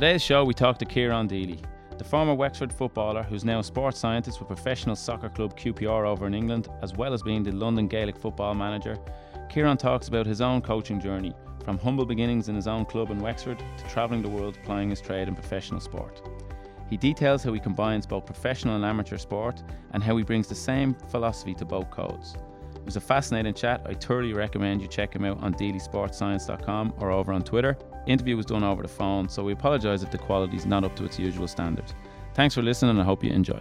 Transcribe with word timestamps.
today's 0.00 0.22
show, 0.22 0.44
we 0.44 0.54
talked 0.54 0.78
to 0.78 0.84
Ciaran 0.84 1.26
Deely, 1.26 1.60
the 1.98 2.04
former 2.04 2.32
Wexford 2.32 2.72
footballer 2.72 3.24
who's 3.24 3.44
now 3.44 3.58
a 3.58 3.64
sports 3.64 3.98
scientist 3.98 4.38
with 4.38 4.46
professional 4.46 4.94
soccer 4.94 5.28
club 5.28 5.58
QPR 5.58 6.06
over 6.06 6.24
in 6.28 6.34
England, 6.34 6.68
as 6.82 6.92
well 6.92 7.12
as 7.12 7.20
being 7.20 7.42
the 7.42 7.50
London 7.50 7.88
Gaelic 7.88 8.16
football 8.16 8.54
manager. 8.54 8.96
Ciaran 9.50 9.76
talks 9.76 10.06
about 10.06 10.24
his 10.24 10.40
own 10.40 10.62
coaching 10.62 11.00
journey, 11.00 11.34
from 11.64 11.78
humble 11.78 12.06
beginnings 12.06 12.48
in 12.48 12.54
his 12.54 12.68
own 12.68 12.84
club 12.84 13.10
in 13.10 13.18
Wexford 13.18 13.58
to 13.58 13.84
travelling 13.88 14.22
the 14.22 14.28
world 14.28 14.56
plying 14.62 14.90
his 14.90 15.00
trade 15.00 15.26
in 15.26 15.34
professional 15.34 15.80
sport. 15.80 16.22
He 16.88 16.96
details 16.96 17.42
how 17.42 17.52
he 17.52 17.58
combines 17.58 18.06
both 18.06 18.24
professional 18.24 18.76
and 18.76 18.84
amateur 18.84 19.18
sport 19.18 19.64
and 19.94 20.00
how 20.00 20.16
he 20.16 20.22
brings 20.22 20.46
the 20.46 20.54
same 20.54 20.94
philosophy 21.10 21.54
to 21.54 21.64
both 21.64 21.90
codes. 21.90 22.36
It 22.88 22.96
was 22.96 22.96
a 22.96 23.00
fascinating 23.02 23.52
chat. 23.52 23.82
I 23.84 23.92
thoroughly 23.92 24.32
recommend 24.32 24.80
you 24.80 24.88
check 24.88 25.14
him 25.14 25.22
out 25.26 25.42
on 25.42 25.52
deelysportscience.com 25.52 26.94
or 26.96 27.10
over 27.10 27.34
on 27.34 27.42
Twitter. 27.42 27.76
Interview 28.06 28.34
was 28.34 28.46
done 28.46 28.64
over 28.64 28.80
the 28.80 28.88
phone, 28.88 29.28
so 29.28 29.44
we 29.44 29.52
apologise 29.52 30.02
if 30.02 30.10
the 30.10 30.16
quality 30.16 30.56
is 30.56 30.64
not 30.64 30.84
up 30.84 30.96
to 30.96 31.04
its 31.04 31.18
usual 31.18 31.46
standards. 31.46 31.92
Thanks 32.32 32.54
for 32.54 32.62
listening, 32.62 32.92
and 32.92 33.00
I 33.02 33.04
hope 33.04 33.22
you 33.22 33.30
enjoy. 33.30 33.60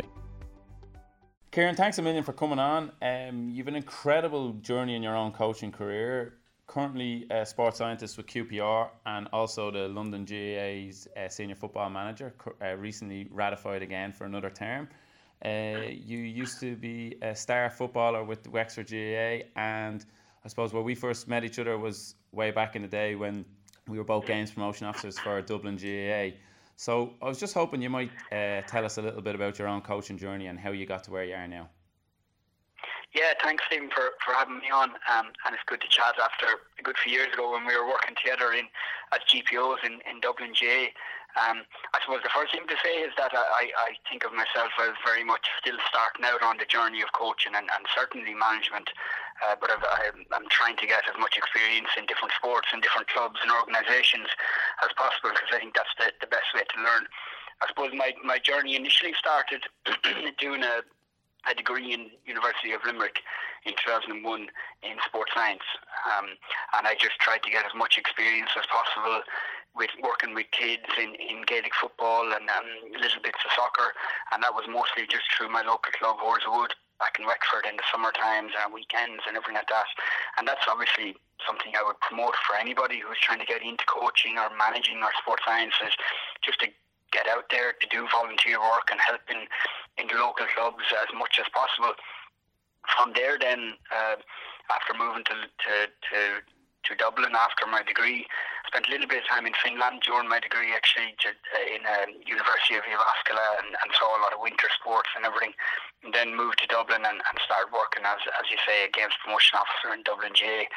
Ciaran, 1.54 1.76
thanks 1.76 1.98
a 1.98 2.02
million 2.02 2.24
for 2.24 2.32
coming 2.32 2.58
on. 2.58 2.94
Um, 3.02 3.50
you've 3.50 3.68
an 3.68 3.76
incredible 3.76 4.54
journey 4.62 4.96
in 4.96 5.04
your 5.04 5.18
own 5.18 5.34
coaching 5.34 5.74
career. 5.74 6.36
Currently, 6.68 7.28
a 7.30 7.46
sports 7.46 7.80
scientist 7.80 8.16
with 8.16 8.28
QPR 8.28 8.88
and 9.06 9.28
also 9.34 9.72
the 9.72 9.90
London 9.90 10.24
GAA's 10.24 11.06
uh, 11.18 11.28
senior 11.28 11.56
football 11.56 11.90
manager, 11.90 12.34
uh, 12.62 12.78
recently 12.78 13.28
ratified 13.30 13.82
again 13.82 14.14
for 14.14 14.24
another 14.24 14.50
term. 14.50 14.88
Uh, 15.46 15.90
you 15.90 16.18
used 16.18 16.60
to 16.60 16.76
be 16.76 17.16
a 17.22 17.36
star 17.36 17.70
footballer 17.70 18.24
with 18.24 18.48
Wexford 18.48 18.90
GAA, 18.90 19.48
and 19.56 20.06
I 20.44 20.48
suppose 20.48 20.74
where 20.74 20.84
we 20.84 20.96
first 20.96 21.28
met 21.28 21.44
each 21.44 21.60
other 21.60 21.78
was 21.78 22.16
way 22.32 22.52
back 22.52 22.76
in 22.76 22.82
the 22.82 22.88
day 22.88 23.16
when 23.16 23.46
we 23.88 23.98
were 23.98 24.04
both 24.04 24.26
games 24.26 24.52
promotion 24.52 24.88
officers 24.88 25.18
for 25.20 25.42
Dublin 25.42 25.78
GAA. 25.78 26.38
So 26.76 27.14
I 27.22 27.26
was 27.26 27.40
just 27.40 27.54
hoping 27.54 27.82
you 27.82 27.90
might 27.90 28.12
uh, 28.32 28.62
tell 28.68 28.86
us 28.86 28.98
a 28.98 29.02
little 29.02 29.22
bit 29.22 29.36
about 29.36 29.58
your 29.58 29.68
own 29.68 29.82
coaching 29.82 30.18
journey 30.18 30.48
and 30.48 30.60
how 30.60 30.72
you 30.72 30.86
got 30.86 31.04
to 31.06 31.12
where 31.12 31.24
you 31.24 31.34
are 31.34 31.48
now. 31.48 31.70
Yeah, 33.14 33.34
thanks, 33.42 33.64
Stephen, 33.66 33.90
for, 33.90 34.12
for 34.24 34.34
having 34.34 34.60
me 34.60 34.70
on. 34.72 34.90
Um, 35.10 35.34
and 35.46 35.56
it's 35.56 35.64
good 35.66 35.82
to 35.82 35.88
chat 35.88 36.14
after 36.22 36.46
a 36.78 36.84
good 36.84 36.98
few 36.98 37.14
years 37.14 37.34
ago 37.34 37.52
when 37.54 37.66
we 37.66 37.76
were 37.76 37.88
working 37.88 38.16
together 38.22 38.54
in 38.54 38.66
at 39.12 39.22
GPOs 39.28 39.84
in, 39.86 39.94
in 40.10 40.20
Dublin 40.22 40.54
GAA. 40.54 40.94
Um, 41.38 41.62
I 41.94 42.02
suppose 42.02 42.26
the 42.26 42.34
first 42.34 42.50
thing 42.50 42.66
to 42.66 42.78
say 42.82 43.06
is 43.06 43.14
that 43.22 43.30
I, 43.30 43.70
I 43.78 43.94
think 44.10 44.26
of 44.26 44.34
myself 44.34 44.74
as 44.82 44.98
very 45.06 45.22
much 45.22 45.46
still 45.62 45.78
starting 45.86 46.26
out 46.26 46.42
on 46.42 46.58
the 46.58 46.66
journey 46.66 47.06
of 47.06 47.14
coaching 47.14 47.54
and, 47.54 47.70
and 47.70 47.84
certainly 47.94 48.34
management. 48.34 48.90
Uh, 49.46 49.54
but 49.62 49.70
i 49.70 50.10
am 50.34 50.50
trying 50.50 50.74
to 50.82 50.90
get 50.90 51.06
as 51.06 51.14
much 51.22 51.38
experience 51.38 51.94
in 51.94 52.10
different 52.10 52.34
sports 52.34 52.74
and 52.74 52.82
different 52.82 53.06
clubs 53.06 53.38
and 53.46 53.54
organisations 53.54 54.26
as 54.82 54.90
possible 54.98 55.30
because 55.30 55.54
I 55.54 55.62
think 55.62 55.78
that's 55.78 55.94
the, 56.02 56.10
the 56.26 56.32
best 56.34 56.50
way 56.58 56.66
to 56.66 56.78
learn. 56.82 57.06
I 57.62 57.70
suppose 57.70 57.94
my, 57.94 58.18
my 58.26 58.42
journey 58.42 58.74
initially 58.74 59.14
started 59.14 59.62
doing 60.42 60.66
a, 60.66 60.82
a 61.46 61.54
degree 61.54 61.94
in 61.94 62.10
University 62.26 62.74
of 62.74 62.82
Limerick 62.82 63.22
in 63.70 63.78
2001 63.78 64.26
in 64.82 64.96
sports 65.06 65.32
science, 65.38 65.66
um, 66.18 66.34
and 66.78 66.88
I 66.88 66.98
just 66.98 67.22
tried 67.22 67.44
to 67.44 67.52
get 67.54 67.66
as 67.66 67.78
much 67.78 67.98
experience 67.98 68.50
as 68.58 68.66
possible 68.66 69.22
with 69.78 69.94
working 70.02 70.34
with 70.34 70.50
kids 70.52 70.90
in, 70.98 71.14
in 71.16 71.46
Gaelic 71.46 71.72
football 71.80 72.26
and 72.34 72.50
um, 72.50 72.68
little 72.98 73.22
bits 73.22 73.40
of 73.46 73.54
soccer, 73.54 73.94
and 74.34 74.42
that 74.42 74.54
was 74.54 74.66
mostly 74.66 75.06
just 75.06 75.30
through 75.32 75.54
my 75.54 75.62
local 75.62 75.94
club, 75.94 76.18
Wood, 76.22 76.74
back 77.00 77.22
in 77.22 77.30
Wexford 77.30 77.70
in 77.70 77.78
the 77.78 77.86
summer 77.94 78.12
times 78.12 78.52
and 78.58 78.74
weekends 78.74 79.22
and 79.30 79.38
everything 79.38 79.56
like 79.56 79.70
that. 79.70 79.86
And 80.38 80.48
that's 80.50 80.66
obviously 80.66 81.14
something 81.46 81.78
I 81.78 81.86
would 81.86 82.02
promote 82.02 82.34
for 82.50 82.58
anybody 82.58 82.98
who's 82.98 83.22
trying 83.22 83.40
to 83.40 83.46
get 83.46 83.62
into 83.62 83.86
coaching 83.86 84.42
or 84.42 84.50
managing 84.58 85.06
or 85.06 85.14
sports 85.22 85.46
sciences, 85.46 85.94
just 86.42 86.60
to 86.66 86.68
get 87.14 87.30
out 87.30 87.46
there 87.54 87.78
to 87.78 87.86
do 87.94 88.10
volunteer 88.10 88.60
work 88.60 88.90
and 88.90 89.00
help 89.00 89.22
in, 89.30 89.46
in 90.02 90.10
the 90.10 90.18
local 90.18 90.50
clubs 90.58 90.84
as 90.92 91.10
much 91.14 91.38
as 91.40 91.46
possible. 91.54 91.94
From 92.98 93.14
there, 93.14 93.38
then 93.38 93.78
uh, 93.94 94.18
after 94.74 94.98
moving 94.98 95.24
to, 95.30 95.36
to, 95.46 95.74
to 95.88 96.20
to 96.88 96.96
Dublin 96.96 97.36
after 97.36 97.68
my 97.68 97.84
degree. 97.84 98.28
Spent 98.68 98.88
a 98.88 98.92
little 98.92 99.08
bit 99.08 99.24
of 99.24 99.28
time 99.28 99.46
in 99.46 99.56
Finland 99.64 100.04
during 100.04 100.28
my 100.28 100.40
degree, 100.40 100.72
actually, 100.76 101.16
to, 101.24 101.32
uh, 101.32 101.76
in 101.76 101.84
uh, 101.88 102.08
University 102.24 102.76
of 102.76 102.84
Jyväskylä, 102.84 103.48
and, 103.64 103.76
and 103.76 103.90
saw 103.96 104.08
a 104.16 104.24
lot 104.24 104.34
of 104.36 104.44
winter 104.44 104.68
sports 104.76 105.10
and 105.16 105.24
everything. 105.24 105.56
And 106.04 106.12
then 106.14 106.36
moved 106.36 106.60
to 106.60 106.68
Dublin 106.68 107.04
and, 107.04 107.20
and 107.20 107.36
started 107.44 107.72
working 107.72 108.04
as, 108.04 108.20
as 108.40 108.48
you 108.52 108.60
say, 108.68 108.88
a 108.88 108.92
games 108.92 109.16
promotion 109.24 109.60
officer 109.60 109.96
in 109.96 110.04
Dublin 110.04 110.36
GAA. 110.36 110.68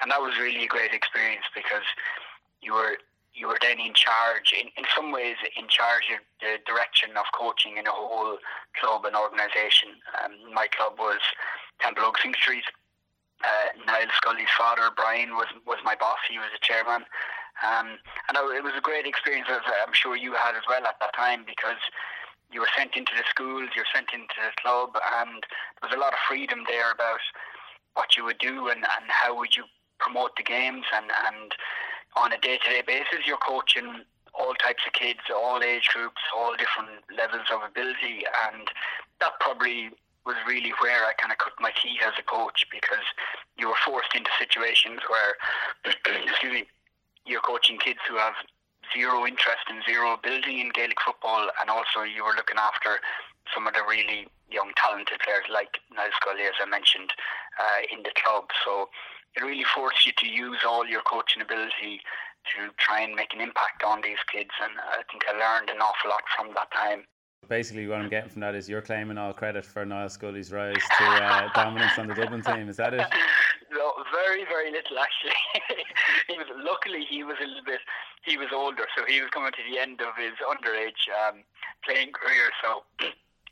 And 0.00 0.08
that 0.10 0.20
was 0.20 0.40
really 0.40 0.64
a 0.64 0.70
great 0.70 0.92
experience 0.92 1.44
because 1.54 1.84
you 2.60 2.72
were 2.72 2.96
you 3.32 3.46
were 3.46 3.58
then 3.62 3.78
in 3.78 3.94
charge, 3.94 4.52
in, 4.52 4.66
in 4.76 4.84
some 4.94 5.12
ways, 5.12 5.36
in 5.56 5.68
charge 5.68 6.10
of 6.10 6.18
the 6.42 6.58
direction 6.66 7.10
of 7.16 7.24
coaching 7.30 7.78
in 7.78 7.86
a 7.86 7.94
whole 7.94 8.36
club 8.74 9.04
and 9.04 9.14
organisation. 9.14 9.94
Um, 10.18 10.52
my 10.52 10.66
club 10.66 10.98
was 10.98 11.22
Templeogue 11.80 12.18
Synge 12.18 12.36
Street, 12.36 12.64
uh, 13.44 13.66
Niall 13.86 14.12
Scully's 14.16 14.52
father, 14.56 14.90
Brian, 14.94 15.30
was 15.30 15.48
was 15.66 15.78
my 15.84 15.94
boss. 15.94 16.18
He 16.28 16.38
was 16.38 16.48
the 16.52 16.60
chairman, 16.60 17.04
um, 17.64 17.98
and 18.28 18.36
it 18.36 18.64
was 18.64 18.74
a 18.76 18.80
great 18.80 19.06
experience, 19.06 19.48
as 19.50 19.60
I'm 19.86 19.92
sure 19.94 20.16
you 20.16 20.34
had 20.34 20.54
as 20.54 20.62
well 20.68 20.86
at 20.86 20.98
that 21.00 21.14
time, 21.14 21.44
because 21.46 21.80
you 22.52 22.60
were 22.60 22.74
sent 22.76 22.96
into 22.96 23.12
the 23.16 23.24
schools, 23.28 23.70
you 23.74 23.82
were 23.82 23.94
sent 23.94 24.10
into 24.12 24.34
the 24.42 24.52
club, 24.60 24.90
and 25.20 25.42
there 25.80 25.88
was 25.88 25.96
a 25.96 26.00
lot 26.00 26.12
of 26.12 26.18
freedom 26.28 26.64
there 26.66 26.90
about 26.92 27.20
what 27.94 28.16
you 28.16 28.24
would 28.24 28.38
do 28.38 28.68
and, 28.68 28.82
and 28.82 29.04
how 29.08 29.36
would 29.36 29.56
you 29.56 29.64
promote 29.98 30.34
the 30.36 30.42
games, 30.42 30.84
and, 30.94 31.06
and 31.26 31.52
on 32.16 32.32
a 32.32 32.38
day-to-day 32.38 32.82
basis, 32.86 33.26
you're 33.26 33.36
coaching 33.38 34.02
all 34.34 34.54
types 34.54 34.82
of 34.86 34.92
kids, 34.92 35.20
all 35.34 35.62
age 35.62 35.88
groups, 35.92 36.20
all 36.36 36.56
different 36.56 36.90
levels 37.16 37.46
of 37.52 37.62
ability, 37.62 38.24
and 38.50 38.68
that 39.20 39.32
probably 39.40 39.90
was 40.26 40.36
really 40.46 40.72
where 40.80 41.04
I 41.06 41.12
kind 41.16 41.32
of 41.32 41.38
cut 41.38 41.54
my 41.60 41.72
teeth 41.82 42.00
as 42.04 42.12
a 42.18 42.22
coach 42.22 42.66
because 42.70 43.04
you 43.56 43.68
were 43.68 43.80
forced 43.84 44.14
into 44.14 44.30
situations 44.38 45.00
where, 45.08 45.36
excuse 46.28 46.52
me, 46.52 46.64
you're 47.24 47.40
coaching 47.40 47.78
kids 47.78 48.00
who 48.08 48.16
have 48.16 48.34
zero 48.92 49.26
interest 49.26 49.64
and 49.68 49.82
zero 49.84 50.14
ability 50.14 50.60
in 50.60 50.70
Gaelic 50.74 51.00
football, 51.04 51.48
and 51.60 51.70
also 51.70 52.02
you 52.02 52.24
were 52.24 52.34
looking 52.36 52.58
after 52.58 53.00
some 53.54 53.66
of 53.66 53.74
the 53.74 53.82
really 53.88 54.28
young, 54.50 54.72
talented 54.76 55.18
players 55.24 55.44
like 55.52 55.78
Niall 55.94 56.12
Scully, 56.20 56.42
as 56.42 56.58
I 56.60 56.66
mentioned, 56.68 57.12
uh, 57.58 57.80
in 57.92 58.02
the 58.02 58.12
club. 58.22 58.50
So 58.64 58.88
it 59.36 59.42
really 59.42 59.64
forced 59.64 60.06
you 60.06 60.12
to 60.18 60.26
use 60.26 60.58
all 60.66 60.86
your 60.86 61.02
coaching 61.02 61.42
ability 61.42 62.02
to 62.56 62.72
try 62.78 63.00
and 63.00 63.14
make 63.14 63.32
an 63.34 63.40
impact 63.40 63.84
on 63.84 64.00
these 64.00 64.20
kids, 64.32 64.50
and 64.62 64.72
I 64.80 65.02
think 65.10 65.24
I 65.28 65.36
learned 65.36 65.70
an 65.70 65.80
awful 65.80 66.10
lot 66.10 66.24
from 66.34 66.54
that 66.54 66.70
time 66.72 67.04
basically 67.50 67.86
what 67.88 67.98
I'm 67.98 68.08
getting 68.08 68.30
from 68.30 68.40
that 68.40 68.54
is 68.54 68.68
you're 68.68 68.80
claiming 68.80 69.18
all 69.18 69.34
credit 69.34 69.66
for 69.66 69.84
Niall 69.84 70.08
Scully's 70.08 70.52
rise 70.52 70.80
to 70.98 71.04
uh, 71.04 71.48
dominance 71.54 71.98
on 71.98 72.06
the 72.06 72.14
Dublin 72.14 72.40
team. 72.40 72.70
Is 72.70 72.78
that 72.78 72.94
it? 72.94 73.04
No, 73.72 73.92
very, 74.14 74.44
very 74.44 74.70
little 74.70 74.96
actually. 74.98 75.36
he 76.28 76.38
was 76.38 76.46
luckily 76.56 77.04
he 77.04 77.22
was 77.24 77.36
a 77.42 77.46
little 77.46 77.66
bit 77.66 77.80
he 78.24 78.38
was 78.38 78.48
older, 78.54 78.86
so 78.96 79.04
he 79.04 79.20
was 79.20 79.30
coming 79.30 79.52
to 79.52 79.64
the 79.68 79.78
end 79.78 80.00
of 80.00 80.14
his 80.16 80.38
underage 80.46 81.02
um, 81.26 81.42
playing 81.84 82.12
career. 82.12 82.54
So 82.62 82.84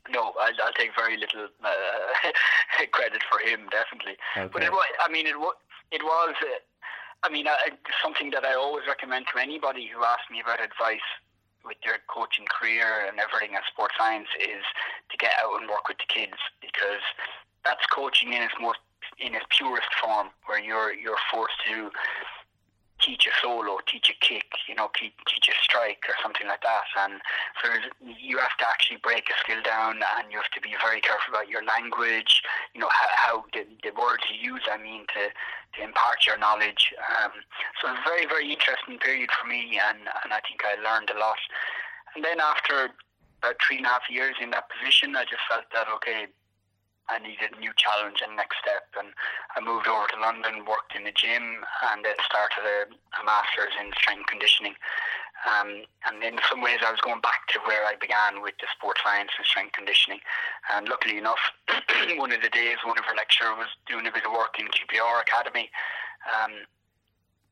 no, 0.09 0.33
I'll, 0.39 0.55
I'll 0.63 0.73
take 0.73 0.91
very 0.97 1.17
little 1.17 1.47
uh, 1.63 2.31
credit 2.91 3.21
for 3.29 3.39
him, 3.39 3.67
definitely. 3.69 4.15
Okay. 4.37 4.49
But 4.51 4.63
it 4.63 4.71
was, 4.71 4.87
I 5.05 5.11
mean, 5.11 5.27
it 5.27 5.37
was 5.37 5.55
it 5.91 6.01
was. 6.01 6.33
Uh, 6.41 6.63
I 7.21 7.27
mean, 7.27 7.47
uh, 7.47 7.55
something 8.01 8.31
that 8.31 8.45
I 8.45 8.55
always 8.55 8.87
recommend 8.87 9.25
to 9.35 9.41
anybody 9.41 9.91
who 9.91 10.05
asks 10.05 10.31
me 10.31 10.39
about 10.39 10.63
advice 10.63 11.03
with 11.65 11.77
your 11.83 11.97
coaching 12.07 12.45
career 12.47 13.07
and 13.07 13.19
everything 13.19 13.55
in 13.55 13.61
sports 13.67 13.95
science 13.97 14.27
is 14.39 14.63
to 15.11 15.17
get 15.17 15.31
out 15.43 15.59
and 15.59 15.69
work 15.69 15.87
with 15.87 15.97
the 15.97 16.07
kids 16.07 16.37
because 16.61 17.03
that's 17.65 17.85
coaching 17.87 18.33
in 18.33 18.41
its 18.41 18.53
most 18.61 18.79
in 19.19 19.35
its 19.35 19.45
purest 19.49 19.87
form 20.01 20.29
where 20.45 20.59
you're 20.59 20.93
you're 20.93 21.19
forced 21.31 21.55
to 21.67 21.91
teach 23.01 23.27
a 23.27 23.33
solo, 23.41 23.79
teach 23.87 24.09
a 24.09 24.17
kick, 24.25 24.45
you 24.67 24.75
know, 24.75 24.89
teach 24.95 25.47
a 25.47 25.55
strike 25.63 26.03
or 26.07 26.15
something 26.21 26.47
like 26.47 26.61
that. 26.61 26.87
And 26.99 27.21
so 27.63 27.69
you 28.01 28.37
have 28.37 28.55
to 28.59 28.67
actually 28.67 28.99
break 29.01 29.29
a 29.29 29.39
skill 29.39 29.61
down 29.63 29.99
and 30.17 30.31
you 30.31 30.37
have 30.37 30.51
to 30.53 30.61
be 30.61 30.75
very 30.83 31.01
careful 31.01 31.33
about 31.33 31.49
your 31.49 31.63
language, 31.63 32.41
you 32.73 32.81
know, 32.81 32.89
how, 32.91 33.09
how 33.15 33.35
the, 33.53 33.65
the 33.83 33.95
words 33.95 34.23
you 34.27 34.53
use, 34.53 34.63
I 34.71 34.77
mean, 34.77 35.05
to, 35.15 35.31
to 35.31 35.79
impart 35.83 36.25
your 36.27 36.37
knowledge. 36.37 36.93
Um, 37.19 37.31
so 37.81 37.91
it's 37.91 37.99
a 37.99 38.09
very, 38.09 38.25
very 38.25 38.51
interesting 38.51 38.99
period 38.99 39.29
for 39.31 39.47
me 39.47 39.79
and, 39.79 39.99
and 40.23 40.33
I 40.33 40.39
think 40.47 40.61
I 40.63 40.75
learned 40.81 41.09
a 41.09 41.19
lot. 41.19 41.39
And 42.15 42.23
then 42.23 42.39
after 42.39 42.91
about 43.39 43.55
three 43.63 43.77
and 43.77 43.85
a 43.85 43.89
half 43.89 44.09
years 44.09 44.35
in 44.41 44.51
that 44.51 44.67
position, 44.67 45.15
I 45.15 45.23
just 45.23 45.43
felt 45.47 45.65
that, 45.73 45.87
okay, 45.95 46.27
I 47.09 47.17
needed 47.19 47.57
a 47.57 47.59
new 47.59 47.73
challenge 47.75 48.21
and 48.21 48.37
next 48.37 48.61
step. 48.61 48.85
And 48.97 49.09
I 49.57 49.59
moved 49.61 49.87
over 49.87 50.05
to 50.07 50.21
London, 50.21 50.65
worked 50.65 50.95
in 50.95 51.03
the 51.03 51.11
gym, 51.11 51.65
and 51.91 52.05
then 52.05 52.15
started 52.21 52.63
a, 52.63 52.77
a 52.89 53.21
master's 53.25 53.73
in 53.81 53.91
strength 53.97 54.29
conditioning. 54.29 54.77
Um, 55.47 55.87
and 56.05 56.21
in 56.21 56.37
some 56.49 56.61
ways, 56.61 56.83
I 56.83 56.91
was 56.91 56.99
going 57.01 57.21
back 57.21 57.47
to 57.55 57.59
where 57.63 57.87
I 57.87 57.95
began 57.95 58.41
with 58.43 58.59
the 58.59 58.67
sports 58.75 59.01
science 59.03 59.31
and 59.37 59.45
strength 59.47 59.73
conditioning. 59.73 60.19
And 60.73 60.87
luckily 60.89 61.17
enough, 61.17 61.39
one 62.19 62.31
of 62.31 62.41
the 62.41 62.51
days, 62.51 62.77
one 62.83 62.99
of 62.99 63.05
our 63.07 63.15
lecturers 63.15 63.57
was 63.57 63.71
doing 63.87 64.05
a 64.05 64.11
bit 64.11 64.25
of 64.27 64.35
work 64.35 64.59
in 64.59 64.67
QPR 64.67 65.21
Academy, 65.23 65.71
um, 66.27 66.51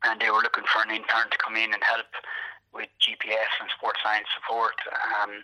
and 0.04 0.20
they 0.20 0.30
were 0.30 0.44
looking 0.44 0.68
for 0.68 0.84
an 0.84 0.92
intern 0.92 1.32
to 1.32 1.38
come 1.40 1.56
in 1.56 1.74
and 1.74 1.82
help 1.82 2.12
with 2.74 2.90
GPS 3.00 3.52
and 3.62 3.70
sports 3.72 4.00
science 4.04 4.28
support. 4.36 4.76
Um, 4.92 5.44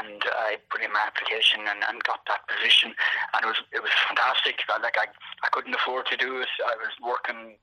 and 0.00 0.22
I 0.24 0.58
put 0.70 0.82
in 0.82 0.92
my 0.92 1.04
application 1.06 1.60
and, 1.68 1.84
and 1.84 2.02
got 2.04 2.24
that 2.26 2.46
position, 2.48 2.94
and 3.34 3.40
it 3.44 3.48
was 3.48 3.60
it 3.72 3.82
was 3.82 3.92
fantastic. 4.08 4.60
Like 4.68 4.96
I, 4.96 5.06
I 5.44 5.48
couldn't 5.52 5.74
afford 5.74 6.06
to 6.12 6.16
do 6.16 6.40
it. 6.40 6.50
I 6.64 6.74
was 6.76 6.92
working, 7.02 7.56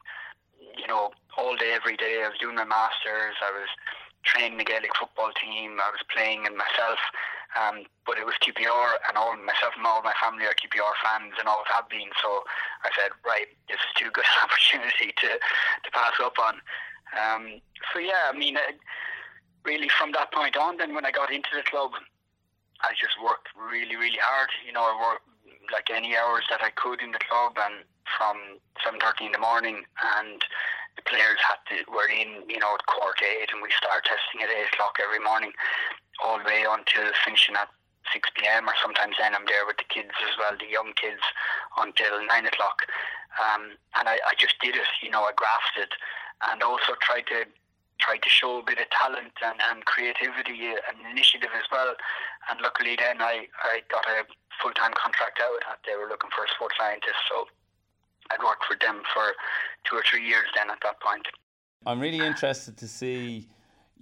you 0.77 0.87
know, 0.87 1.11
all 1.37 1.55
day 1.55 1.73
every 1.73 1.97
day. 1.97 2.23
I 2.23 2.29
was 2.29 2.39
doing 2.39 2.55
my 2.55 2.67
masters. 2.67 3.35
I 3.41 3.51
was 3.51 3.69
training 4.23 4.57
the 4.57 4.63
Gaelic 4.63 4.95
football 4.95 5.31
team. 5.35 5.77
I 5.81 5.91
was 5.91 6.03
playing 6.07 6.45
in 6.45 6.55
myself. 6.55 6.99
Um, 7.53 7.85
but 8.09 8.17
it 8.17 8.25
was 8.25 8.33
QPR, 8.41 8.97
and 9.07 9.13
all 9.13 9.37
myself 9.37 9.77
and 9.77 9.85
all 9.85 10.01
my 10.01 10.13
family 10.17 10.45
are 10.49 10.57
QPR 10.57 10.89
fans, 11.05 11.37
and 11.37 11.45
always 11.45 11.69
have 11.69 11.85
been. 11.85 12.09
So 12.17 12.41
I 12.81 12.89
said, 12.97 13.13
right, 13.21 13.45
this 13.69 13.77
is 13.77 13.93
too 13.93 14.09
good 14.09 14.25
an 14.25 14.41
opportunity 14.49 15.13
to 15.21 15.29
to 15.37 15.89
pass 15.93 16.17
up 16.17 16.33
on. 16.41 16.57
Um, 17.13 17.61
so 17.93 17.99
yeah, 17.99 18.31
I 18.33 18.37
mean, 18.37 18.57
uh, 18.57 18.73
really 19.65 19.89
from 19.89 20.11
that 20.13 20.31
point 20.31 20.57
on, 20.57 20.77
then 20.77 20.93
when 20.93 21.05
I 21.05 21.11
got 21.11 21.31
into 21.31 21.49
the 21.55 21.63
club, 21.63 21.91
I 22.81 22.91
just 22.99 23.15
worked 23.23 23.47
really, 23.55 23.95
really 23.95 24.19
hard. 24.21 24.49
You 24.65 24.73
know, 24.73 24.83
I 24.83 24.93
worked 24.99 25.27
like 25.71 25.89
any 25.89 26.15
hours 26.15 26.43
that 26.49 26.61
I 26.61 26.69
could 26.71 27.01
in 27.01 27.11
the 27.11 27.19
club, 27.19 27.57
and 27.57 27.85
from 28.17 28.59
seven 28.83 28.99
thirty 28.99 29.25
in 29.25 29.31
the 29.31 29.39
morning, 29.39 29.83
and 30.19 30.43
the 30.95 31.03
players 31.03 31.39
had 31.39 31.61
to 31.71 31.89
were 31.89 32.09
in, 32.09 32.43
you 32.49 32.59
know, 32.59 32.75
at 32.75 32.85
quarter 32.85 33.25
eight, 33.25 33.49
and 33.53 33.61
we 33.61 33.71
start 33.71 34.03
testing 34.03 34.43
at 34.43 34.49
eight 34.49 34.67
o'clock 34.73 34.99
every 35.01 35.23
morning, 35.23 35.51
all 36.23 36.37
the 36.37 36.45
way 36.45 36.65
until 36.67 37.11
finishing 37.23 37.55
at 37.55 37.69
6 38.11 38.29
p.m. 38.35 38.67
or 38.67 38.75
sometimes 38.81 39.15
then 39.19 39.35
I'm 39.35 39.45
there 39.47 39.65
with 39.65 39.77
the 39.77 39.87
kids 39.87 40.11
as 40.23 40.35
well, 40.37 40.57
the 40.59 40.67
young 40.67 40.91
kids, 40.99 41.21
until 41.77 42.19
9 42.19 42.27
o'clock. 42.45 42.83
Um, 43.39 43.77
and 43.95 44.07
I, 44.09 44.19
I 44.27 44.33
just 44.37 44.59
did 44.61 44.75
it, 44.75 44.89
you 45.01 45.09
know, 45.09 45.23
I 45.23 45.31
grafted 45.35 45.89
and 46.51 46.61
also 46.61 46.93
tried 46.99 47.27
to 47.27 47.45
tried 47.99 48.21
to 48.21 48.29
show 48.29 48.59
a 48.59 48.63
bit 48.63 48.79
of 48.79 48.89
talent 48.89 49.31
and, 49.39 49.55
and 49.71 49.85
creativity 49.85 50.75
and 50.75 50.97
initiative 51.09 51.49
as 51.55 51.63
well. 51.71 51.95
And 52.49 52.59
luckily 52.59 52.97
then 52.99 53.21
I, 53.21 53.47
I 53.63 53.79
got 53.89 54.03
a 54.05 54.25
full-time 54.61 54.91
contract 54.97 55.39
out. 55.39 55.61
They 55.87 55.95
were 55.95 56.09
looking 56.09 56.29
for 56.35 56.43
a 56.43 56.49
sports 56.53 56.75
scientist, 56.77 57.15
so 57.29 57.47
I'd 58.31 58.43
worked 58.43 58.65
for 58.65 58.75
them 58.75 59.03
for 59.13 59.31
two 59.87 59.95
or 59.95 60.03
three 60.03 60.27
years 60.27 60.47
then 60.55 60.69
at 60.69 60.79
that 60.83 60.99
point. 60.99 61.27
I'm 61.85 61.99
really 61.99 62.19
interested 62.19 62.77
to 62.77 62.87
see 62.87 63.47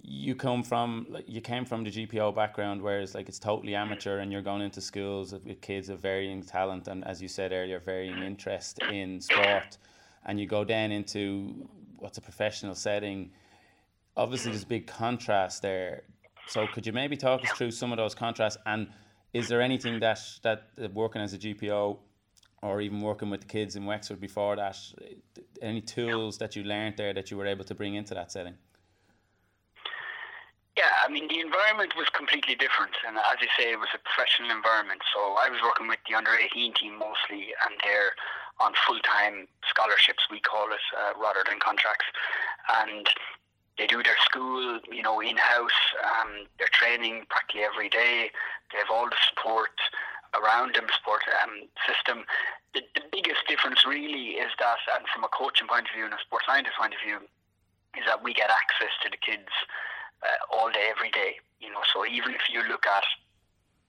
you 0.02 0.34
come 0.34 0.62
from 0.62 1.06
like 1.08 1.24
you 1.28 1.40
came 1.40 1.64
from 1.64 1.84
the 1.84 1.90
GPO 1.90 2.34
background, 2.34 2.82
whereas 2.82 3.14
like 3.14 3.28
it's 3.28 3.38
totally 3.38 3.74
amateur, 3.74 4.18
and 4.18 4.32
you're 4.32 4.42
going 4.42 4.62
into 4.62 4.80
schools 4.80 5.32
with 5.32 5.60
kids 5.60 5.88
of 5.88 6.00
varying 6.00 6.42
talent 6.42 6.88
and, 6.88 7.04
as 7.06 7.22
you 7.22 7.28
said 7.28 7.52
earlier, 7.52 7.78
varying 7.78 8.22
interest 8.22 8.80
in 8.90 9.20
sport, 9.20 9.78
and 10.26 10.40
you 10.40 10.46
go 10.46 10.64
then 10.64 10.90
into 10.90 11.68
what's 11.98 12.18
a 12.18 12.20
professional 12.20 12.74
setting. 12.74 13.30
Obviously, 14.16 14.50
there's 14.50 14.64
a 14.64 14.66
big 14.66 14.86
contrast 14.86 15.62
there. 15.62 16.02
So, 16.48 16.66
could 16.66 16.84
you 16.84 16.92
maybe 16.92 17.16
talk 17.16 17.42
us 17.44 17.50
through 17.52 17.70
some 17.70 17.92
of 17.92 17.96
those 17.96 18.14
contrasts? 18.14 18.58
And 18.66 18.88
is 19.32 19.48
there 19.48 19.62
anything 19.62 20.00
that 20.00 20.20
that 20.42 20.70
uh, 20.82 20.88
working 20.92 21.22
as 21.22 21.32
a 21.32 21.38
GPO 21.38 21.96
or 22.62 22.80
even 22.80 23.00
working 23.00 23.30
with 23.30 23.40
the 23.40 23.46
kids 23.46 23.76
in 23.76 23.86
Wexford 23.86 24.20
before 24.20 24.56
that, 24.56 24.76
any 25.60 25.80
tools 25.80 26.38
that 26.38 26.56
you 26.56 26.64
learned 26.64 26.96
there 26.96 27.12
that 27.14 27.30
you 27.30 27.36
were 27.36 27.46
able 27.46 27.64
to 27.64 27.74
bring 27.74 27.94
into 27.94 28.14
that 28.14 28.32
setting? 28.32 28.54
Yeah, 30.76 30.88
I 31.04 31.12
mean, 31.12 31.28
the 31.28 31.40
environment 31.40 31.92
was 31.96 32.08
completely 32.08 32.54
different. 32.56 32.96
And 33.06 33.18
as 33.20 33.44
you 33.44 33.48
say, 33.58 33.72
it 33.72 33.80
was 33.80 33.92
a 33.92 34.00
professional 34.00 34.48
environment. 34.48 35.04
So 35.12 35.36
I 35.36 35.52
was 35.52 35.60
working 35.60 35.86
with 35.86 36.00
the 36.08 36.16
under 36.16 36.32
18 36.32 36.72
team 36.74 36.96
mostly, 36.96 37.52
and 37.68 37.76
they're 37.84 38.16
on 38.56 38.72
full 38.88 39.00
time 39.04 39.48
scholarships, 39.68 40.24
we 40.32 40.40
call 40.40 40.72
it, 40.72 40.84
uh, 40.96 41.12
rather 41.20 41.44
than 41.44 41.60
contracts. 41.60 42.08
And 42.80 43.04
they 43.76 43.86
do 43.86 44.02
their 44.02 44.16
school, 44.24 44.80
you 44.88 45.02
know, 45.02 45.20
in 45.20 45.36
house. 45.36 45.80
Um, 46.00 46.48
they're 46.56 46.72
training 46.72 47.28
practically 47.28 47.68
every 47.68 47.88
day. 47.92 48.32
They 48.72 48.78
have 48.80 48.88
all 48.88 49.12
the 49.12 49.20
support 49.28 49.76
around 50.32 50.74
them, 50.74 50.88
support 50.88 51.20
um, 51.44 51.68
system. 51.84 52.24
The, 52.72 52.80
the 52.96 53.04
biggest 53.12 53.44
difference 53.44 53.84
really 53.84 54.40
is 54.40 54.48
that, 54.56 54.80
and 54.96 55.04
from 55.12 55.24
a 55.24 55.28
coaching 55.28 55.68
point 55.68 55.84
of 55.84 55.92
view 55.92 56.08
and 56.08 56.16
a 56.16 56.20
sports 56.24 56.48
scientist 56.48 56.80
point 56.80 56.96
of 56.96 57.00
view, 57.04 57.20
is 58.00 58.08
that 58.08 58.24
we 58.24 58.32
get 58.32 58.48
access 58.48 58.92
to 59.04 59.12
the 59.12 59.20
kids 59.20 59.52
uh, 60.22 60.54
all 60.54 60.70
day, 60.70 60.88
every 60.90 61.10
day. 61.10 61.38
You 61.60 61.70
know, 61.70 61.82
so 61.92 62.06
even 62.06 62.34
if 62.34 62.50
you 62.50 62.62
look 62.68 62.86
at 62.86 63.04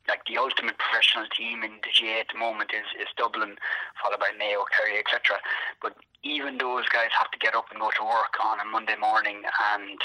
like 0.08 0.26
the 0.28 0.38
ultimate 0.38 0.78
professional 0.78 1.26
team 1.32 1.64
in 1.64 1.80
the 1.80 1.92
GAA 1.96 2.28
at 2.28 2.30
the 2.32 2.38
moment 2.38 2.72
is, 2.76 2.86
is 3.00 3.08
Dublin, 3.16 3.56
followed 4.02 4.20
by 4.20 4.36
Mayo, 4.38 4.66
Kerry, 4.76 5.00
etc. 5.00 5.40
But 5.82 5.96
even 6.24 6.58
those 6.58 6.88
guys 6.92 7.12
have 7.18 7.32
to 7.32 7.40
get 7.40 7.56
up 7.56 7.72
and 7.72 7.80
go 7.80 7.92
to 7.96 8.04
work 8.04 8.36
on 8.44 8.60
a 8.60 8.68
Monday 8.68 9.00
morning, 9.00 9.44
and 9.76 10.00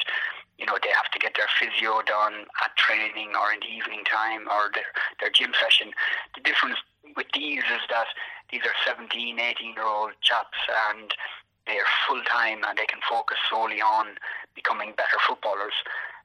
you 0.58 0.66
know 0.66 0.78
they 0.82 0.94
have 0.94 1.10
to 1.10 1.18
get 1.18 1.34
their 1.34 1.50
physio 1.58 2.02
done 2.02 2.46
at 2.62 2.76
training 2.76 3.34
or 3.34 3.52
in 3.52 3.60
the 3.60 3.70
evening 3.70 4.06
time 4.06 4.46
or 4.46 4.70
their 4.74 4.90
their 5.20 5.30
gym 5.30 5.52
session. 5.58 5.90
The 6.34 6.42
difference 6.42 6.78
with 7.16 7.26
these 7.34 7.66
is 7.66 7.82
that 7.90 8.06
these 8.50 8.62
are 8.62 8.76
17, 8.86 9.38
18 9.38 9.74
year 9.74 9.84
old 9.84 10.12
chaps, 10.22 10.58
and 10.90 11.12
they 11.66 11.76
are 11.76 11.92
full 12.06 12.22
time 12.24 12.64
and 12.66 12.78
they 12.78 12.86
can 12.86 13.00
focus 13.08 13.36
solely 13.50 13.80
on 13.80 14.16
becoming 14.54 14.94
better 14.96 15.20
footballers. 15.26 15.76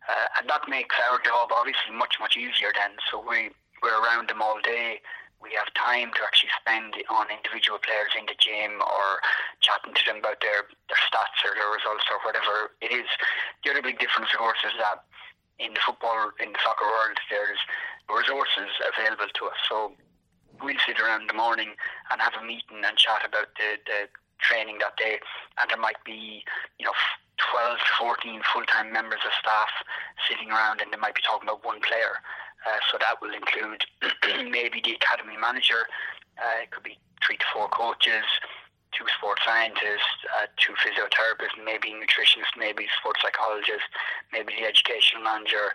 Uh, 0.09 0.27
and 0.39 0.49
that 0.49 0.67
makes 0.67 0.95
our 1.09 1.19
job 1.23 1.49
obviously 1.51 1.95
much, 1.95 2.19
much 2.19 2.35
easier 2.35 2.71
then. 2.75 2.95
So 3.09 3.23
we, 3.23 3.51
we're 3.81 3.99
around 4.03 4.29
them 4.29 4.41
all 4.41 4.59
day. 4.63 4.99
We 5.39 5.51
have 5.59 5.67
time 5.75 6.11
to 6.15 6.21
actually 6.23 6.55
spend 6.59 6.95
on 7.11 7.27
individual 7.27 7.79
players 7.79 8.15
in 8.15 8.23
the 8.27 8.35
gym 8.39 8.79
or 8.79 9.19
chatting 9.59 9.91
to 9.91 10.03
them 10.07 10.23
about 10.23 10.39
their, 10.39 10.71
their 10.87 11.01
stats 11.03 11.39
or 11.43 11.55
their 11.55 11.67
results 11.67 12.07
or 12.07 12.23
whatever 12.23 12.71
it 12.79 12.91
is. 12.95 13.07
The 13.63 13.75
other 13.75 13.83
big 13.83 13.99
difference, 13.99 14.31
of 14.31 14.39
course, 14.39 14.63
is 14.63 14.75
that 14.79 15.03
in 15.59 15.75
the 15.75 15.83
football, 15.83 16.31
in 16.39 16.55
the 16.55 16.61
soccer 16.63 16.87
world, 16.87 17.19
there's 17.27 17.59
resources 18.07 18.71
available 18.87 19.27
to 19.27 19.43
us. 19.51 19.59
So 19.67 19.95
we'll 20.63 20.79
sit 20.87 20.99
around 20.99 21.27
in 21.27 21.27
the 21.27 21.39
morning 21.39 21.75
and 22.11 22.21
have 22.21 22.39
a 22.39 22.43
meeting 22.43 22.83
and 22.83 22.95
chat 22.97 23.27
about 23.27 23.51
the, 23.59 23.79
the 23.83 23.99
training 24.39 24.79
that 24.79 24.95
day, 24.97 25.19
and 25.59 25.69
there 25.69 25.79
might 25.79 25.99
be, 26.03 26.43
you 26.79 26.85
know, 26.85 26.95
12 27.53 27.77
to 27.77 27.91
14 28.01 28.41
full-time 28.49 28.89
members 28.89 29.21
of 29.21 29.31
staff 29.37 29.69
sitting 30.25 30.49
around 30.49 30.81
and 30.81 30.89
they 30.89 30.97
might 30.97 31.13
be 31.13 31.21
talking 31.21 31.45
about 31.45 31.61
one 31.61 31.77
player. 31.85 32.17
Uh, 32.65 32.81
so 32.89 32.97
that 32.97 33.21
will 33.21 33.29
include 33.29 33.85
maybe 34.49 34.81
the 34.81 34.97
academy 34.97 35.37
manager, 35.37 35.85
uh, 36.41 36.65
it 36.65 36.71
could 36.73 36.81
be 36.81 36.97
three 37.21 37.37
to 37.37 37.45
four 37.53 37.69
coaches, 37.69 38.25
two 38.89 39.05
sports 39.21 39.45
scientists, 39.45 40.17
uh, 40.41 40.49
two 40.57 40.73
physiotherapists, 40.81 41.53
maybe 41.61 41.93
nutritionists, 41.93 42.57
maybe 42.57 42.89
sports 42.97 43.21
psychologists, 43.21 43.85
maybe 44.33 44.57
the 44.57 44.65
education 44.65 45.21
manager, 45.21 45.69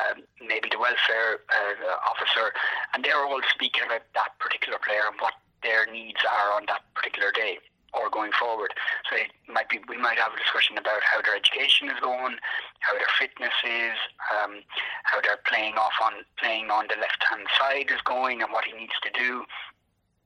um, 0.00 0.24
maybe 0.40 0.72
the 0.72 0.80
welfare 0.80 1.44
uh, 1.52 2.08
officer, 2.08 2.56
and 2.94 3.04
they're 3.04 3.20
all 3.20 3.40
speaking 3.52 3.84
about 3.84 4.04
that 4.16 4.32
particular 4.40 4.80
player 4.80 5.04
and 5.12 5.20
what 5.20 5.36
their 5.60 5.84
needs 5.92 6.24
are 6.24 6.56
on 6.56 6.64
that 6.72 6.88
particular 6.94 7.32
day 7.32 7.58
or 7.94 8.10
going 8.10 8.32
forward. 8.32 8.74
So 9.08 9.16
it 9.16 9.32
might 9.48 9.68
be 9.68 9.80
we 9.88 9.96
might 9.96 10.18
have 10.18 10.32
a 10.32 10.38
discussion 10.38 10.76
about 10.78 11.00
how 11.02 11.22
their 11.22 11.36
education 11.36 11.88
is 11.88 11.98
going, 12.00 12.36
how 12.80 12.94
their 12.94 13.10
fitness 13.18 13.54
is, 13.64 13.96
um, 14.36 14.60
how 15.04 15.20
they're 15.20 15.40
playing 15.46 15.74
off 15.74 15.96
on 16.02 16.24
playing 16.38 16.70
on 16.70 16.86
the 16.88 17.00
left 17.00 17.24
hand 17.30 17.46
side 17.58 17.90
is 17.90 18.00
going, 18.04 18.42
and 18.42 18.52
what 18.52 18.64
he 18.64 18.72
needs 18.76 18.96
to 19.02 19.10
do. 19.16 19.44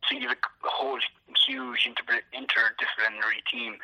So 0.09 0.19
you 0.19 0.29
have 0.29 0.37
a 0.37 0.69
whole 0.69 0.99
huge 1.47 1.87
inter- 1.87 2.27
interdisciplinary 2.35 3.47
team 3.51 3.77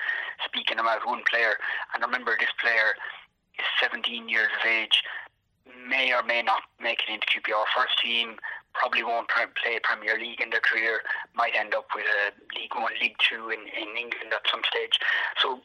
speaking 0.44 0.78
about 0.78 1.06
one 1.06 1.22
player. 1.30 1.54
And 1.94 2.02
remember, 2.02 2.36
this 2.38 2.50
player 2.60 2.98
is 3.58 3.64
17 3.80 4.28
years 4.28 4.48
of 4.58 4.66
age, 4.66 5.02
may 5.88 6.12
or 6.12 6.22
may 6.22 6.42
not 6.42 6.62
make 6.80 7.00
it 7.06 7.12
into 7.12 7.26
QPR 7.26 7.64
first 7.74 7.98
team, 8.02 8.36
probably 8.78 9.02
won't 9.02 9.28
play 9.28 9.78
Premier 9.82 10.16
League 10.18 10.40
in 10.40 10.50
their 10.50 10.62
career, 10.62 11.02
might 11.34 11.54
end 11.58 11.74
up 11.74 11.90
with 11.94 12.06
a 12.06 12.30
League 12.54 12.74
One, 12.74 12.94
League 13.02 13.18
Two 13.18 13.50
in, 13.50 13.66
in 13.74 13.90
England 13.98 14.30
at 14.30 14.46
some 14.50 14.62
stage. 14.70 14.98
So 15.42 15.60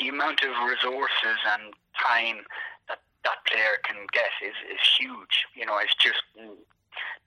the 0.00 0.08
amount 0.08 0.42
of 0.42 0.56
resources 0.64 1.38
and 1.44 1.76
time 1.92 2.48
that 2.88 3.04
that 3.24 3.44
player 3.46 3.78
can 3.84 4.08
get 4.12 4.32
is, 4.40 4.56
is 4.72 4.80
huge. 4.98 5.44
You 5.54 5.66
know, 5.66 5.76
it's 5.78 5.94
just 5.94 6.24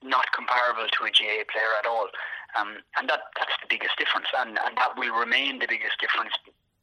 not 0.02 0.26
comparable 0.34 0.90
to 0.90 1.00
a 1.06 1.10
GAA 1.14 1.46
player 1.46 1.72
at 1.78 1.86
all. 1.86 2.10
Um, 2.58 2.82
and 2.98 3.08
that 3.08 3.30
that's 3.38 3.54
the 3.62 3.68
biggest 3.68 3.96
difference, 3.98 4.26
and, 4.40 4.58
and 4.58 4.74
that 4.76 4.96
will 4.96 5.14
remain 5.14 5.60
the 5.60 5.68
biggest 5.68 6.00
difference 6.00 6.32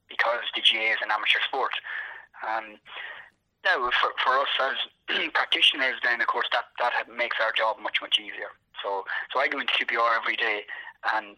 because 0.07 0.45
the 0.53 0.61
GAA 0.61 0.93
is 0.93 1.01
an 1.01 1.11
amateur 1.11 1.41
sport. 1.47 1.73
Um, 2.45 2.77
now, 3.65 3.89
for, 3.89 4.13
for 4.21 4.37
us 4.37 4.53
as 4.61 4.77
practitioners, 5.33 5.97
then 6.03 6.21
of 6.21 6.27
course 6.27 6.47
that, 6.53 6.65
that 6.79 7.09
makes 7.09 7.37
our 7.41 7.51
job 7.51 7.77
much 7.81 7.97
much 8.01 8.19
easier. 8.19 8.53
So 8.81 9.03
so 9.33 9.39
I 9.39 9.47
go 9.47 9.59
into 9.59 9.73
QPR 9.73 10.15
every 10.15 10.37
day, 10.37 10.63
and 11.13 11.35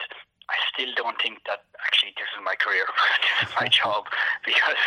I 0.51 0.55
still 0.71 0.91
don't 0.95 1.15
think 1.23 1.43
that 1.47 1.63
actually 1.83 2.11
this 2.19 2.27
is 2.35 2.43
my 2.43 2.55
career, 2.59 2.83
this 3.39 3.49
is 3.49 3.55
my 3.55 3.67
job, 3.81 4.11
because 4.45 4.79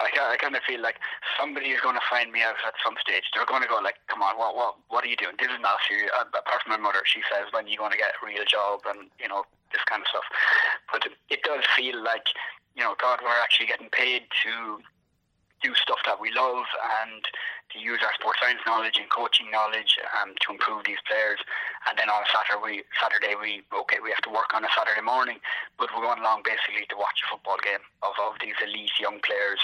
I, 0.00 0.12
I 0.12 0.36
kind 0.36 0.54
of 0.54 0.62
feel 0.68 0.80
like 0.80 1.00
somebody 1.40 1.72
is 1.72 1.80
going 1.80 1.96
to 1.96 2.06
find 2.08 2.30
me 2.30 2.44
out 2.44 2.60
at 2.60 2.76
some 2.84 2.94
stage. 3.00 3.24
They're 3.32 3.48
going 3.48 3.64
to 3.64 3.68
go 3.68 3.80
like, 3.80 3.96
"Come 4.12 4.20
on, 4.20 4.36
what 4.36 4.54
what 4.54 4.76
what 4.92 5.00
are 5.04 5.10
you 5.10 5.16
doing? 5.16 5.40
This 5.40 5.50
is 5.50 5.60
not 5.64 5.80
serious." 5.88 6.12
Apart 6.12 6.62
from 6.62 6.76
my 6.76 6.80
mother, 6.80 7.00
she 7.08 7.24
says, 7.32 7.48
"When 7.50 7.64
are 7.64 7.72
you 7.72 7.80
going 7.80 7.96
to 7.96 8.00
get 8.00 8.12
a 8.12 8.20
real 8.20 8.44
job?" 8.44 8.84
and 8.84 9.08
you 9.16 9.28
know 9.28 9.48
this 9.72 9.82
kind 9.88 10.04
of 10.04 10.08
stuff. 10.12 10.28
But 10.92 11.08
it 11.32 11.40
does 11.42 11.64
feel 11.72 11.96
like 12.04 12.28
you 12.76 12.82
know, 12.82 12.94
God, 13.00 13.20
we're 13.22 13.40
actually 13.42 13.66
getting 13.66 13.90
paid 13.90 14.22
to 14.44 14.80
do 15.62 15.74
stuff 15.78 16.02
that 16.04 16.20
we 16.20 16.34
love 16.34 16.66
and 17.02 17.22
to 17.72 17.78
use 17.78 18.02
our 18.02 18.12
sports 18.18 18.42
science 18.42 18.60
knowledge 18.66 18.98
and 18.98 19.08
coaching 19.08 19.48
knowledge 19.50 19.96
um, 20.18 20.34
to 20.42 20.52
improve 20.52 20.84
these 20.84 21.00
players. 21.08 21.40
And 21.88 21.96
then 21.96 22.10
on 22.10 22.20
a 22.20 22.28
Saturday, 22.28 22.60
we, 22.60 22.74
Saturday 22.98 23.34
we 23.38 23.64
okay, 23.72 24.02
we 24.02 24.10
have 24.10 24.22
to 24.26 24.32
work 24.34 24.52
on 24.52 24.66
a 24.66 24.70
Saturday 24.76 25.00
morning, 25.00 25.40
but 25.78 25.88
we're 25.94 26.04
going 26.04 26.20
along 26.20 26.44
basically 26.44 26.84
to 26.90 26.96
watch 26.98 27.22
a 27.24 27.26
football 27.32 27.56
game 27.62 27.82
of, 28.04 28.12
of 28.20 28.36
these 28.42 28.58
elite 28.60 28.94
young 29.00 29.22
players. 29.24 29.62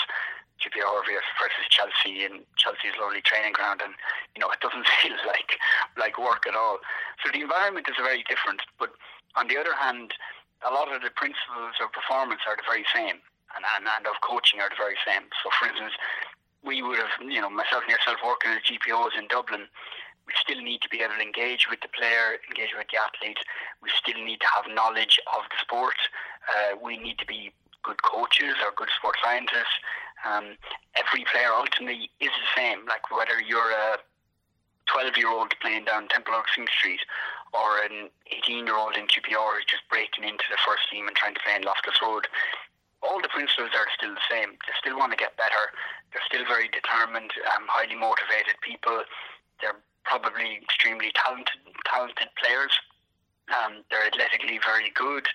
QPR 0.59 1.07
versus 1.38 1.71
Chelsea, 1.71 2.26
and 2.26 2.43
Chelsea's 2.59 2.99
lovely 2.99 3.23
training 3.23 3.55
ground, 3.55 3.78
and 3.78 3.95
you 4.35 4.43
know 4.43 4.50
it 4.50 4.59
doesn't 4.59 4.90
feel 4.99 5.14
like 5.23 5.55
like 5.95 6.19
work 6.19 6.50
at 6.50 6.59
all. 6.59 6.83
So 7.23 7.31
the 7.31 7.47
environment 7.47 7.87
is 7.87 7.95
very 7.95 8.26
different. 8.26 8.59
But 8.75 8.90
on 9.38 9.47
the 9.47 9.55
other 9.55 9.71
hand, 9.78 10.19
a 10.67 10.75
lot 10.75 10.90
of 10.90 11.02
the 11.02 11.14
principles 11.14 11.78
of 11.78 11.95
performance 11.95 12.43
are 12.43 12.59
the 12.59 12.67
very 12.67 12.83
same, 12.90 13.23
and, 13.57 13.64
and, 13.76 13.85
and 13.87 14.05
of 14.07 14.21
coaching 14.21 14.61
are 14.61 14.69
the 14.69 14.81
very 14.81 14.99
same. 15.07 15.28
So, 15.43 15.50
for 15.59 15.69
instance, 15.69 15.95
we 16.64 16.83
would 16.83 16.99
have, 16.99 17.14
you 17.23 17.40
know, 17.40 17.50
myself 17.50 17.87
and 17.87 17.93
yourself 17.93 18.19
working 18.25 18.52
as 18.52 18.64
GPOs 18.67 19.17
in 19.17 19.28
Dublin, 19.28 19.69
we 20.28 20.35
still 20.37 20.61
need 20.61 20.83
to 20.83 20.90
be 20.93 21.00
able 21.00 21.17
to 21.17 21.25
engage 21.25 21.73
with 21.73 21.81
the 21.81 21.88
player, 21.88 22.37
engage 22.52 22.76
with 22.76 22.87
the 22.93 23.00
athlete. 23.00 23.40
We 23.81 23.88
still 23.97 24.21
need 24.21 24.45
to 24.45 24.49
have 24.52 24.69
knowledge 24.69 25.19
of 25.33 25.49
the 25.49 25.57
sport. 25.64 25.97
Uh, 26.45 26.76
we 26.76 27.00
need 27.00 27.17
to 27.19 27.26
be 27.26 27.52
good 27.83 28.02
coaches 28.02 28.61
or 28.61 28.76
good 28.76 28.93
sports 28.93 29.19
scientists. 29.25 29.81
Um, 30.28 30.61
every 31.00 31.25
player 31.33 31.49
ultimately 31.57 32.12
is 32.21 32.28
the 32.28 32.49
same. 32.52 32.85
Like 32.85 33.09
whether 33.09 33.40
you're 33.40 33.73
a 33.73 33.97
12 34.93 35.17
year 35.17 35.33
old 35.33 35.55
playing 35.61 35.88
down 35.88 36.09
Templeogue 36.09 36.49
Synge 36.52 36.69
Street 36.76 37.00
or 37.57 37.81
an 37.81 38.12
18 38.28 38.67
year 38.67 38.76
old 38.76 38.97
in 38.97 39.09
QPR 39.09 39.57
who's 39.57 39.64
just 39.64 39.88
breaking 39.88 40.25
into 40.25 40.45
the 40.50 40.61
first 40.67 40.90
team 40.93 41.09
and 41.09 41.17
trying 41.17 41.35
to 41.35 41.40
play 41.40 41.57
in 41.57 41.62
Loftus 41.62 42.00
Road, 42.02 42.28
all 43.02 43.23
the 43.23 43.31
principles 43.31 43.71
are 43.75 43.88
still 43.95 44.14
the 44.14 44.26
same. 44.31 44.59
They 44.67 44.75
still 44.81 44.99
want 44.99 45.12
to 45.12 45.19
get 45.19 45.37
better. 45.37 45.71
They're 46.11 46.25
still 46.26 46.47
very 46.47 46.69
determined, 46.69 47.31
um, 47.55 47.67
highly 47.71 47.95
motivated 47.95 48.59
people. 48.61 49.05
They're 49.61 49.78
probably 50.05 50.59
extremely 50.62 51.12
talented, 51.14 51.62
talented 51.87 52.28
players. 52.40 52.73
Um, 53.55 53.85
they're 53.90 54.07
athletically 54.07 54.59
very 54.59 54.90
good. 54.95 55.26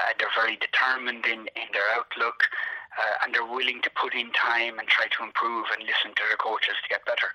Uh, 0.00 0.16
they're 0.18 0.32
very 0.34 0.56
determined 0.56 1.26
in, 1.26 1.46
in 1.54 1.68
their 1.72 1.86
outlook. 1.94 2.48
Uh, 2.92 3.24
and 3.24 3.32
they're 3.32 3.48
willing 3.48 3.80
to 3.80 3.90
put 3.96 4.12
in 4.12 4.28
time 4.36 4.78
and 4.78 4.86
try 4.88 5.08
to 5.08 5.24
improve 5.24 5.64
and 5.72 5.80
listen 5.88 6.12
to 6.12 6.22
their 6.28 6.36
coaches 6.36 6.76
to 6.84 6.88
get 6.92 7.04
better. 7.08 7.32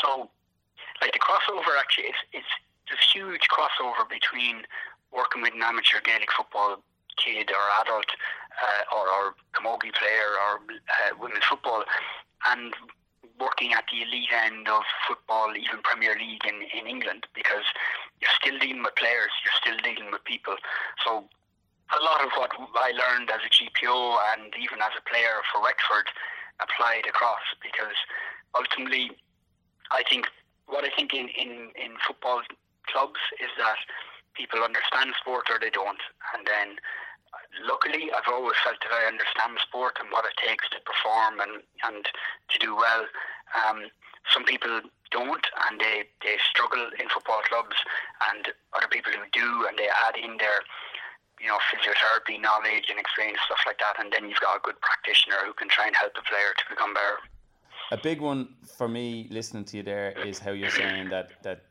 So, 0.00 0.30
like 1.04 1.12
the 1.12 1.20
crossover 1.20 1.76
actually 1.76 2.16
is, 2.16 2.20
it's 2.32 2.52
there's 2.88 3.04
huge 3.12 3.44
crossover 3.52 4.08
between 4.08 4.64
working 5.12 5.42
with 5.42 5.52
an 5.52 5.62
amateur 5.62 6.00
Gaelic 6.00 6.32
football 6.32 6.80
kid 7.16 7.50
or 7.50 7.64
adult 7.82 8.06
uh, 8.62 8.96
or, 8.96 9.34
camogie 9.54 9.92
player 9.94 10.30
or 10.48 10.60
uh, 10.60 11.16
women's 11.20 11.44
football 11.44 11.84
and 12.52 12.74
working 13.40 13.72
at 13.72 13.84
the 13.92 14.02
elite 14.02 14.32
end 14.32 14.68
of 14.68 14.82
football, 15.06 15.52
even 15.56 15.82
Premier 15.82 16.16
League 16.16 16.44
in, 16.44 16.64
in 16.72 16.86
England, 16.86 17.26
because 17.34 17.64
you're 18.20 18.32
still 18.40 18.58
dealing 18.58 18.82
with 18.82 18.94
players, 18.96 19.32
you're 19.44 19.60
still 19.60 19.76
dealing 19.84 20.10
with 20.10 20.24
people. 20.24 20.56
So 21.04 21.24
a 21.94 22.00
lot 22.02 22.24
of 22.24 22.30
what 22.34 22.50
I 22.76 22.90
learned 22.92 23.30
as 23.30 23.40
a 23.44 23.50
GPO 23.52 24.18
and 24.34 24.52
even 24.58 24.82
as 24.82 24.92
a 24.98 25.04
player 25.08 25.38
for 25.52 25.62
Wexford 25.62 26.08
applied 26.58 27.06
across 27.06 27.44
because 27.62 27.94
ultimately 28.56 29.12
I 29.92 30.02
think 30.08 30.26
what 30.66 30.84
I 30.84 30.90
think 30.96 31.14
in, 31.14 31.28
in, 31.38 31.70
in 31.78 31.94
football 32.06 32.42
clubs 32.90 33.20
is 33.38 33.52
that 33.58 33.78
people 34.34 34.64
understand 34.64 35.14
sport 35.20 35.46
or 35.50 35.58
they 35.60 35.70
don't 35.70 36.00
and 36.34 36.46
then 36.46 36.76
luckily, 37.66 38.10
I've 38.12 38.28
always 38.28 38.56
felt 38.64 38.78
that 38.82 38.92
I 38.92 39.06
understand 39.06 39.58
sport 39.62 39.98
and 40.00 40.10
what 40.10 40.24
it 40.24 40.36
takes 40.38 40.68
to 40.70 40.78
perform 40.84 41.40
and, 41.40 41.62
and 41.84 42.04
to 42.04 42.56
do 42.58 42.76
well. 42.76 43.06
Um, 43.54 43.90
some 44.32 44.44
people 44.44 44.82
don't 45.10 45.46
and 45.68 45.80
they, 45.80 46.04
they 46.22 46.36
struggle 46.50 46.90
in 46.98 47.08
football 47.08 47.40
clubs, 47.48 47.76
and 48.32 48.48
other 48.74 48.88
people 48.90 49.12
who 49.12 49.22
do 49.32 49.66
and 49.68 49.78
they 49.78 49.88
add 49.88 50.16
in 50.16 50.36
their 50.38 50.66
you 51.40 51.48
know 51.48 51.58
physiotherapy 51.70 52.40
knowledge 52.40 52.90
and 52.90 52.98
experience 52.98 53.38
stuff 53.46 53.60
like 53.66 53.78
that, 53.78 54.02
and 54.02 54.12
then 54.12 54.28
you've 54.28 54.40
got 54.40 54.56
a 54.56 54.60
good 54.62 54.80
practitioner 54.80 55.36
who 55.44 55.52
can 55.52 55.68
try 55.68 55.86
and 55.86 55.94
help 55.96 56.14
the 56.14 56.22
player 56.22 56.52
to 56.58 56.64
become 56.68 56.94
better. 56.94 57.18
A 57.92 57.96
big 57.96 58.20
one 58.20 58.48
for 58.76 58.88
me 58.88 59.28
listening 59.30 59.64
to 59.66 59.76
you 59.76 59.82
there 59.82 60.10
is 60.26 60.38
how 60.38 60.50
you're 60.50 60.70
saying 60.70 61.08
that 61.10 61.30
that 61.42 61.64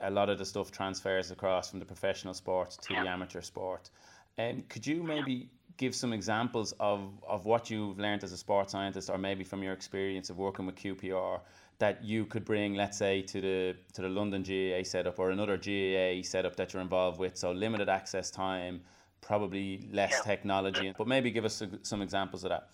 a 0.00 0.10
lot 0.10 0.28
of 0.28 0.38
the 0.38 0.44
stuff 0.44 0.70
transfers 0.70 1.30
across 1.30 1.70
from 1.70 1.78
the 1.78 1.84
professional 1.84 2.34
sport 2.34 2.76
to 2.82 2.92
yeah. 2.92 3.02
the 3.02 3.08
amateur 3.08 3.40
sport. 3.40 3.90
And 4.38 4.58
um, 4.58 4.64
could 4.68 4.86
you 4.86 5.02
maybe 5.02 5.48
give 5.76 5.94
some 5.94 6.12
examples 6.12 6.72
of, 6.80 7.00
of 7.26 7.44
what 7.46 7.70
you've 7.70 7.98
learned 7.98 8.24
as 8.24 8.32
a 8.32 8.36
sports 8.36 8.72
scientist, 8.72 9.10
or 9.10 9.18
maybe 9.18 9.44
from 9.44 9.62
your 9.62 9.72
experience 9.72 10.30
of 10.30 10.38
working 10.38 10.66
with 10.66 10.76
QPR, 10.76 11.40
that 11.78 12.04
you 12.04 12.24
could 12.26 12.44
bring, 12.44 12.74
let's 12.74 12.96
say, 12.96 13.22
to 13.22 13.40
the 13.40 13.76
to 13.94 14.02
the 14.02 14.08
London 14.08 14.42
GAA 14.42 14.84
setup 14.84 15.18
or 15.18 15.30
another 15.30 15.56
GAA 15.56 16.22
setup 16.22 16.56
that 16.56 16.72
you're 16.72 16.82
involved 16.82 17.18
with? 17.18 17.36
So 17.36 17.50
limited 17.52 17.88
access 17.88 18.30
time, 18.30 18.80
probably 19.20 19.88
less 19.92 20.20
technology, 20.22 20.92
but 20.96 21.08
maybe 21.08 21.30
give 21.30 21.44
us 21.44 21.62
some 21.82 22.02
examples 22.02 22.44
of 22.44 22.50
that. 22.50 22.68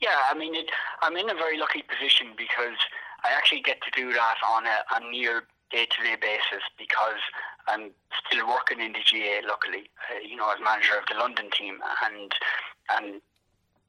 Yeah, 0.00 0.20
I 0.30 0.36
mean, 0.36 0.54
it, 0.54 0.70
I'm 1.02 1.16
in 1.16 1.30
a 1.30 1.34
very 1.34 1.58
lucky 1.58 1.82
position 1.82 2.28
because 2.36 2.78
I 3.24 3.32
actually 3.36 3.62
get 3.62 3.80
to 3.82 3.90
do 3.96 4.12
that 4.12 4.36
on 4.46 4.64
a, 4.66 4.78
a 4.94 5.10
near 5.10 5.44
day-to-day 5.70 6.16
basis 6.20 6.62
because 6.78 7.22
I'm 7.66 7.90
still 8.26 8.46
working 8.46 8.80
in 8.80 8.92
the 8.92 9.00
GAA, 9.00 9.46
Luckily, 9.46 9.90
uh, 10.10 10.20
you 10.20 10.36
know, 10.36 10.50
as 10.50 10.60
manager 10.62 10.98
of 10.98 11.06
the 11.08 11.18
London 11.18 11.50
team, 11.50 11.78
and 12.04 12.32
and 12.92 13.06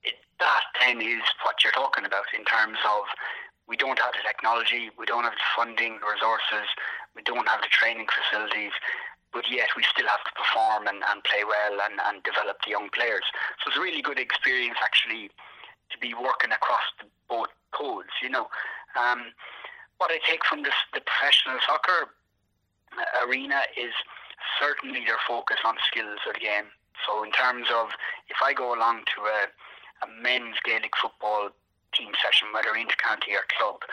it, 0.04 0.16
that 0.40 0.66
then 0.80 1.02
is 1.02 1.24
what 1.44 1.64
you're 1.64 1.76
talking 1.76 2.06
about 2.06 2.26
in 2.38 2.46
terms 2.46 2.78
of 2.88 3.04
we 3.68 3.76
don't 3.76 4.00
have 4.00 4.14
the 4.14 4.24
technology, 4.26 4.92
we 4.98 5.06
don't 5.06 5.24
have 5.24 5.34
the 5.34 5.50
funding, 5.56 5.98
the 6.00 6.08
resources, 6.08 6.70
we 7.16 7.24
don't 7.24 7.48
have 7.48 7.62
the 7.62 7.72
training 7.72 8.06
facilities, 8.06 8.72
but 9.34 9.50
yet 9.50 9.68
we 9.76 9.84
still 9.84 10.08
have 10.08 10.24
to 10.24 10.34
perform 10.38 10.88
and, 10.88 11.02
and 11.02 11.24
play 11.26 11.44
well 11.44 11.82
and, 11.82 12.00
and 12.08 12.24
develop 12.24 12.62
the 12.64 12.72
young 12.72 12.90
players. 12.94 13.26
So 13.60 13.70
it's 13.74 13.78
a 13.78 13.82
really 13.82 14.02
good 14.02 14.20
experience 14.20 14.78
actually 14.84 15.32
to 15.90 15.98
be 15.98 16.14
working 16.14 16.54
across 16.54 16.86
the, 17.02 17.10
both 17.28 17.50
codes, 17.72 18.14
you 18.22 18.30
know. 18.30 18.48
Um, 18.96 19.34
what 19.98 20.12
I 20.12 20.20
take 20.28 20.46
from 20.46 20.64
this, 20.64 20.78
the 20.94 21.02
professional 21.02 21.58
soccer 21.66 22.14
arena 23.28 23.62
is 23.78 23.94
certainly 24.60 25.06
their 25.06 25.20
focus 25.28 25.58
on 25.66 25.76
skills 25.88 26.20
of 26.28 26.34
the 26.34 26.40
game. 26.40 26.70
So, 27.06 27.24
in 27.24 27.32
terms 27.32 27.68
of 27.74 27.90
if 28.30 28.38
I 28.44 28.54
go 28.54 28.74
along 28.74 29.04
to 29.16 29.20
a, 29.28 29.40
a 30.04 30.08
men's 30.22 30.56
Gaelic 30.64 30.96
football 30.96 31.50
team 31.94 32.12
session, 32.24 32.50
whether 32.54 32.76
inter-county 32.76 33.32
or 33.36 33.46
club, 33.58 33.84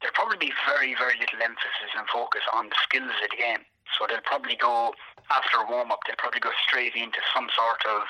there'll 0.00 0.14
probably 0.14 0.38
be 0.38 0.52
very, 0.68 0.94
very 0.94 1.16
little 1.18 1.40
emphasis 1.40 1.92
and 1.96 2.08
focus 2.08 2.44
on 2.52 2.68
the 2.68 2.78
skills 2.84 3.08
of 3.08 3.30
the 3.30 3.36
game. 3.36 3.64
So 3.96 4.04
they'll 4.08 4.24
probably 4.24 4.56
go 4.56 4.92
after 5.30 5.58
a 5.58 5.66
warm 5.68 5.90
up. 5.90 6.00
They'll 6.04 6.20
probably 6.20 6.40
go 6.40 6.52
straight 6.66 6.94
into 6.94 7.20
some 7.32 7.48
sort 7.56 7.80
of 7.88 8.04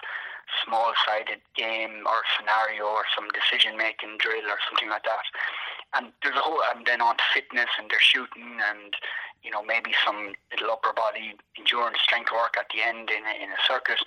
small-sided 0.65 1.43
game 1.55 2.07
or 2.07 2.23
scenario 2.39 2.87
or 2.87 3.03
some 3.15 3.29
decision-making 3.35 4.19
drill 4.19 4.47
or 4.47 4.59
something 4.69 4.89
like 4.89 5.05
that. 5.05 5.27
And 5.95 6.13
there's 6.23 6.37
a 6.37 6.45
whole 6.45 6.63
and 6.75 6.87
then 6.87 7.01
on 7.01 7.17
to 7.17 7.27
fitness 7.33 7.71
and 7.79 7.91
they're 7.91 8.03
shooting 8.03 8.59
and 8.59 8.95
you 9.43 9.51
know 9.51 9.63
maybe 9.63 9.95
some 10.05 10.35
little 10.51 10.75
upper 10.75 10.93
body 10.93 11.39
endurance 11.57 12.03
strength 12.03 12.35
work 12.35 12.59
at 12.59 12.67
the 12.75 12.83
end 12.83 13.11
in 13.11 13.23
a, 13.23 13.35
in 13.39 13.51
a 13.55 13.61
circuit 13.67 13.99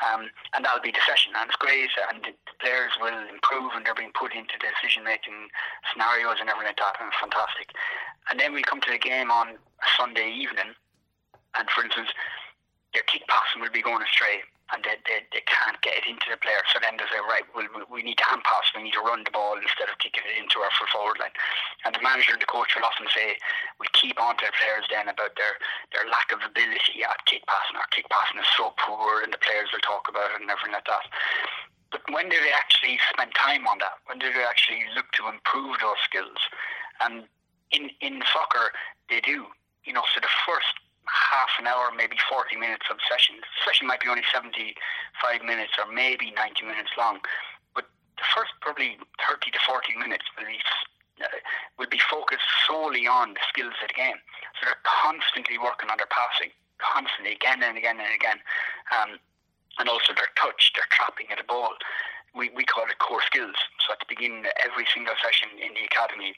um, 0.00 0.32
and 0.56 0.64
that'll 0.64 0.82
be 0.82 0.92
the 0.92 1.04
session. 1.04 1.32
And 1.36 1.48
it's 1.48 1.60
great 1.60 1.92
and 2.12 2.24
the 2.24 2.32
players 2.58 2.96
will 3.00 3.16
improve 3.28 3.76
and 3.76 3.84
they're 3.84 3.96
being 3.96 4.16
put 4.16 4.32
into 4.32 4.56
decision 4.58 5.04
making 5.04 5.52
scenarios 5.92 6.40
and 6.40 6.48
everything 6.48 6.72
like 6.72 6.80
that 6.80 6.96
and 7.00 7.12
it's 7.12 7.20
fantastic. 7.20 7.72
And 8.32 8.40
then 8.40 8.56
we 8.56 8.64
come 8.64 8.80
to 8.80 8.90
the 8.90 9.00
game 9.00 9.30
on 9.30 9.60
a 9.60 9.88
Sunday 9.96 10.32
evening 10.32 10.72
and 11.56 11.64
for 11.70 11.84
instance 11.84 12.10
their 12.96 13.04
kick 13.04 13.22
passing 13.28 13.60
will 13.60 13.72
be 13.72 13.84
going 13.84 14.02
astray 14.02 14.40
and 14.74 14.82
they, 14.82 14.98
they, 15.06 15.22
they 15.30 15.44
can't 15.46 15.78
get 15.82 16.02
it 16.02 16.06
into 16.10 16.26
the 16.26 16.38
player. 16.42 16.58
So 16.74 16.82
then 16.82 16.98
they 16.98 17.06
say, 17.06 17.22
right, 17.22 17.46
we, 17.54 17.70
we 17.86 18.02
need 18.02 18.18
to 18.18 18.26
hand 18.26 18.42
pass, 18.42 18.66
we 18.74 18.82
need 18.82 18.98
to 18.98 19.04
run 19.04 19.22
the 19.22 19.30
ball 19.30 19.54
instead 19.54 19.86
of 19.86 19.98
kicking 20.02 20.26
it 20.26 20.34
into 20.42 20.58
our 20.58 20.72
full 20.74 20.90
forward 20.90 21.22
line. 21.22 21.34
And 21.86 21.94
the 21.94 22.02
manager 22.02 22.34
and 22.34 22.42
the 22.42 22.50
coach 22.50 22.74
will 22.74 22.82
often 22.82 23.06
say, 23.14 23.38
we 23.78 23.86
keep 23.94 24.18
on 24.18 24.34
to 24.42 24.44
the 24.50 24.54
players 24.58 24.86
then 24.90 25.06
about 25.06 25.38
their, 25.38 25.54
their 25.94 26.06
lack 26.10 26.34
of 26.34 26.42
ability 26.42 27.06
at 27.06 27.22
kick 27.30 27.46
passing. 27.46 27.78
Our 27.78 27.90
kick 27.94 28.10
passing 28.10 28.42
is 28.42 28.50
so 28.58 28.74
poor, 28.74 29.22
and 29.22 29.30
the 29.30 29.42
players 29.42 29.70
will 29.70 29.84
talk 29.86 30.10
about 30.10 30.34
it 30.34 30.42
and 30.42 30.50
everything 30.50 30.74
like 30.74 30.90
that. 30.90 31.06
But 31.94 32.02
when 32.10 32.26
do 32.26 32.34
they 32.34 32.50
actually 32.50 32.98
spend 33.14 33.30
time 33.38 33.70
on 33.70 33.78
that? 33.78 34.02
When 34.10 34.18
do 34.18 34.26
they 34.34 34.42
actually 34.42 34.82
look 34.98 35.06
to 35.14 35.30
improve 35.30 35.78
those 35.78 36.02
skills? 36.02 36.42
And 36.98 37.30
in, 37.70 37.94
in 38.02 38.26
soccer, 38.34 38.74
they 39.06 39.22
do. 39.22 39.46
You 39.86 39.94
know, 39.94 40.02
so 40.10 40.18
the 40.18 40.32
first 40.42 40.74
half 41.06 41.50
an 41.58 41.66
hour, 41.66 41.90
maybe 41.94 42.16
40 42.28 42.56
minutes 42.56 42.86
of 42.90 42.98
session. 43.08 43.36
The 43.38 43.62
session 43.64 43.86
might 43.86 44.00
be 44.00 44.08
only 44.08 44.26
75 44.32 44.74
minutes 45.42 45.72
or 45.78 45.90
maybe 45.90 46.30
90 46.34 46.66
minutes 46.66 46.90
long, 46.98 47.20
but 47.74 47.86
the 48.18 48.26
first 48.34 48.52
probably 48.60 48.98
30 49.22 49.50
to 49.50 49.60
40 49.66 49.96
minutes 49.96 50.26
will 50.36 50.46
be, 50.46 50.58
uh, 51.22 51.38
will 51.78 51.90
be 51.90 52.02
focused 52.10 52.46
solely 52.66 53.06
on 53.06 53.34
the 53.34 53.44
skills 53.48 53.74
of 53.82 53.88
the 53.88 53.98
game. 53.98 54.18
So 54.58 54.66
they're 54.66 54.84
constantly 54.84 55.58
working 55.58 55.90
on 55.90 55.98
their 55.98 56.10
passing, 56.10 56.50
constantly, 56.78 57.34
again 57.34 57.62
and 57.62 57.78
again 57.78 58.02
and 58.02 58.12
again. 58.14 58.38
Um, 58.90 59.10
and 59.78 59.88
also 59.88 60.14
their 60.16 60.32
touch, 60.40 60.72
their 60.74 60.88
trapping 60.90 61.28
of 61.30 61.38
the 61.38 61.44
ball. 61.44 61.76
We, 62.34 62.50
we 62.52 62.64
call 62.64 62.84
it 62.88 62.98
core 62.98 63.22
skills. 63.24 63.56
So 63.84 63.92
at 63.92 64.00
the 64.00 64.08
beginning 64.08 64.44
of 64.44 64.52
every 64.64 64.88
single 64.92 65.14
session 65.20 65.52
in 65.60 65.72
the 65.76 65.84
academy, 65.84 66.36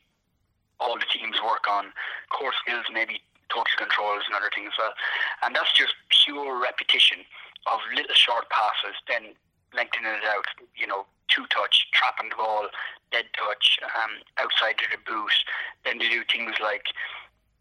all 0.81 0.95
the 0.95 1.07
teams 1.11 1.39
work 1.43 1.67
on 1.71 1.91
core 2.31 2.55
skills, 2.63 2.87
maybe 2.93 3.23
total 3.49 3.77
control 3.77 4.17
is 4.19 4.27
another 4.29 4.51
thing 4.55 4.67
as 4.67 4.77
well. 4.79 4.95
And 5.43 5.55
that's 5.55 5.73
just 5.73 5.95
pure 6.25 6.61
repetition 6.61 7.25
of 7.67 7.81
little 7.95 8.15
short 8.15 8.49
passes, 8.51 8.97
then 9.09 9.35
lengthening 9.75 10.13
it 10.13 10.25
out, 10.25 10.49
you 10.77 10.87
know, 10.87 11.05
two 11.29 11.45
touch, 11.53 11.89
trapping 11.93 12.31
the 12.31 12.37
ball, 12.41 12.69
dead 13.13 13.29
touch, 13.37 13.79
um, 13.85 14.25
outside 14.41 14.81
of 14.81 14.89
the 14.93 15.01
boot. 15.05 15.37
Then 15.85 15.99
they 15.99 16.09
do 16.09 16.25
things 16.25 16.57
like 16.61 16.89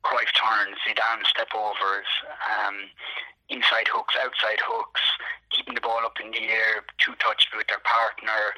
Cruyff 0.03 0.32
turns, 0.36 0.79
Zidane 0.88 1.25
step 1.27 1.51
overs, 1.51 2.08
um, 2.48 2.88
inside 3.50 3.88
hooks, 3.91 4.15
outside 4.15 4.60
hooks, 4.63 5.03
keeping 5.51 5.75
the 5.75 5.84
ball 5.84 6.03
up 6.03 6.20
in 6.24 6.32
the 6.32 6.48
air, 6.48 6.84
two 7.00 7.15
touch 7.20 7.48
with 7.56 7.67
their 7.67 7.84
partner, 7.84 8.56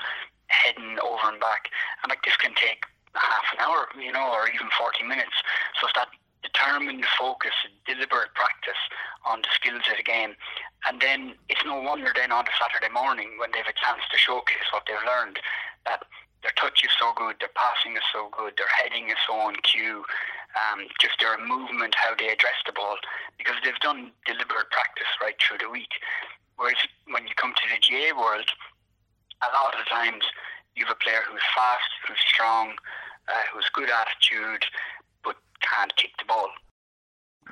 heading 0.47 0.97
over 1.01 1.29
and 1.29 1.39
back. 1.39 1.69
And 2.03 2.09
like 2.09 2.21
this 2.23 2.37
can 2.37 2.53
take 2.53 2.85
half 3.13 3.45
an 3.53 3.59
hour, 3.61 3.89
you 3.97 4.11
know, 4.11 4.29
or 4.29 4.49
even 4.49 4.69
40 4.77 5.03
minutes. 5.05 5.33
So 5.79 5.87
it's 5.87 5.97
that 5.97 6.09
determined 6.41 7.05
focus, 7.17 7.53
and 7.63 7.73
deliberate 7.83 8.33
practice 8.33 8.79
on 9.25 9.41
the 9.41 9.51
skills 9.53 9.83
of 9.91 9.97
the 9.97 10.03
game. 10.03 10.35
And 10.87 11.01
then 11.01 11.35
it's 11.49 11.63
no 11.65 11.81
wonder 11.81 12.11
then 12.15 12.31
on 12.31 12.45
the 12.45 12.55
Saturday 12.55 12.91
morning 12.93 13.35
when 13.39 13.51
they 13.51 13.59
have 13.59 13.71
a 13.71 13.75
chance 13.75 14.03
to 14.11 14.17
showcase 14.17 14.67
what 14.71 14.83
they've 14.87 15.03
learned 15.03 15.39
that 15.85 16.03
their 16.41 16.55
touch 16.55 16.83
is 16.83 16.91
so 16.95 17.11
good, 17.15 17.35
their 17.39 17.51
passing 17.55 17.99
is 17.99 18.05
so 18.13 18.31
good, 18.31 18.55
their 18.55 18.71
heading 18.71 19.11
is 19.11 19.19
so 19.27 19.35
on 19.35 19.55
cue, 19.59 20.07
um, 20.55 20.87
just 20.99 21.19
their 21.19 21.35
movement, 21.35 21.93
how 21.99 22.15
they 22.15 22.31
address 22.31 22.55
the 22.65 22.71
ball, 22.71 22.95
because 23.37 23.59
they've 23.63 23.79
done 23.83 24.11
deliberate 24.25 24.71
practice 24.71 25.09
right 25.21 25.35
through 25.35 25.59
the 25.59 25.69
week. 25.69 25.91
Whereas 26.55 26.79
when 27.11 27.27
you 27.27 27.35
come 27.35 27.51
to 27.51 27.65
the 27.67 27.79
GAA 27.83 28.15
world, 28.15 28.47
a 29.43 29.51
lot 29.51 29.75
of 29.75 29.83
times 29.87 30.23
you 30.75 30.85
have 30.85 30.95
a 30.95 31.03
player 31.03 31.23
who's 31.27 31.43
fast, 31.55 31.91
who's 32.07 32.19
strong, 32.23 32.75
uh, 33.27 33.45
who's 33.51 33.67
good 33.75 33.89
attitude, 33.91 34.63
but 35.23 35.35
can't 35.61 35.95
kick 35.95 36.11
the 36.17 36.25
ball. 36.25 36.49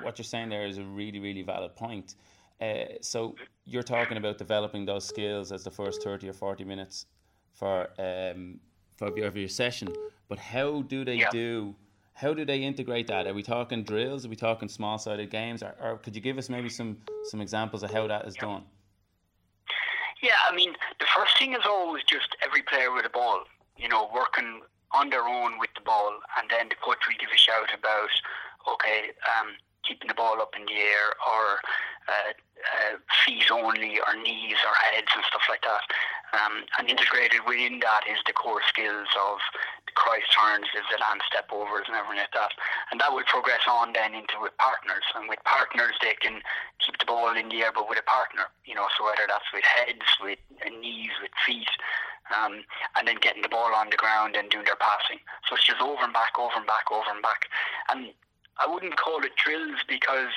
What 0.02 0.18
you're 0.18 0.24
saying 0.24 0.48
there 0.48 0.66
is 0.66 0.78
a 0.78 0.84
really, 0.84 1.18
really 1.18 1.42
valid 1.42 1.74
point. 1.74 2.14
Uh, 2.60 2.84
so 3.00 3.36
you're 3.64 3.82
talking 3.82 4.16
about 4.16 4.38
developing 4.38 4.84
those 4.84 5.04
skills 5.04 5.52
as 5.52 5.64
the 5.64 5.70
first 5.70 6.02
30 6.02 6.28
or 6.28 6.32
40 6.32 6.64
minutes 6.64 7.06
for 7.52 7.88
um, 7.98 8.60
for 8.96 9.16
your, 9.16 9.30
for 9.30 9.38
your 9.38 9.48
session, 9.48 9.88
but 10.28 10.38
how 10.38 10.82
do 10.82 11.04
they 11.04 11.16
yeah. 11.16 11.30
do? 11.30 11.74
How 12.14 12.34
do 12.34 12.44
they 12.44 12.58
integrate 12.64 13.06
that? 13.06 13.28
Are 13.28 13.34
we 13.34 13.44
talking 13.44 13.84
drills? 13.84 14.26
Are 14.26 14.28
we 14.28 14.34
talking 14.34 14.68
small-sided 14.68 15.30
games? 15.30 15.62
Or, 15.62 15.76
or 15.80 15.98
could 15.98 16.16
you 16.16 16.20
give 16.20 16.36
us 16.36 16.48
maybe 16.48 16.68
some 16.68 16.98
some 17.24 17.40
examples 17.40 17.82
of 17.84 17.92
how 17.92 18.08
that 18.08 18.26
is 18.26 18.34
yeah. 18.36 18.42
done? 18.42 18.64
Yeah, 20.20 20.32
I 20.50 20.54
mean, 20.54 20.72
the 20.98 21.06
first 21.16 21.38
thing 21.38 21.52
is 21.52 21.60
always 21.64 22.02
just 22.04 22.34
every 22.44 22.62
player 22.62 22.92
with 22.92 23.06
a 23.06 23.08
ball, 23.08 23.44
you 23.76 23.88
know, 23.88 24.10
working 24.12 24.62
on 24.92 25.10
their 25.10 25.26
own 25.26 25.58
with 25.58 25.70
the 25.74 25.82
ball, 25.82 26.18
and 26.40 26.48
then 26.50 26.68
the 26.68 26.76
coach 26.80 27.04
will 27.06 27.18
give 27.18 27.30
a 27.32 27.38
shout 27.38 27.68
about, 27.72 28.12
okay, 28.66 29.12
um, 29.38 29.54
keeping 29.84 30.08
the 30.08 30.14
ball 30.14 30.40
up 30.40 30.54
in 30.56 30.64
the 30.66 30.78
air, 30.80 31.08
or 31.24 31.60
uh, 32.08 32.32
uh, 32.32 32.96
feet 33.24 33.50
only, 33.50 34.00
or 34.00 34.16
knees, 34.16 34.56
or 34.64 34.74
heads, 34.92 35.08
and 35.14 35.24
stuff 35.28 35.42
like 35.48 35.62
that. 35.62 35.84
Um, 36.36 36.68
and 36.76 36.90
integrated 36.92 37.40
within 37.48 37.80
that 37.80 38.04
is 38.04 38.20
the 38.26 38.36
core 38.36 38.60
skills 38.68 39.08
of 39.16 39.40
the 39.88 39.96
Cruyff 39.96 40.28
turns, 40.28 40.68
the 40.76 40.84
Zidane 40.84 41.24
step 41.24 41.48
overs, 41.48 41.88
and 41.88 41.96
everything 41.96 42.20
like 42.20 42.36
that. 42.36 42.52
And 42.92 43.00
that 43.00 43.12
will 43.12 43.24
progress 43.24 43.64
on 43.64 43.96
then 43.96 44.12
into 44.12 44.36
with 44.36 44.52
partners. 44.60 45.08
And 45.16 45.28
with 45.28 45.40
partners, 45.48 45.96
they 46.04 46.20
can 46.20 46.44
keep 46.84 47.00
the 47.00 47.08
ball 47.08 47.32
in 47.32 47.48
the 47.48 47.64
air, 47.64 47.72
but 47.72 47.88
with 47.88 47.96
a 47.96 48.04
partner. 48.04 48.52
You 48.68 48.76
know, 48.76 48.92
so 48.96 49.08
whether 49.08 49.24
that's 49.24 49.48
with 49.56 49.64
heads, 49.64 50.04
with 50.20 50.38
knees, 50.68 51.16
with 51.24 51.32
feet, 51.48 51.72
um, 52.28 52.60
and 52.96 53.08
then 53.08 53.16
getting 53.20 53.42
the 53.42 53.48
ball 53.48 53.72
on 53.72 53.88
the 53.88 53.96
ground 53.96 54.36
and 54.36 54.50
doing 54.50 54.68
their 54.68 54.80
passing. 54.80 55.24
So 55.48 55.56
it's 55.56 55.64
just 55.64 55.80
over 55.80 56.04
and 56.04 56.12
back, 56.12 56.36
over 56.36 56.56
and 56.56 56.66
back, 56.68 56.92
over 56.92 57.08
and 57.08 57.22
back. 57.22 57.48
And 57.88 58.12
I 58.60 58.68
wouldn't 58.68 58.96
call 58.96 59.24
it 59.24 59.32
drills 59.36 59.80
because 59.88 60.32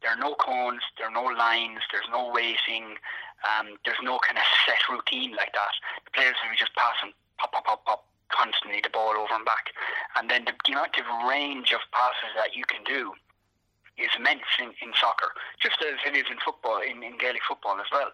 there 0.00 0.12
are 0.12 0.20
no 0.20 0.34
cones, 0.36 0.82
there 0.98 1.08
are 1.08 1.16
no 1.16 1.24
lines, 1.24 1.80
there's 1.90 2.08
no 2.10 2.30
waiting. 2.32 2.96
Um, 3.44 3.76
there's 3.84 4.00
no 4.02 4.18
kind 4.24 4.40
of 4.40 4.46
set 4.64 4.80
routine 4.88 5.36
like 5.36 5.52
that. 5.52 5.74
The 6.08 6.10
players 6.16 6.36
be 6.40 6.56
just 6.56 6.74
passing 6.74 7.12
pop, 7.38 7.52
pop, 7.52 7.64
pop, 7.64 7.84
pop, 7.84 8.08
constantly 8.32 8.80
the 8.80 8.90
ball 8.90 9.12
over 9.12 9.34
and 9.36 9.44
back. 9.44 9.70
And 10.16 10.30
then 10.30 10.44
the, 10.48 10.56
the 10.64 10.72
amount 10.72 10.96
of 10.96 11.06
range 11.28 11.72
of 11.72 11.84
passes 11.92 12.32
that 12.36 12.56
you 12.56 12.64
can 12.64 12.82
do 12.84 13.12
is 13.96 14.10
immense 14.18 14.48
in, 14.58 14.74
in 14.82 14.90
soccer, 14.98 15.30
just 15.62 15.78
as 15.78 15.94
it 16.02 16.16
is 16.18 16.26
in 16.26 16.38
football, 16.42 16.82
in, 16.82 17.02
in 17.02 17.14
Gaelic 17.18 17.46
football 17.46 17.78
as 17.78 17.86
well. 17.92 18.10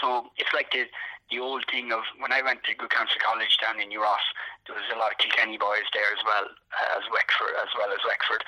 So 0.00 0.30
it's 0.38 0.52
like 0.54 0.70
the 0.70 0.86
the 1.30 1.40
old 1.40 1.64
thing 1.70 1.92
of 1.92 2.04
when 2.20 2.32
I 2.32 2.42
went 2.42 2.64
to 2.64 2.76
Good 2.76 2.90
Counsel 2.90 3.20
College 3.24 3.56
down 3.56 3.80
in 3.80 3.88
New 3.88 4.02
Ross, 4.02 4.24
there 4.66 4.76
was 4.76 4.84
a 4.92 4.98
lot 4.98 5.12
of 5.12 5.18
Kilkenny 5.18 5.56
boys 5.56 5.88
there 5.92 6.08
as 6.12 6.22
well 6.24 6.48
uh, 6.48 6.98
as 7.00 7.04
Wexford, 7.12 7.56
as 7.60 7.72
well 7.76 7.92
as 7.92 8.00
Wexford, 8.04 8.44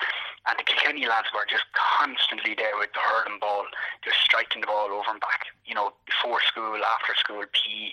and 0.47 0.57
the 0.57 0.63
Kilkenny 0.63 1.05
lads 1.05 1.27
were 1.33 1.45
just 1.49 1.65
constantly 1.73 2.55
there 2.55 2.77
with 2.77 2.93
the 2.93 3.03
hurling 3.03 3.41
ball, 3.41 3.65
just 4.05 4.17
striking 4.21 4.61
the 4.61 4.69
ball 4.69 4.89
over 4.89 5.09
and 5.09 5.19
back. 5.19 5.49
You 5.65 5.75
know, 5.75 5.93
before 6.07 6.39
school, 6.47 6.79
after 6.79 7.13
school, 7.19 7.43
PE, 7.43 7.91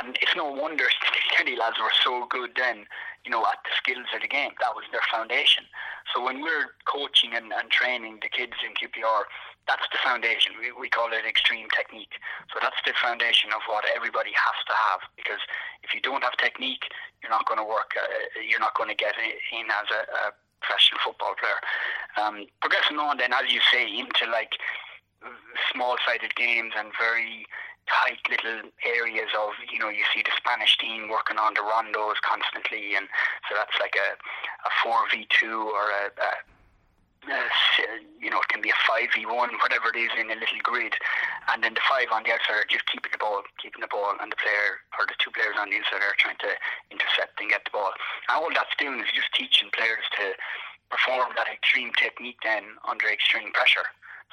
and 0.00 0.16
it's 0.22 0.34
no 0.34 0.48
wonder 0.48 0.86
the 1.02 1.10
Kilkenny 1.12 1.58
lads 1.58 1.76
were 1.76 1.92
so 2.02 2.26
good 2.30 2.56
then. 2.56 2.86
You 3.26 3.30
know, 3.30 3.44
at 3.46 3.62
the 3.62 3.74
skills 3.78 4.10
of 4.14 4.22
the 4.22 4.30
game, 4.30 4.50
that 4.58 4.74
was 4.74 4.82
their 4.90 5.04
foundation. 5.12 5.62
So 6.10 6.24
when 6.24 6.42
we're 6.42 6.74
coaching 6.86 7.34
and, 7.34 7.52
and 7.52 7.70
training 7.70 8.18
the 8.22 8.28
kids 8.28 8.58
in 8.66 8.74
QPR, 8.74 9.22
that's 9.66 9.86
the 9.94 9.98
foundation. 10.02 10.58
We, 10.58 10.74
we 10.74 10.88
call 10.90 11.12
it 11.14 11.22
extreme 11.22 11.70
technique. 11.70 12.18
So 12.50 12.58
that's 12.60 12.78
the 12.84 12.92
foundation 12.98 13.54
of 13.54 13.62
what 13.70 13.84
everybody 13.94 14.34
has 14.34 14.58
to 14.66 14.74
have. 14.74 15.00
Because 15.14 15.42
if 15.82 15.94
you 15.94 16.00
don't 16.00 16.22
have 16.22 16.34
technique, 16.36 16.90
you're 17.22 17.30
not 17.30 17.46
going 17.46 17.62
to 17.62 17.66
work. 17.66 17.94
Uh, 17.94 18.42
you're 18.42 18.62
not 18.62 18.74
going 18.74 18.90
to 18.90 18.98
get 18.98 19.14
in 19.18 19.66
as 19.70 19.88
a, 19.94 20.02
a 20.02 20.24
professional 20.58 20.98
football 21.02 21.34
player. 21.38 21.60
Um, 22.18 22.46
progressing 22.60 22.98
on, 22.98 23.18
then, 23.18 23.32
as 23.32 23.52
you 23.52 23.60
say, 23.70 23.86
into 23.86 24.26
like 24.30 24.58
small-sided 25.70 26.34
games 26.34 26.74
and 26.76 26.90
very 26.98 27.46
tight 27.90 28.22
little 28.30 28.70
areas 28.86 29.30
of 29.34 29.50
you 29.66 29.78
know 29.78 29.88
you 29.88 30.06
see 30.14 30.22
the 30.22 30.30
Spanish 30.38 30.78
team 30.78 31.10
working 31.10 31.36
on 31.38 31.54
the 31.54 31.60
rondos 31.66 32.14
constantly 32.22 32.94
and 32.94 33.10
so 33.50 33.58
that's 33.58 33.74
like 33.82 33.94
a 33.98 34.14
a 34.14 34.70
four 34.82 35.02
v 35.10 35.26
two 35.34 35.66
or 35.74 35.90
a, 35.90 36.06
a 36.14 36.30
uh, 37.30 37.48
you 38.18 38.30
know, 38.30 38.40
it 38.42 38.48
can 38.48 38.62
be 38.62 38.70
a 38.70 38.78
5v1, 38.86 39.54
whatever 39.62 39.94
it 39.94 39.98
is, 39.98 40.10
in 40.18 40.30
a 40.30 40.38
little 40.38 40.62
grid. 40.62 40.94
And 41.52 41.62
then 41.62 41.74
the 41.74 41.84
five 41.86 42.10
on 42.10 42.22
the 42.26 42.34
outside 42.34 42.66
are 42.66 42.70
just 42.70 42.86
keeping 42.90 43.12
the 43.12 43.22
ball, 43.22 43.42
keeping 43.62 43.80
the 43.80 43.90
ball, 43.90 44.14
and 44.18 44.30
the 44.30 44.38
player, 44.38 44.82
or 44.98 45.06
the 45.06 45.14
two 45.22 45.30
players 45.30 45.54
on 45.58 45.70
the 45.70 45.78
inside 45.78 46.02
are 46.02 46.18
trying 46.18 46.40
to 46.42 46.52
intercept 46.90 47.38
and 47.38 47.50
get 47.50 47.62
the 47.64 47.74
ball. 47.74 47.94
And 48.28 48.34
all 48.42 48.50
that's 48.50 48.74
doing 48.78 48.98
is 48.98 49.12
just 49.14 49.30
teaching 49.34 49.70
players 49.70 50.02
to 50.18 50.34
perform 50.90 51.32
that 51.38 51.48
extreme 51.48 51.94
technique 51.96 52.42
then 52.42 52.76
under 52.84 53.06
extreme 53.08 53.50
pressure. 53.54 53.86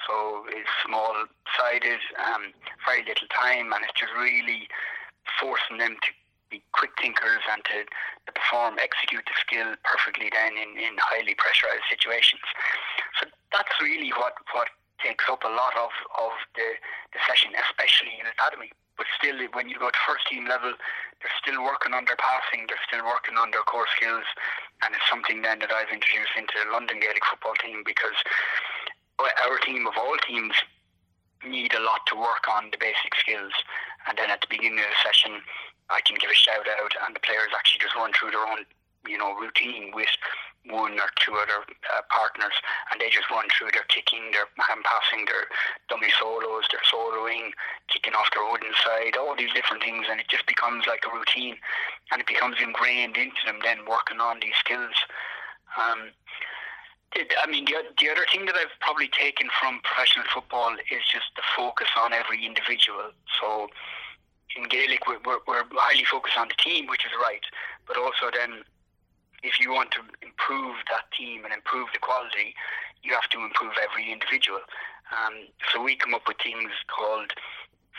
So 0.07 0.45
it's 0.49 0.69
small 0.85 1.13
sided, 1.57 1.99
um, 2.17 2.53
very 2.85 3.03
little 3.05 3.27
time, 3.29 3.71
and 3.73 3.83
it's 3.83 3.95
just 3.99 4.11
really 4.15 4.67
forcing 5.39 5.77
them 5.77 5.95
to 6.01 6.09
be 6.49 6.61
quick 6.73 6.91
thinkers 7.01 7.41
and 7.53 7.61
to, 7.65 7.85
to 7.85 8.31
perform, 8.33 8.81
execute 8.81 9.23
the 9.25 9.37
skill 9.37 9.73
perfectly 9.85 10.29
then 10.33 10.57
in, 10.57 10.77
in 10.77 10.97
highly 10.97 11.37
pressurized 11.37 11.85
situations. 11.89 12.41
So 13.21 13.29
that's 13.53 13.73
really 13.81 14.09
what, 14.17 14.33
what 14.53 14.69
takes 15.01 15.25
up 15.29 15.45
a 15.45 15.53
lot 15.53 15.77
of, 15.77 15.93
of 16.17 16.33
the, 16.57 16.75
the 17.13 17.19
session, 17.29 17.53
especially 17.55 18.17
in 18.19 18.27
academy. 18.27 18.73
But 18.99 19.07
still, 19.15 19.39
when 19.55 19.71
you 19.71 19.79
go 19.79 19.87
to 19.87 20.01
first 20.03 20.27
team 20.27 20.43
level, 20.43 20.75
they're 20.75 21.39
still 21.39 21.63
working 21.63 21.95
on 21.95 22.03
their 22.03 22.19
passing, 22.19 22.67
they're 22.67 22.83
still 22.83 23.05
working 23.07 23.39
on 23.39 23.47
their 23.51 23.63
core 23.63 23.87
skills, 23.95 24.27
and 24.83 24.91
it's 24.91 25.07
something 25.07 25.39
then 25.39 25.63
that 25.63 25.71
I've 25.71 25.87
introduced 25.87 26.35
into 26.35 26.51
the 26.59 26.67
London 26.67 26.99
Gaelic 26.99 27.23
football 27.23 27.55
team 27.63 27.87
because 27.87 28.15
our 29.19 29.57
team 29.63 29.87
of 29.87 29.95
all 29.95 30.19
teams 30.27 30.51
need 31.47 31.73
a 31.73 31.79
lot 31.79 32.03
to 32.07 32.15
work 32.15 32.47
on 32.51 32.71
the 32.71 32.77
basic 32.79 33.15
skills. 33.15 33.55
And 34.07 34.17
then 34.17 34.29
at 34.29 34.41
the 34.41 34.51
beginning 34.51 34.79
of 34.79 34.91
the 34.91 34.99
session, 34.99 35.39
I 35.89 36.01
can 36.05 36.17
give 36.19 36.29
a 36.29 36.37
shout 36.37 36.67
out, 36.69 36.93
and 37.05 37.15
the 37.15 37.19
players 37.19 37.49
actually 37.55 37.81
just 37.81 37.95
run 37.95 38.13
through 38.13 38.31
their 38.31 38.45
own, 38.45 38.65
you 39.07 39.17
know, 39.17 39.33
routine 39.33 39.91
with 39.93 40.09
one 40.67 40.99
or 40.99 41.09
two 41.17 41.33
other 41.33 41.63
uh, 41.63 42.01
partners, 42.09 42.53
and 42.91 42.99
they 42.99 43.09
just 43.09 43.29
run 43.31 43.47
through 43.49 43.71
their 43.71 43.87
kicking, 43.87 44.31
their 44.31 44.45
hand 44.59 44.83
passing, 44.83 45.25
their 45.25 45.47
dummy 45.87 46.11
solos, 46.19 46.67
their 46.69 46.83
soloing, 46.85 47.55
kicking 47.87 48.13
off 48.13 48.29
their 48.35 48.45
wooden 48.45 48.73
side, 48.83 49.15
all 49.17 49.35
these 49.35 49.53
different 49.53 49.81
things, 49.81 50.05
and 50.11 50.19
it 50.19 50.27
just 50.27 50.45
becomes 50.45 50.85
like 50.85 51.03
a 51.07 51.15
routine, 51.15 51.55
and 52.11 52.21
it 52.21 52.27
becomes 52.27 52.57
ingrained 52.61 53.17
into 53.17 53.41
them. 53.45 53.59
Then 53.63 53.87
working 53.87 54.19
on 54.19 54.39
these 54.41 54.55
skills. 54.59 54.95
Um, 55.77 56.11
I 57.15 57.49
mean, 57.49 57.65
the, 57.65 57.81
the 57.97 58.09
other 58.11 58.25
thing 58.31 58.45
that 58.45 58.55
I've 58.55 58.75
probably 58.81 59.09
taken 59.09 59.49
from 59.59 59.81
professional 59.81 60.25
football 60.31 60.75
is 60.91 61.01
just 61.09 61.33
the 61.35 61.41
focus 61.57 61.87
on 61.97 62.13
every 62.13 62.45
individual. 62.45 63.09
So 63.41 63.69
in 64.57 64.63
Gaelic, 64.69 65.07
we're, 65.07 65.19
we're, 65.47 65.63
highly 65.71 66.05
focused 66.05 66.37
on 66.37 66.47
the 66.47 66.57
team, 66.57 66.87
which 66.87 67.05
is 67.05 67.11
right, 67.21 67.43
but 67.87 67.97
also 67.97 68.31
then 68.33 68.63
if 69.43 69.59
you 69.59 69.71
want 69.71 69.91
to 69.91 70.01
improve 70.21 70.75
that 70.89 71.07
team 71.15 71.45
and 71.45 71.53
improve 71.53 71.87
the 71.93 71.99
quality, 71.99 72.55
you 73.03 73.13
have 73.13 73.29
to 73.29 73.39
improve 73.39 73.73
every 73.79 74.11
individual. 74.11 74.59
Um, 75.15 75.47
so 75.71 75.81
we 75.81 75.95
come 75.95 76.13
up 76.13 76.27
with 76.27 76.37
things 76.43 76.71
called 76.87 77.31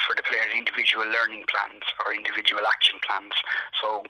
for 0.07 0.15
the 0.17 0.23
players 0.23 0.53
individual 0.57 1.05
learning 1.05 1.45
plans 1.49 1.85
or 2.05 2.15
individual 2.15 2.63
action 2.67 2.99
plans. 3.05 3.33
So 3.81 4.05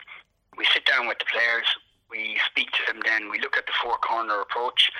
we 0.57 0.65
sit 0.73 0.87
down 0.87 1.07
with 1.07 1.19
the 1.19 1.27
players, 1.31 1.67
we 2.11 2.39
speak 2.47 2.71
to 2.73 2.83
them 2.87 3.03
then, 3.07 3.31
we 3.31 3.39
look 3.41 3.57
at 3.57 3.67
the 3.67 3.77
four 3.83 3.97
corner 3.99 4.41
approach 4.41 4.91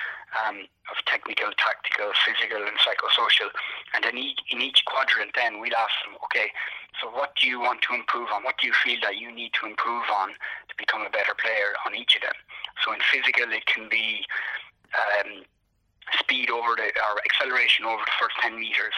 um, 0.47 0.63
of 0.89 0.97
technical, 1.05 1.51
tactical, 1.59 2.11
physical, 2.25 2.63
and 2.63 2.77
psychosocial. 2.79 3.51
And 3.93 4.03
then 4.03 4.17
each, 4.17 4.39
in 4.49 4.61
each 4.61 4.83
quadrant, 4.85 5.31
then 5.35 5.59
we'll 5.59 5.75
ask 5.75 5.91
them, 6.07 6.15
okay, 6.25 6.51
so 6.99 7.09
what 7.11 7.35
do 7.35 7.47
you 7.47 7.59
want 7.59 7.81
to 7.87 7.95
improve 7.95 8.29
on? 8.33 8.43
What 8.43 8.55
do 8.59 8.67
you 8.67 8.73
feel 8.83 8.99
that 9.03 9.17
you 9.17 9.31
need 9.31 9.51
to 9.59 9.67
improve 9.67 10.05
on 10.13 10.29
to 10.31 10.73
become 10.77 11.01
a 11.03 11.09
better 11.09 11.35
player 11.35 11.75
on 11.85 11.95
each 11.95 12.15
of 12.15 12.21
them? 12.21 12.37
So 12.83 12.93
in 12.93 12.99
physical, 13.11 13.51
it 13.51 13.65
can 13.65 13.89
be 13.89 14.23
um, 14.95 15.43
speed 16.19 16.49
over 16.49 16.75
the 16.75 16.91
or 16.95 17.19
acceleration 17.23 17.85
over 17.85 18.03
the 18.03 18.15
first 18.19 18.35
10 18.41 18.59
meters. 18.59 18.95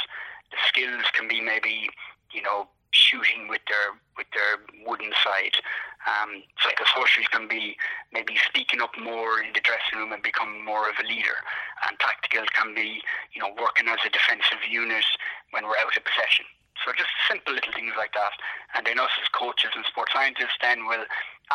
The 0.51 0.57
skills 0.67 1.05
can 1.13 1.27
be 1.27 1.41
maybe, 1.41 1.89
you 2.31 2.41
know, 2.41 2.69
shooting 2.93 3.49
with 3.49 3.61
their 3.67 3.97
with 4.15 4.29
their 4.31 4.61
wooden 4.85 5.11
side. 5.25 5.57
Um, 6.03 6.43
psychosocial 6.59 7.25
can 7.31 7.47
be 7.47 7.75
maybe 8.11 8.35
speaking 8.47 8.81
up 8.81 8.91
more 8.99 9.39
in 9.41 9.53
the 9.53 9.63
dressing 9.63 9.97
room 9.99 10.11
and 10.11 10.21
becoming 10.21 10.63
more 10.63 10.89
of 10.89 10.95
a 10.99 11.07
leader. 11.07 11.39
And 11.87 11.97
tactical 11.99 12.45
can 12.53 12.75
be, 12.75 13.01
you 13.33 13.41
know, 13.41 13.55
working 13.55 13.87
as 13.87 13.99
a 14.05 14.11
defensive 14.11 14.61
unit 14.69 15.05
when 15.51 15.63
we're 15.63 15.79
out 15.79 15.95
of 15.95 16.03
possession. 16.03 16.45
So 16.83 16.91
just 16.91 17.09
simple 17.29 17.53
little 17.55 17.71
things 17.71 17.95
like 17.95 18.11
that. 18.13 18.35
And 18.75 18.85
then 18.85 18.99
us 18.99 19.13
as 19.21 19.29
coaches 19.31 19.71
and 19.75 19.85
sports 19.85 20.11
scientists 20.11 20.59
then 20.59 20.85
will 20.85 21.05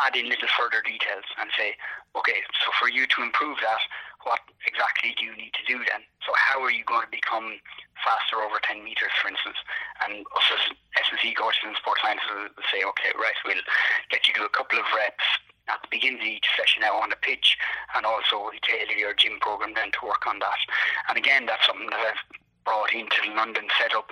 add 0.01 0.15
in 0.15 0.29
little 0.29 0.49
further 0.57 0.81
details 0.81 1.27
and 1.37 1.49
say, 1.53 1.77
okay, 2.17 2.41
so 2.65 2.71
for 2.79 2.89
you 2.89 3.05
to 3.05 3.21
improve 3.21 3.57
that, 3.61 3.81
what 4.23 4.39
exactly 4.67 5.15
do 5.15 5.25
you 5.25 5.35
need 5.35 5.53
to 5.55 5.63
do 5.67 5.79
then? 5.79 6.03
So 6.27 6.35
how 6.35 6.59
are 6.61 6.71
you 6.71 6.83
going 6.83 7.07
to 7.07 7.11
become 7.11 7.59
faster 8.03 8.43
over 8.43 8.59
10 8.63 8.83
meters, 8.83 9.13
for 9.21 9.31
instance? 9.31 9.59
And 10.03 10.25
us 10.35 10.47
as 10.51 10.63
S&C 11.07 11.33
coaches 11.35 11.63
and 11.63 11.75
sports 11.79 12.03
scientists 12.03 12.31
will 12.31 12.67
say, 12.67 12.83
okay, 12.83 13.11
right, 13.15 13.37
we'll 13.47 13.63
get 14.11 14.27
you 14.27 14.33
to 14.39 14.47
a 14.47 14.51
couple 14.51 14.79
of 14.79 14.85
reps 14.91 15.23
at 15.69 15.79
the 15.85 15.91
beginning 15.91 16.19
of 16.19 16.27
each 16.27 16.49
session 16.57 16.83
out 16.83 16.99
on 16.99 17.13
the 17.13 17.21
pitch 17.21 17.55
and 17.95 18.03
also 18.05 18.49
tailor 18.65 18.97
your 18.97 19.13
gym 19.13 19.39
program 19.39 19.73
then 19.77 19.93
to 19.93 20.01
work 20.03 20.25
on 20.27 20.39
that. 20.39 20.59
And 21.07 21.17
again, 21.17 21.45
that's 21.45 21.63
something 21.65 21.87
that 21.89 22.01
I've 22.01 22.23
brought 22.65 22.91
into 22.91 23.15
the 23.23 23.33
London 23.37 23.69
setup. 23.77 24.11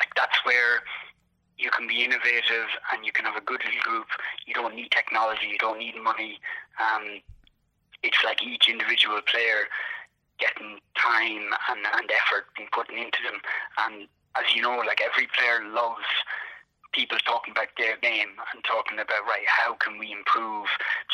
Like 0.00 0.10
that's 0.16 0.36
where 0.44 0.82
you 1.58 1.70
can 1.70 1.86
be 1.86 2.04
innovative 2.04 2.70
and 2.92 3.04
you 3.04 3.12
can 3.12 3.24
have 3.24 3.36
a 3.36 3.44
good 3.44 3.62
group. 3.82 4.08
You 4.46 4.54
don't 4.54 4.74
need 4.74 4.90
technology, 4.90 5.46
you 5.50 5.58
don't 5.58 5.78
need 5.78 5.94
money. 6.02 6.40
Um, 6.78 7.20
it's 8.02 8.22
like 8.24 8.42
each 8.42 8.68
individual 8.68 9.20
player 9.30 9.66
getting 10.38 10.78
time 10.96 11.50
and, 11.68 11.82
and 11.94 12.10
effort 12.10 12.46
being 12.56 12.68
put 12.72 12.88
into 12.90 13.18
them. 13.26 13.40
And 13.78 14.08
as 14.36 14.54
you 14.54 14.62
know, 14.62 14.78
like 14.86 15.00
every 15.02 15.26
player 15.36 15.66
loves 15.68 16.06
people 16.92 17.18
talking 17.26 17.52
about 17.52 17.68
their 17.76 17.96
game 17.98 18.38
and 18.54 18.64
talking 18.64 18.98
about 18.98 19.22
right 19.28 19.44
how 19.46 19.74
can 19.74 19.98
we 19.98 20.10
improve 20.10 20.66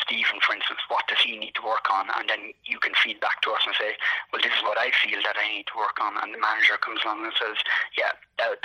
Stephen 0.05 0.39
for 0.45 0.53
instance 0.53 0.79
what 0.87 1.03
does 1.09 1.19
he 1.19 1.37
need 1.37 1.53
to 1.57 1.65
work 1.65 1.89
on? 1.91 2.07
And 2.15 2.29
then 2.29 2.53
you 2.65 2.79
can 2.79 2.93
feed 3.01 3.19
back 3.19 3.41
to 3.43 3.51
us 3.51 3.65
and 3.65 3.75
say 3.75 3.97
well 4.31 4.41
this 4.41 4.53
is 4.53 4.63
what 4.63 4.77
I 4.77 4.93
feel 5.03 5.19
that 5.25 5.35
I 5.35 5.49
need 5.49 5.67
to 5.73 5.77
work 5.77 5.97
on. 5.99 6.15
And 6.21 6.33
the 6.33 6.39
manager 6.39 6.77
comes 6.77 7.01
along 7.03 7.25
and 7.25 7.33
says 7.35 7.57
yeah 7.97 8.13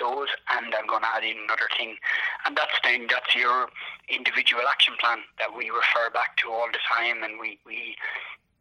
those 0.00 0.29
and 0.50 0.74
I'm 0.74 0.87
going 0.87 1.03
to 1.03 1.12
add 1.14 1.24
in 1.24 1.37
another 1.44 1.68
thing. 1.76 1.96
And 2.46 2.57
that's 2.57 2.74
then 2.83 3.07
that's 3.09 3.35
your 3.35 3.68
individual 4.09 4.64
action 4.68 4.94
plan 4.98 5.20
that 5.38 5.53
we 5.53 5.70
refer 5.70 6.11
back 6.12 6.37
to 6.38 6.50
all 6.50 6.68
the 6.72 6.83
time 6.88 7.22
and 7.22 7.38
we, 7.38 7.59
we 7.64 7.94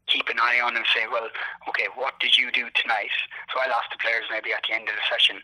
keep 0.10 0.28
an 0.30 0.42
eye 0.42 0.60
on 0.60 0.76
and 0.76 0.86
say, 0.94 1.06
well, 1.06 1.30
okay, 1.70 1.88
what 1.96 2.20
did 2.20 2.38
you 2.38 2.52
do 2.52 2.68
tonight? 2.74 3.14
So 3.54 3.62
I'll 3.62 3.74
ask 3.74 3.90
the 3.94 4.02
players 4.02 4.26
maybe 4.30 4.52
at 4.52 4.66
the 4.68 4.76
end 4.76 4.90
of 4.90 4.96
the 4.98 5.06
session, 5.10 5.42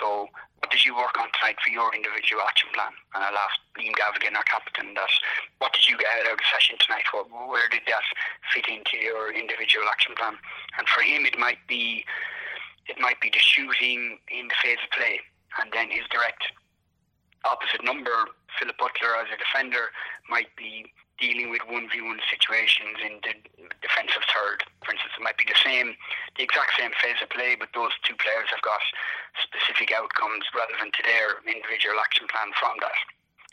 so 0.00 0.28
what 0.62 0.70
did 0.70 0.84
you 0.84 0.94
work 0.94 1.18
on 1.18 1.26
tonight 1.34 1.58
for 1.58 1.70
your 1.70 1.90
individual 1.94 2.42
action 2.46 2.70
plan? 2.72 2.94
And 3.14 3.24
I'll 3.24 3.34
ask 3.34 3.58
Liam 3.74 3.92
Gavaghan, 3.98 4.38
our 4.38 4.46
captain, 4.46 4.94
that 4.94 5.10
what 5.58 5.72
did 5.74 5.88
you 5.88 5.98
get 5.98 6.06
out 6.22 6.32
of 6.32 6.38
the 6.38 6.48
session 6.54 6.78
tonight? 6.78 7.04
What, 7.10 7.26
where 7.30 7.68
did 7.68 7.82
that 7.90 8.06
fit 8.54 8.70
into 8.70 8.96
your 9.02 9.34
individual 9.34 9.90
action 9.90 10.14
plan? 10.14 10.38
And 10.78 10.86
for 10.88 11.02
him, 11.02 11.26
it 11.26 11.38
might 11.38 11.60
be 11.66 12.04
it 12.88 12.98
might 12.98 13.20
be 13.20 13.30
the 13.30 13.38
shooting 13.38 14.18
in 14.30 14.48
the 14.48 14.58
phase 14.62 14.78
of 14.82 14.90
play, 14.90 15.20
and 15.60 15.70
then 15.72 15.90
his 15.90 16.02
direct 16.10 16.42
opposite 17.44 17.82
number, 17.84 18.10
Philip 18.58 18.76
Butler 18.78 19.14
as 19.22 19.30
a 19.30 19.38
defender, 19.38 19.90
might 20.28 20.50
be 20.56 20.90
dealing 21.22 21.54
with 21.54 21.62
1v1 21.70 22.18
situations 22.26 22.98
in 23.06 23.22
the 23.22 23.32
defensive 23.78 24.26
third. 24.34 24.66
For 24.82 24.90
instance, 24.90 25.14
it 25.14 25.22
might 25.22 25.38
be 25.38 25.46
the 25.46 25.56
same, 25.62 25.94
the 26.34 26.42
exact 26.42 26.74
same 26.74 26.90
phase 26.98 27.22
of 27.22 27.30
play, 27.30 27.54
but 27.54 27.70
those 27.78 27.94
two 28.02 28.18
players 28.18 28.50
have 28.50 28.60
got 28.66 28.82
specific 29.38 29.94
outcomes 29.94 30.42
relevant 30.50 30.90
to 30.98 31.02
their 31.06 31.38
individual 31.46 32.02
action 32.02 32.26
plan 32.26 32.50
from 32.58 32.74
that. 32.82 32.98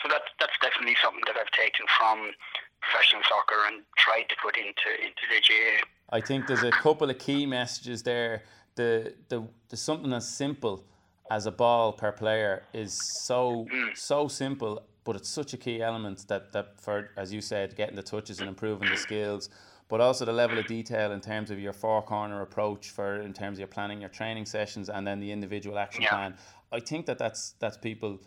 So 0.01 0.09
that's 0.09 0.31
that's 0.41 0.57
definitely 0.65 0.97
something 1.03 1.21
that 1.27 1.37
I've 1.37 1.53
taken 1.53 1.85
from 1.93 2.33
professional 2.81 3.21
soccer 3.27 3.61
and 3.67 3.83
tried 3.97 4.25
to 4.33 4.35
put 4.41 4.57
into 4.57 4.89
into 4.97 5.23
the 5.29 5.39
GAA. 5.43 5.85
I 6.09 6.21
think 6.21 6.47
there's 6.47 6.63
a 6.63 6.71
couple 6.71 7.09
of 7.09 7.19
key 7.19 7.45
messages 7.45 8.01
there. 8.03 8.43
The 8.75 9.13
the, 9.27 9.45
the 9.69 9.77
something 9.77 10.11
as 10.13 10.27
simple 10.27 10.85
as 11.29 11.45
a 11.45 11.51
ball 11.51 11.93
per 11.93 12.11
player 12.11 12.63
is 12.73 12.97
so 13.27 13.67
mm. 13.71 13.95
so 13.95 14.27
simple 14.27 14.81
but 15.03 15.15
it's 15.15 15.29
such 15.29 15.53
a 15.53 15.57
key 15.57 15.81
element 15.81 16.27
that, 16.27 16.51
that 16.51 16.79
for, 16.79 17.09
as 17.17 17.33
you 17.33 17.41
said, 17.41 17.75
getting 17.75 17.95
the 17.95 18.03
touches 18.03 18.39
and 18.39 18.49
improving 18.49 18.89
the 18.89 18.97
skills, 18.97 19.49
but 19.89 19.99
also 19.99 20.23
the 20.23 20.31
level 20.31 20.57
of 20.57 20.67
detail 20.67 21.11
in 21.11 21.19
terms 21.19 21.51
of 21.51 21.59
your 21.59 21.73
four 21.73 22.01
corner 22.01 22.41
approach 22.41 22.91
for 22.91 23.21
in 23.21 23.33
terms 23.33 23.57
of 23.57 23.59
your 23.59 23.67
planning 23.67 23.99
your 23.99 24.09
training 24.09 24.45
sessions 24.45 24.89
and 24.89 25.05
then 25.05 25.19
the 25.19 25.31
individual 25.31 25.77
action 25.77 26.03
yeah. 26.03 26.09
plan. 26.09 26.35
I 26.71 26.79
think 26.79 27.05
that 27.07 27.17
that's 27.17 27.55
that's 27.59 27.75
people 27.75 28.19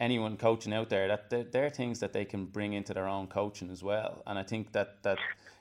anyone 0.00 0.36
coaching 0.36 0.72
out 0.72 0.88
there 0.90 1.08
that 1.08 1.28
they're, 1.28 1.44
they're, 1.44 1.70
things 1.70 1.98
that 1.98 2.12
they 2.12 2.24
can 2.24 2.44
bring 2.44 2.74
into 2.74 2.94
their 2.94 3.08
own 3.08 3.26
coaching 3.26 3.70
as 3.70 3.82
well 3.82 4.22
and 4.26 4.38
I 4.38 4.44
think 4.44 4.70
that 4.72 5.02
that 5.02 5.18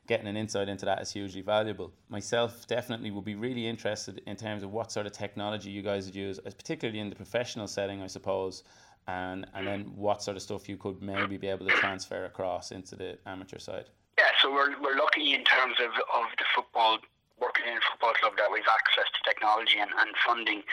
getting 0.08 0.28
an 0.28 0.38
insight 0.38 0.70
into 0.70 0.86
that 0.86 1.02
is 1.02 1.12
hugely 1.12 1.42
valuable 1.42 1.92
myself 2.10 2.68
definitely 2.68 3.10
would 3.10 3.26
be 3.26 3.34
really 3.34 3.66
interested 3.68 4.22
in 4.28 4.36
terms 4.36 4.62
of 4.62 4.72
what 4.72 4.92
sort 4.92 5.08
of 5.08 5.12
technology 5.12 5.72
you 5.72 5.82
guys 5.82 6.06
would 6.06 6.16
use 6.16 6.40
particularly 6.44 7.00
in 7.00 7.10
the 7.10 7.16
professional 7.16 7.68
setting 7.68 8.02
I 8.04 8.08
suppose 8.08 8.64
and 9.08 9.48
and 9.54 9.66
then 9.66 9.92
what 9.96 10.22
sort 10.22 10.38
of 10.38 10.44
stuff 10.44 10.68
you 10.68 10.78
could 10.78 11.02
maybe 11.02 11.38
be 11.38 11.48
able 11.48 11.66
to 11.66 11.74
transfer 11.74 12.26
across 12.26 12.72
into 12.72 12.96
the 12.96 13.18
amateur 13.26 13.60
side? 13.60 13.86
Yeah, 14.18 14.26
so 14.42 14.52
we're, 14.52 14.80
we're 14.82 14.98
lucky 14.98 15.36
in 15.36 15.44
terms 15.44 15.76
of, 15.80 15.92
of 15.92 16.26
the 16.40 16.46
football 16.56 16.98
working 17.40 17.68
in 17.68 17.78
a 17.78 17.86
football 17.92 18.14
club 18.14 18.34
that 18.38 18.50
we've 18.52 18.66
access 18.66 19.06
to 19.14 19.20
technology 19.30 19.78
and, 19.80 19.92
and 20.00 20.10
funding. 20.26 20.64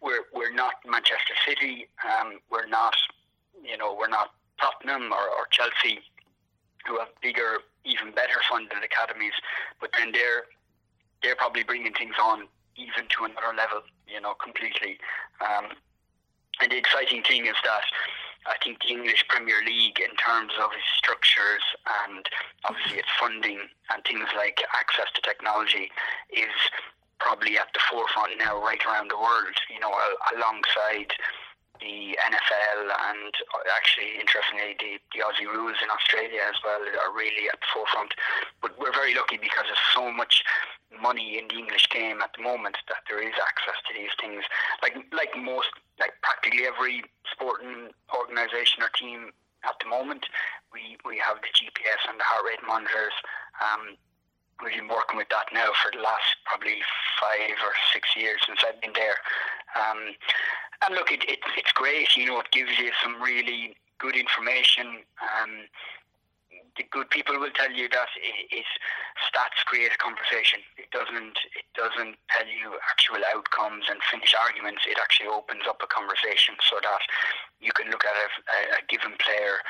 We're 0.00 0.24
we're 0.32 0.52
not 0.52 0.74
Manchester 0.86 1.34
City. 1.46 1.88
Um, 2.04 2.40
we're 2.50 2.66
not 2.66 2.94
you 3.62 3.76
know 3.76 3.96
we're 3.98 4.08
not 4.08 4.34
Tottenham 4.60 5.12
or, 5.12 5.26
or 5.28 5.46
Chelsea, 5.50 6.00
who 6.86 6.98
have 6.98 7.08
bigger, 7.20 7.58
even 7.84 8.12
better 8.14 8.38
funded 8.48 8.78
academies. 8.82 9.34
But 9.80 9.90
then 9.98 10.12
they're 10.12 10.46
they're 11.22 11.36
probably 11.36 11.64
bringing 11.64 11.92
things 11.92 12.14
on 12.20 12.46
even 12.76 13.08
to 13.08 13.24
another 13.24 13.54
level. 13.56 13.82
You 14.06 14.20
know, 14.20 14.34
completely. 14.34 14.98
Um, 15.42 15.74
and 16.60 16.70
the 16.70 16.76
exciting 16.76 17.22
thing 17.22 17.46
is 17.46 17.56
that 17.64 17.84
I 18.46 18.56
think 18.62 18.82
the 18.82 18.92
English 18.92 19.24
Premier 19.28 19.60
League, 19.64 19.98
in 19.98 20.14
terms 20.16 20.52
of 20.60 20.70
its 20.72 20.88
structures 20.98 21.64
and 22.04 22.24
obviously 22.68 22.98
its 22.98 23.08
funding 23.18 23.58
and 23.92 24.04
things 24.04 24.28
like 24.36 24.60
access 24.76 25.06
to 25.14 25.22
technology, 25.22 25.90
is 26.30 26.52
probably 27.18 27.56
at 27.56 27.72
the 27.72 27.80
forefront 27.90 28.36
now, 28.38 28.60
right 28.60 28.84
around 28.84 29.10
the 29.10 29.16
world. 29.16 29.56
You 29.72 29.80
know, 29.80 29.92
alongside 30.36 31.12
the 31.84 32.16
NFL 32.16 32.88
and 32.88 33.32
actually, 33.76 34.16
interestingly, 34.16 34.72
the, 34.80 34.96
the 35.12 35.20
Aussie 35.20 35.44
rules 35.44 35.76
in 35.84 35.92
Australia 35.92 36.40
as 36.48 36.56
well 36.64 36.80
are 36.80 37.12
really 37.12 37.52
at 37.52 37.60
the 37.60 37.68
forefront. 37.68 38.16
But 38.64 38.72
we're 38.80 38.96
very 38.96 39.12
lucky 39.12 39.36
because 39.36 39.68
there's 39.68 39.88
so 39.92 40.08
much 40.08 40.40
money 40.96 41.36
in 41.36 41.44
the 41.52 41.60
English 41.60 41.92
game 41.92 42.24
at 42.24 42.32
the 42.32 42.42
moment 42.42 42.80
that 42.88 43.04
there 43.04 43.20
is 43.20 43.36
access 43.36 43.76
to 43.84 43.92
these 43.92 44.16
things. 44.16 44.48
Like 44.80 44.96
like 45.12 45.36
most, 45.36 45.68
like 46.00 46.16
practically 46.24 46.64
every 46.64 47.04
sporting 47.28 47.92
organisation 48.16 48.80
or 48.80 48.88
team 48.96 49.36
at 49.68 49.76
the 49.84 49.88
moment, 49.92 50.24
we 50.72 50.96
we 51.04 51.20
have 51.20 51.44
the 51.44 51.52
GPS 51.52 52.00
and 52.08 52.16
the 52.16 52.24
heart 52.24 52.48
rate 52.48 52.64
monitors. 52.64 53.16
Um, 53.60 54.00
we've 54.62 54.76
been 54.76 54.88
working 54.88 55.16
with 55.16 55.28
that 55.30 55.46
now 55.52 55.70
for 55.82 55.90
the 55.90 56.02
last 56.02 56.36
probably 56.44 56.78
five 57.20 57.58
or 57.64 57.72
six 57.92 58.14
years 58.16 58.40
since 58.46 58.60
I've 58.66 58.80
been 58.80 58.94
there. 58.94 59.18
Um, 59.74 60.14
and 60.86 60.94
look, 60.94 61.10
it, 61.10 61.24
it, 61.28 61.40
it's 61.56 61.72
great. 61.72 62.16
You 62.16 62.26
know, 62.26 62.40
it 62.40 62.50
gives 62.52 62.78
you 62.78 62.90
some 63.02 63.22
really 63.22 63.76
good 63.98 64.16
information. 64.16 65.02
Um, 65.22 65.66
the 66.76 66.84
good 66.90 67.08
people 67.10 67.38
will 67.38 67.54
tell 67.54 67.70
you 67.70 67.86
that 67.88 68.10
it, 68.18 68.50
it, 68.50 68.66
stats 69.30 69.62
create 69.66 69.94
a 69.94 70.00
conversation. 70.02 70.58
It 70.74 70.90
doesn't. 70.90 71.38
It 71.54 71.66
doesn't 71.78 72.18
tell 72.34 72.48
you 72.50 72.74
actual 72.90 73.22
outcomes 73.30 73.86
and 73.86 74.02
finish 74.10 74.34
arguments. 74.34 74.82
It 74.82 74.98
actually 74.98 75.30
opens 75.30 75.70
up 75.70 75.78
a 75.82 75.86
conversation 75.86 76.58
so 76.66 76.82
that 76.82 77.02
you 77.62 77.70
can 77.78 77.94
look 77.94 78.02
at 78.02 78.14
a, 78.18 78.28
a 78.74 78.80
given 78.90 79.14
player 79.22 79.62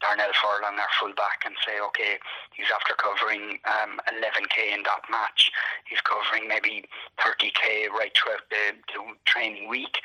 Darnell 0.00 0.32
Furlong, 0.36 0.76
our 0.78 0.92
fullback, 1.00 1.42
and 1.44 1.54
say, 1.64 1.80
okay, 1.80 2.18
he's 2.52 2.68
after 2.68 2.94
covering 2.94 3.58
um, 3.64 4.00
11k 4.12 4.74
in 4.74 4.82
that 4.84 5.02
match. 5.10 5.50
He's 5.88 6.00
covering 6.04 6.48
maybe 6.48 6.84
30k 7.18 7.88
right 7.90 8.12
throughout 8.12 8.44
the, 8.50 8.76
the 8.92 9.00
training 9.24 9.68
week. 9.68 10.00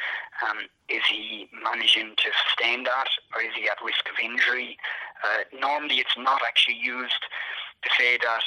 Um, 0.48 0.72
is 0.88 1.04
he 1.10 1.50
managing 1.64 2.16
to 2.16 2.30
sustain 2.48 2.84
that, 2.86 3.08
or 3.36 3.42
is 3.42 3.52
he 3.56 3.68
at 3.68 3.84
risk 3.84 4.08
of 4.08 4.16
injury? 4.18 4.78
Uh, 5.24 5.44
normally, 5.60 6.00
it's 6.00 6.16
not 6.18 6.42
actually 6.48 6.80
used. 6.80 7.24
to 7.84 7.90
say 7.98 8.18
that 8.24 8.42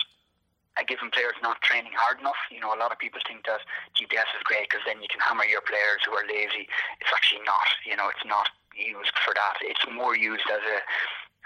a 0.81 0.85
given 0.85 1.11
player 1.11 1.31
is 1.31 1.43
not 1.43 1.61
training 1.63 1.93
hard 1.95 2.19
enough. 2.19 2.39
You 2.51 2.61
know, 2.61 2.75
a 2.75 2.79
lot 2.79 2.91
of 2.91 2.99
people 2.99 3.21
think 3.27 3.47
that 3.47 3.63
GPS 3.95 4.27
is 4.35 4.43
great 4.43 4.67
because 4.69 4.83
then 4.87 4.99
you 4.99 5.09
can 5.09 5.21
hammer 5.21 5.45
your 5.45 5.63
players 5.63 6.03
who 6.03 6.13
are 6.19 6.27
lazy. 6.27 6.67
It's 6.99 7.13
actually 7.15 7.47
not. 7.47 7.69
You 7.87 7.95
know, 7.97 8.11
it's 8.11 8.27
not 8.27 8.51
used 8.75 9.15
for 9.23 9.35
that. 9.35 9.63
It's 9.63 9.87
more 9.87 10.17
used 10.17 10.47
as 10.51 10.59
a, 10.59 10.79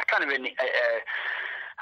a 0.01 0.05
kind 0.07 0.25
of 0.25 0.31
an, 0.31 0.47
a, 0.47 0.69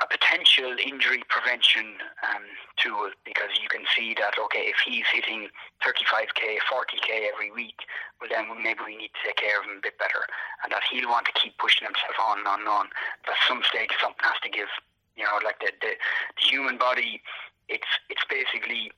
a 0.03 0.07
potential 0.09 0.77
injury 0.77 1.25
prevention 1.29 1.97
um, 2.29 2.45
tool 2.77 3.09
because 3.25 3.49
you 3.61 3.69
can 3.69 3.85
see 3.97 4.13
that 4.21 4.37
okay 4.37 4.69
if 4.69 4.77
he's 4.85 5.09
hitting 5.09 5.49
35k 5.81 6.61
40k 6.69 7.33
every 7.33 7.51
week 7.51 7.81
well 8.21 8.29
then 8.29 8.45
maybe 8.61 8.81
we 8.85 8.97
need 8.97 9.13
to 9.17 9.23
take 9.25 9.41
care 9.41 9.57
of 9.57 9.65
him 9.65 9.81
a 9.81 9.81
bit 9.81 9.97
better 9.99 10.21
and 10.65 10.73
that 10.73 10.85
he'll 10.91 11.09
want 11.09 11.25
to 11.25 11.33
keep 11.33 11.57
pushing 11.57 11.89
himself 11.89 12.17
on 12.21 12.39
and 12.41 12.49
on 12.49 12.61
and 12.61 12.69
on. 12.69 12.87
But 13.25 13.41
at 13.41 13.49
some 13.49 13.63
stage 13.65 13.93
something 14.01 14.21
has 14.21 14.41
to 14.45 14.51
give 14.53 14.69
you 15.17 15.25
know 15.25 15.41
like 15.45 15.61
the, 15.61 15.73
the, 15.81 15.97
the 15.97 16.45
human 16.45 16.77
body 16.77 17.23
it's 17.69 17.89
it's 18.13 18.25
basically 18.29 18.93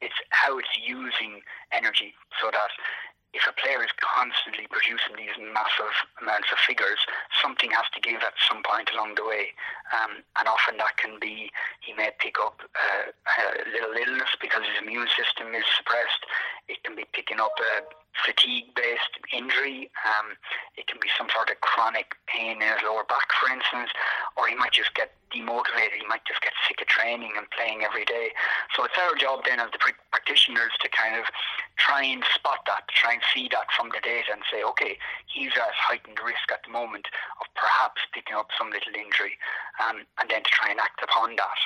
it's 0.00 0.18
how 0.30 0.58
it's 0.58 0.76
using 0.76 1.40
energy 1.72 2.12
so 2.40 2.50
that 2.52 2.70
if 3.32 3.48
a 3.48 3.54
player 3.56 3.80
is 3.80 3.92
constantly 3.96 4.68
producing 4.68 5.16
these 5.16 5.32
massive 5.40 5.92
amounts 6.20 6.52
of 6.52 6.58
figures, 6.60 7.00
something 7.40 7.72
has 7.72 7.88
to 7.96 8.00
give 8.00 8.20
at 8.20 8.36
some 8.48 8.60
point 8.62 8.92
along 8.92 9.16
the 9.16 9.24
way. 9.24 9.56
Um, 9.92 10.20
and 10.36 10.48
often 10.48 10.76
that 10.76 10.96
can 11.00 11.16
be 11.16 11.50
he 11.80 11.96
may 11.96 12.12
pick 12.20 12.36
up 12.40 12.60
uh, 12.60 13.08
a 13.08 13.68
little 13.72 13.96
illness 13.96 14.36
because 14.40 14.62
his 14.68 14.76
immune 14.84 15.08
system 15.16 15.56
is 15.56 15.64
suppressed. 15.76 16.22
It 16.68 16.84
can 16.84 16.94
be 16.94 17.08
picking 17.12 17.40
up 17.40 17.56
a 17.56 17.88
fatigue-based 18.20 19.14
injury. 19.32 19.88
Um, 20.04 20.36
it 20.76 20.86
can 20.86 21.00
be 21.00 21.08
some 21.16 21.28
sort 21.32 21.48
of 21.48 21.60
chronic 21.64 22.12
pain 22.28 22.60
in 22.60 22.68
his 22.68 22.84
lower 22.84 23.04
back, 23.08 23.32
for 23.40 23.48
instance, 23.48 23.90
or 24.36 24.46
he 24.46 24.54
might 24.54 24.72
just 24.72 24.92
get 24.94 25.16
demotivated. 25.32 25.98
He 25.98 26.06
might 26.06 26.24
just 26.24 26.40
get 26.40 26.52
sick 26.68 26.80
of 26.80 26.86
training 26.86 27.32
and 27.36 27.48
playing 27.50 27.82
every 27.82 28.04
day. 28.04 28.30
So 28.76 28.84
it's 28.84 28.96
our 29.00 29.16
job 29.16 29.42
then 29.44 29.60
as 29.60 29.72
the 29.72 29.80
practitioners 30.12 30.72
to 30.80 30.88
kind 30.88 31.16
of 31.16 31.24
try 31.76 32.04
and 32.04 32.22
spot 32.34 32.62
that, 32.66 32.86
try 32.88 33.14
and 33.14 33.22
see 33.34 33.48
that 33.50 33.72
from 33.76 33.88
the 33.90 34.00
data 34.04 34.32
and 34.32 34.42
say, 34.52 34.62
okay, 34.62 34.98
he's 35.26 35.52
at 35.56 35.72
heightened 35.74 36.20
risk 36.20 36.46
at 36.52 36.62
the 36.64 36.70
moment 36.70 37.08
of 37.40 37.46
perhaps 37.56 38.00
picking 38.12 38.36
up 38.36 38.48
some 38.56 38.70
little 38.70 38.94
injury, 38.94 39.36
um, 39.80 40.04
and 40.20 40.30
then 40.30 40.44
to 40.44 40.50
try 40.52 40.70
and 40.70 40.80
act 40.80 41.02
upon 41.02 41.36
that. 41.36 41.60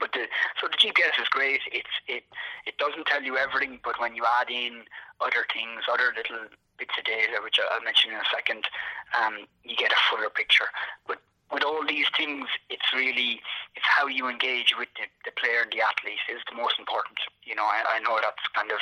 But 0.00 0.12
the 0.12 0.26
so 0.60 0.66
the 0.66 0.76
GPS 0.76 1.14
is 1.22 1.28
great. 1.30 1.60
It's 1.70 1.94
it 2.08 2.24
it 2.66 2.78
doesn't 2.78 3.06
tell 3.06 3.22
you 3.22 3.38
everything, 3.38 3.78
but 3.84 4.00
when 4.00 4.16
you 4.16 4.26
add 4.40 4.50
in 4.50 4.82
other 5.20 5.46
things, 5.54 5.86
other 5.86 6.12
little 6.16 6.50
bits 6.78 6.94
of 6.98 7.04
data, 7.04 7.38
which 7.42 7.60
I'll 7.62 7.80
mention 7.82 8.10
in 8.10 8.18
a 8.18 8.28
second, 8.34 8.66
um, 9.14 9.46
you 9.62 9.76
get 9.76 9.92
a 9.92 10.00
fuller 10.10 10.30
picture. 10.30 10.66
But 11.06 11.22
with 11.52 11.62
all 11.62 11.84
these 11.86 12.06
things, 12.16 12.48
it's 12.70 12.92
really 12.94 13.40
it's 13.76 13.86
how 13.86 14.06
you 14.06 14.28
engage 14.28 14.74
with 14.78 14.88
the, 14.96 15.06
the 15.24 15.32
player 15.36 15.62
and 15.62 15.72
the 15.72 15.82
athlete 15.82 16.22
is 16.30 16.40
the 16.48 16.56
most 16.56 16.78
important. 16.78 17.18
You 17.44 17.54
know, 17.54 17.64
I, 17.64 17.96
I 17.96 17.98
know 18.00 18.18
that's 18.22 18.42
kind 18.54 18.70
of 18.70 18.80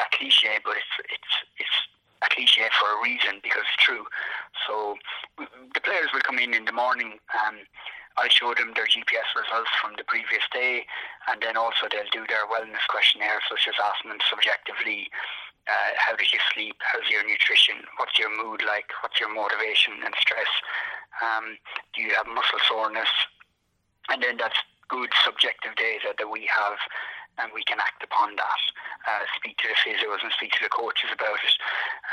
a 0.00 0.06
cliche, 0.16 0.60
but 0.64 0.76
it's 0.76 0.94
it's 1.08 1.34
it's 1.58 1.78
a 2.22 2.28
cliche 2.34 2.68
for 2.78 2.98
a 2.98 3.02
reason 3.02 3.40
because 3.42 3.62
it's 3.62 3.82
true. 3.82 4.04
So 4.66 4.96
the 5.38 5.80
players 5.80 6.08
will 6.12 6.24
come 6.24 6.38
in 6.38 6.54
in 6.54 6.64
the 6.64 6.72
morning. 6.72 7.18
Um, 7.34 7.64
I 8.16 8.28
show 8.28 8.54
them 8.54 8.72
their 8.74 8.86
GPS 8.86 9.26
results 9.34 9.70
from 9.82 9.98
the 9.98 10.06
previous 10.06 10.46
day, 10.52 10.86
and 11.26 11.42
then 11.42 11.56
also 11.56 11.90
they'll 11.90 12.10
do 12.14 12.22
their 12.30 12.46
wellness 12.46 12.84
questionnaire, 12.88 13.42
such 13.50 13.66
as 13.66 13.74
asking 13.82 14.14
them 14.14 14.22
subjectively, 14.30 15.10
uh, 15.66 15.90
how 15.96 16.14
did 16.14 16.30
you 16.30 16.38
sleep? 16.52 16.76
How's 16.80 17.08
your 17.08 17.24
nutrition? 17.26 17.76
What's 17.96 18.18
your 18.18 18.28
mood 18.30 18.62
like? 18.66 18.92
What's 19.00 19.18
your 19.18 19.32
motivation 19.32 19.94
and 20.04 20.14
stress? 20.20 20.50
Um, 21.24 21.56
do 21.96 22.02
you 22.02 22.12
have 22.14 22.26
muscle 22.26 22.60
soreness? 22.68 23.08
And 24.10 24.22
then 24.22 24.36
that's 24.36 24.58
good 24.88 25.08
subjective 25.24 25.74
data 25.76 26.12
that 26.18 26.28
we 26.28 26.44
have 26.52 26.76
and 27.38 27.50
we 27.54 27.62
can 27.64 27.80
act 27.80 28.02
upon 28.02 28.36
that. 28.36 28.62
Uh, 29.04 29.24
speak 29.36 29.58
to 29.58 29.68
the 29.68 29.76
physios 29.84 30.22
and 30.22 30.32
speak 30.32 30.52
to 30.52 30.64
the 30.64 30.72
coaches 30.72 31.10
about 31.12 31.36
it. 31.36 31.54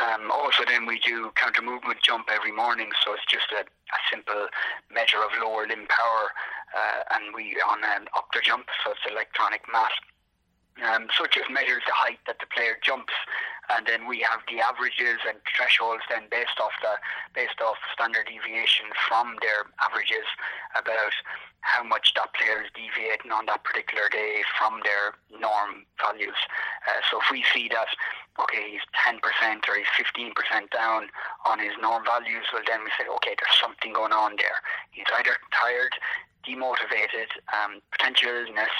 Um, 0.03 0.31
also, 0.31 0.63
then 0.67 0.85
we 0.85 0.99
do 0.99 1.31
counter 1.35 1.61
movement 1.61 2.01
jump 2.03 2.27
every 2.31 2.51
morning, 2.51 2.89
so 3.03 3.13
it's 3.13 3.25
just 3.29 3.47
a, 3.55 3.63
a 3.63 3.99
simple 4.11 4.47
measure 4.91 5.23
of 5.23 5.31
lower 5.39 5.67
limb 5.67 5.87
power, 5.87 6.25
uh, 6.75 7.15
and 7.15 7.35
we 7.35 7.55
on 7.63 7.79
an 7.83 8.07
Optojump, 8.15 8.67
so 8.83 8.91
it's 8.91 9.05
electronic 9.09 9.61
mat. 9.71 9.91
Um, 10.79 11.07
so 11.15 11.25
it 11.25 11.31
just 11.31 11.51
measures 11.51 11.83
the 11.85 11.93
height 11.93 12.19
that 12.27 12.39
the 12.39 12.47
player 12.47 12.79
jumps, 12.81 13.13
and 13.77 13.87
then 13.87 14.07
we 14.07 14.19
have 14.19 14.41
the 14.49 14.59
averages 14.59 15.19
and 15.27 15.37
thresholds 15.55 16.03
then 16.09 16.27
based 16.29 16.59
off 16.59 16.73
the 16.81 16.95
based 17.33 17.59
off 17.61 17.77
standard 17.93 18.27
deviation 18.27 18.87
from 19.07 19.37
their 19.41 19.69
averages 19.79 20.27
about 20.75 21.13
how 21.61 21.83
much 21.83 22.13
that 22.15 22.33
player 22.33 22.65
is 22.65 22.71
deviating 22.73 23.31
on 23.31 23.45
that 23.45 23.63
particular 23.63 24.09
day 24.09 24.41
from 24.57 24.81
their 24.83 25.13
norm 25.39 25.85
values. 26.01 26.37
Uh, 26.89 26.99
so 27.09 27.21
if 27.21 27.27
we 27.29 27.45
see 27.53 27.69
that 27.69 27.87
okay 28.41 28.71
he's 28.71 28.85
ten 28.97 29.19
percent 29.21 29.63
or 29.69 29.77
he's 29.77 29.89
fifteen 29.95 30.33
percent 30.33 30.69
down 30.71 31.07
on 31.45 31.59
his 31.59 31.73
norm 31.79 32.03
values, 32.03 32.45
well 32.51 32.65
then 32.65 32.81
we 32.83 32.91
say 32.97 33.05
okay 33.21 33.37
there's 33.37 33.59
something 33.61 33.93
going 33.93 34.13
on 34.13 34.35
there. 34.41 34.59
He's 34.89 35.07
either 35.21 35.37
tired, 35.53 35.93
demotivated, 36.47 37.29
um, 37.53 37.79
potential 37.91 38.33
illness, 38.33 38.73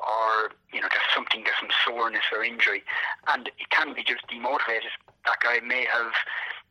or 0.00 0.52
you 0.72 0.80
know 0.80 0.88
there's 0.88 1.12
something, 1.14 1.44
there's 1.44 1.60
some 1.60 1.72
soreness 1.84 2.24
or 2.32 2.44
injury, 2.44 2.82
and 3.28 3.48
it 3.48 3.68
can 3.70 3.94
be 3.94 4.02
just 4.02 4.26
demotivated. 4.28 4.92
That 5.24 5.40
guy 5.42 5.60
may 5.60 5.84
have, 5.92 6.12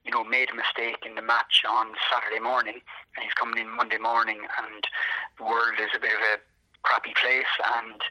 you 0.06 0.12
know, 0.12 0.24
made 0.24 0.50
a 0.50 0.56
mistake 0.56 1.06
in 1.06 1.16
the 1.16 1.22
match 1.22 1.64
on 1.68 1.94
Saturday 2.10 2.42
morning, 2.42 2.82
and 3.16 3.22
he's 3.22 3.34
coming 3.34 3.62
in 3.62 3.70
Monday 3.70 4.00
morning, 4.02 4.42
and 4.58 4.84
the 5.38 5.46
world 5.46 5.78
is 5.80 5.94
a 5.96 6.00
bit 6.00 6.14
of 6.14 6.22
a 6.22 6.42
crappy 6.82 7.14
place, 7.14 7.54
and 7.78 8.02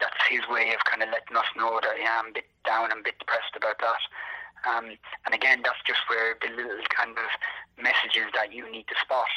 that's 0.00 0.18
his 0.30 0.42
way 0.50 0.74
of 0.74 0.82
kind 0.86 1.02
of 1.02 1.10
letting 1.10 1.36
us 1.36 1.50
know 1.56 1.78
that 1.82 1.98
yeah, 1.98 2.22
I'm 2.22 2.30
a 2.30 2.34
bit 2.34 2.48
down, 2.64 2.90
I'm 2.90 3.02
a 3.02 3.06
bit 3.06 3.18
depressed 3.18 3.54
about 3.54 3.78
that. 3.82 4.02
Um, 4.66 4.90
and 5.26 5.34
again, 5.34 5.62
that's 5.62 5.78
just 5.86 6.02
where 6.10 6.34
the 6.42 6.50
little 6.50 6.82
kind 6.90 7.14
of 7.14 7.30
messages 7.78 8.26
that 8.34 8.52
you 8.52 8.66
need 8.70 8.90
to 8.90 8.96
spot. 8.98 9.30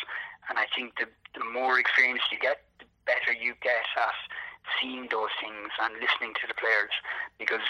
And 0.50 0.58
I 0.58 0.66
think 0.74 0.98
the, 0.98 1.06
the 1.38 1.46
more 1.46 1.78
experience 1.78 2.26
you 2.32 2.40
get, 2.42 2.66
the 2.80 2.86
better 3.06 3.34
you 3.34 3.54
get 3.62 3.86
at 3.98 4.18
seeing 4.80 5.08
those 5.10 5.34
things 5.42 5.70
and 5.82 5.94
listening 6.00 6.34
to 6.42 6.46
the 6.48 6.58
players 6.58 6.94
because 7.40 7.64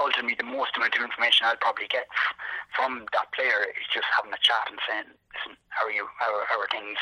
ultimately 0.00 0.36
the 0.38 0.48
most 0.48 0.76
amount 0.76 0.96
of 0.96 1.04
information 1.04 1.44
I'll 1.44 1.60
probably 1.60 1.88
get 1.88 2.08
from 2.72 3.04
that 3.12 3.28
player 3.36 3.68
is 3.68 3.86
just 3.92 4.08
having 4.08 4.32
a 4.32 4.40
chat 4.40 4.72
and 4.72 4.80
saying, 4.88 5.08
listen, 5.36 5.54
how 5.68 5.84
are 5.84 5.92
you? 5.92 6.08
How 6.16 6.32
are, 6.32 6.46
how 6.48 6.56
are 6.56 6.70
things? 6.72 6.96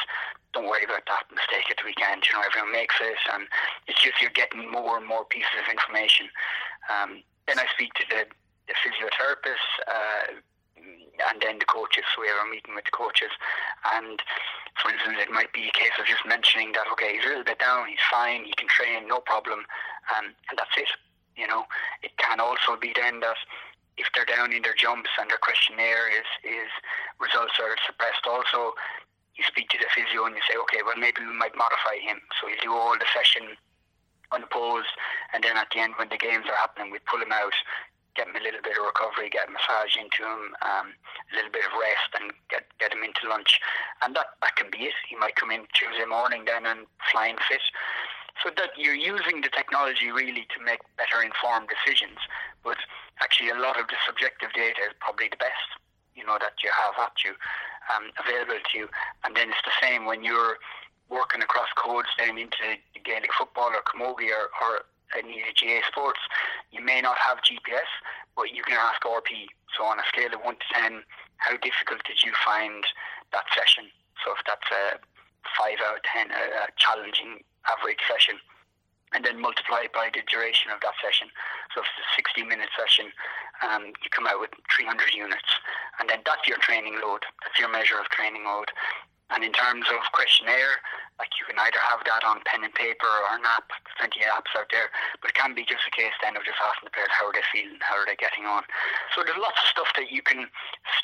Don't 0.50 0.66
worry 0.66 0.82
about 0.82 1.06
that 1.06 1.30
mistake 1.30 1.70
at 1.70 1.78
the 1.78 1.86
weekend. 1.86 2.26
You 2.26 2.34
know, 2.34 2.42
everyone 2.42 2.74
makes 2.74 2.98
it. 2.98 3.20
And 3.30 3.46
it's 3.86 4.02
just 4.02 4.18
you're 4.18 4.34
getting 4.34 4.66
more 4.66 4.98
and 4.98 5.06
more 5.06 5.22
pieces 5.30 5.54
of 5.62 5.70
information. 5.70 6.26
Um, 6.90 7.22
then 7.46 7.62
I 7.62 7.70
speak 7.70 7.94
to 8.02 8.04
the, 8.10 8.26
the 8.66 8.74
physiotherapist, 8.82 9.66
uh, 9.86 10.42
and 11.28 11.40
then 11.40 11.58
the 11.58 11.68
coaches. 11.68 12.04
So 12.14 12.22
we 12.22 12.28
have 12.28 12.46
a 12.46 12.50
meeting 12.50 12.74
with 12.74 12.84
the 12.84 12.96
coaches. 12.96 13.30
And 13.94 14.20
for 14.80 14.90
instance, 14.90 15.18
it 15.20 15.30
might 15.30 15.52
be 15.52 15.68
a 15.68 15.74
case 15.76 15.94
of 15.98 16.06
just 16.06 16.24
mentioning 16.24 16.72
that, 16.72 16.88
okay, 16.92 17.16
he's 17.16 17.26
a 17.26 17.28
little 17.28 17.44
bit 17.44 17.58
down, 17.58 17.88
he's 17.88 18.02
fine, 18.10 18.44
he 18.44 18.54
can 18.56 18.68
train, 18.68 19.08
no 19.08 19.20
problem, 19.20 19.66
um, 20.14 20.32
and 20.48 20.56
that's 20.56 20.74
it. 20.76 20.88
You 21.36 21.46
know, 21.46 21.64
it 22.02 22.16
can 22.16 22.40
also 22.40 22.76
be 22.76 22.92
then 22.94 23.20
that 23.20 23.36
if 23.96 24.08
they're 24.14 24.28
down 24.28 24.52
in 24.52 24.62
their 24.62 24.74
jumps 24.74 25.10
and 25.20 25.28
their 25.28 25.40
questionnaire 25.40 26.08
is, 26.08 26.28
is 26.44 26.70
results 27.20 27.60
are 27.60 27.76
suppressed 27.84 28.24
also, 28.24 28.72
you 29.36 29.44
speak 29.44 29.68
to 29.70 29.78
the 29.78 29.88
physio 29.92 30.24
and 30.24 30.34
you 30.36 30.44
say, 30.48 30.56
okay, 30.68 30.80
well, 30.84 30.96
maybe 30.96 31.20
we 31.20 31.36
might 31.36 31.56
modify 31.56 31.96
him. 32.00 32.20
So 32.40 32.48
you 32.48 32.56
do 32.60 32.72
all 32.72 32.96
the 32.96 33.08
session 33.12 33.56
unopposed, 34.32 34.92
and 35.34 35.42
then 35.42 35.56
at 35.56 35.68
the 35.74 35.80
end, 35.80 35.94
when 35.96 36.08
the 36.08 36.16
games 36.16 36.46
are 36.46 36.56
happening, 36.56 36.92
we 36.92 36.98
pull 37.04 37.20
him 37.20 37.32
out, 37.32 37.54
get 38.16 38.26
him 38.26 38.36
a 38.36 38.42
little 38.42 38.62
bit 38.62 38.76
of 38.76 38.84
recovery, 38.84 39.30
get 39.30 39.48
a 39.48 39.52
massage 39.52 39.94
into 39.96 40.26
him, 40.26 40.54
um, 40.62 40.94
a 40.94 41.32
little 41.36 41.52
bit 41.52 41.64
of 41.66 41.72
rest, 41.78 42.10
and 42.18 42.32
get 42.50 42.66
get 42.78 42.92
him 42.92 43.02
into 43.02 43.28
lunch. 43.28 43.60
And 44.02 44.14
that, 44.16 44.38
that 44.42 44.56
can 44.56 44.70
be 44.70 44.90
it. 44.90 44.96
He 45.08 45.16
might 45.16 45.36
come 45.36 45.50
in 45.50 45.66
Tuesday 45.72 46.06
morning 46.06 46.44
then 46.46 46.66
and 46.66 46.86
flying 47.10 47.36
fit. 47.48 47.62
So 48.42 48.50
that 48.56 48.72
you're 48.78 48.96
using 48.96 49.42
the 49.42 49.52
technology 49.52 50.10
really 50.10 50.48
to 50.56 50.58
make 50.64 50.80
better 50.96 51.20
informed 51.22 51.68
decisions. 51.68 52.18
But 52.64 52.78
actually, 53.20 53.50
a 53.50 53.58
lot 53.58 53.78
of 53.78 53.86
the 53.88 53.98
subjective 54.06 54.52
data 54.54 54.80
is 54.88 54.96
probably 55.00 55.28
the 55.28 55.36
best, 55.36 55.68
you 56.16 56.24
know, 56.24 56.38
that 56.40 56.56
you 56.64 56.70
have 56.72 56.96
at 56.96 57.12
you, 57.20 57.36
um, 57.92 58.08
available 58.16 58.56
to 58.56 58.72
you. 58.78 58.88
And 59.24 59.36
then 59.36 59.50
it's 59.50 59.64
the 59.64 59.76
same 59.82 60.06
when 60.06 60.24
you're 60.24 60.56
working 61.10 61.42
across 61.42 61.68
codes 61.76 62.08
then 62.16 62.38
into 62.38 62.78
Gaelic 63.04 63.34
football 63.36 63.70
or 63.74 63.82
camogie 63.82 64.30
or, 64.30 64.48
or 64.62 64.86
any 65.16 65.42
GAA 65.58 65.86
sports, 65.88 66.20
you 66.70 66.84
may 66.84 67.00
not 67.00 67.18
have 67.18 67.38
GPS, 67.38 67.88
but 68.36 68.52
you 68.54 68.62
can 68.62 68.78
ask 68.78 69.02
RPE. 69.02 69.48
So 69.76 69.84
on 69.84 69.98
a 69.98 70.06
scale 70.08 70.34
of 70.34 70.44
1 70.44 70.54
to 70.54 70.66
10, 70.74 71.02
how 71.38 71.56
difficult 71.58 72.04
did 72.04 72.22
you 72.22 72.32
find 72.44 72.84
that 73.32 73.44
session? 73.54 73.90
So 74.24 74.32
if 74.32 74.40
that's 74.46 74.68
a 74.70 74.98
5 75.56 75.78
out 75.86 75.96
of 75.96 76.02
10, 76.04 76.30
a 76.30 76.68
challenging 76.76 77.42
average 77.66 78.00
session, 78.08 78.36
and 79.12 79.24
then 79.24 79.40
multiply 79.40 79.90
it 79.90 79.92
by 79.92 80.10
the 80.14 80.22
duration 80.30 80.70
of 80.70 80.80
that 80.86 80.94
session. 81.02 81.26
So 81.74 81.82
if 81.82 81.86
it's 81.98 82.06
a 82.06 82.08
60 82.14 82.46
minute 82.46 82.70
session, 82.78 83.10
um, 83.62 83.90
you 84.02 84.08
come 84.10 84.26
out 84.26 84.38
with 84.38 84.54
300 84.70 85.10
units. 85.14 85.50
And 85.98 86.08
then 86.08 86.22
that's 86.24 86.46
your 86.46 86.58
training 86.62 87.02
load. 87.02 87.26
That's 87.42 87.58
your 87.58 87.70
measure 87.70 87.98
of 87.98 88.06
training 88.14 88.46
load. 88.46 88.70
And 89.30 89.42
in 89.42 89.52
terms 89.52 89.86
of 89.90 90.00
questionnaire, 90.12 90.78
like 91.20 91.36
you 91.36 91.44
can 91.44 91.60
either 91.60 91.76
have 91.84 92.00
that 92.08 92.24
on 92.24 92.40
pen 92.48 92.64
and 92.64 92.72
paper 92.72 93.04
or 93.04 93.36
an 93.36 93.44
app, 93.44 93.68
plenty 94.00 94.24
of 94.24 94.32
apps 94.32 94.56
out 94.56 94.72
there, 94.72 94.88
but 95.20 95.28
it 95.28 95.36
can 95.36 95.52
be 95.52 95.68
just 95.68 95.84
a 95.84 95.92
case 95.92 96.16
then 96.24 96.32
of 96.32 96.42
just 96.48 96.56
asking 96.56 96.88
the 96.88 96.94
players 96.96 97.12
how 97.12 97.28
are 97.28 97.36
they 97.36 97.44
feeling, 97.52 97.76
how 97.84 98.00
are 98.00 98.08
they 98.08 98.16
getting 98.16 98.48
on. 98.48 98.64
So 99.12 99.20
there's 99.20 99.36
lots 99.36 99.60
of 99.60 99.68
stuff 99.68 99.92
that 100.00 100.08
you 100.08 100.24
can 100.24 100.48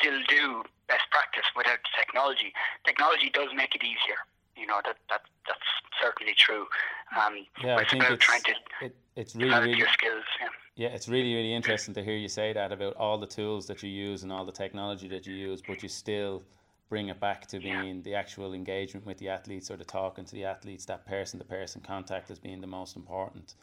still 0.00 0.16
do 0.32 0.64
best 0.88 1.04
practice 1.12 1.44
without 1.52 1.84
technology. 1.92 2.56
Technology 2.88 3.28
does 3.28 3.52
make 3.52 3.76
it 3.76 3.84
easier. 3.84 4.24
You 4.56 4.64
know 4.64 4.80
that 4.88 4.96
that 5.12 5.20
that's 5.44 5.68
certainly 6.00 6.32
true. 6.32 6.64
Um, 7.12 7.44
yeah, 7.62 7.76
I 7.76 7.84
think 7.84 8.08
it's, 8.08 8.24
trying 8.24 8.40
to 8.48 8.54
it, 8.80 8.96
it's 9.14 9.36
really 9.36 9.52
really 9.52 9.76
your 9.76 9.92
skills. 9.92 10.24
Yeah. 10.40 10.48
yeah, 10.76 10.96
it's 10.96 11.08
really 11.08 11.34
really 11.34 11.52
interesting 11.52 11.92
to 11.92 12.02
hear 12.02 12.16
you 12.16 12.28
say 12.28 12.54
that 12.54 12.72
about 12.72 12.96
all 12.96 13.18
the 13.18 13.26
tools 13.26 13.66
that 13.66 13.82
you 13.82 13.90
use 13.90 14.22
and 14.22 14.32
all 14.32 14.46
the 14.46 14.56
technology 14.64 15.08
that 15.08 15.26
you 15.26 15.34
use, 15.34 15.60
but 15.60 15.82
you 15.82 15.90
still 15.90 16.42
bring 16.88 17.08
it 17.08 17.20
back 17.20 17.46
to 17.48 17.58
being 17.58 17.96
yeah. 17.96 18.02
the 18.02 18.14
actual 18.14 18.54
engagement 18.54 19.06
with 19.06 19.18
the 19.18 19.28
athletes 19.28 19.70
or 19.70 19.76
the 19.76 19.84
talking 19.84 20.24
to 20.24 20.32
the 20.32 20.44
athletes, 20.44 20.84
that 20.86 21.06
person 21.06 21.38
to 21.38 21.44
person 21.44 21.80
contact 21.80 22.30
as 22.30 22.38
being 22.38 22.60
the 22.60 22.66
most 22.66 22.96
important. 22.96 23.54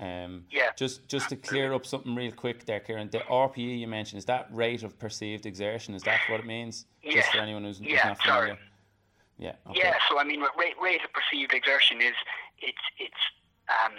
Um, 0.00 0.44
yeah. 0.50 0.70
Just 0.76 1.08
just 1.08 1.28
to 1.30 1.36
clear 1.36 1.72
up 1.74 1.84
something 1.84 2.14
real 2.14 2.30
quick 2.30 2.64
there, 2.66 2.78
Ciaran. 2.78 3.10
The 3.10 3.18
RPE 3.18 3.80
you 3.80 3.88
mentioned 3.88 4.18
is 4.18 4.24
that 4.26 4.46
rate 4.52 4.84
of 4.84 4.96
perceived 4.98 5.44
exertion. 5.44 5.94
Is 5.94 6.02
that 6.04 6.20
what 6.28 6.38
it 6.38 6.46
means? 6.46 6.86
Yeah. 7.02 7.14
Just 7.14 7.32
for 7.32 7.38
anyone 7.38 7.64
who's, 7.64 7.80
yeah, 7.80 8.06
not 8.06 8.22
familiar. 8.22 8.46
Sorry. 8.46 8.58
Yeah. 9.38 9.52
Okay. 9.70 9.80
Yeah. 9.80 9.94
So 10.08 10.20
I 10.20 10.24
mean, 10.24 10.40
rate 10.56 10.74
rate 10.80 11.00
of 11.04 11.12
perceived 11.12 11.52
exertion 11.52 12.00
is 12.00 12.14
it's 12.58 12.78
it's 12.98 13.14
um, 13.68 13.94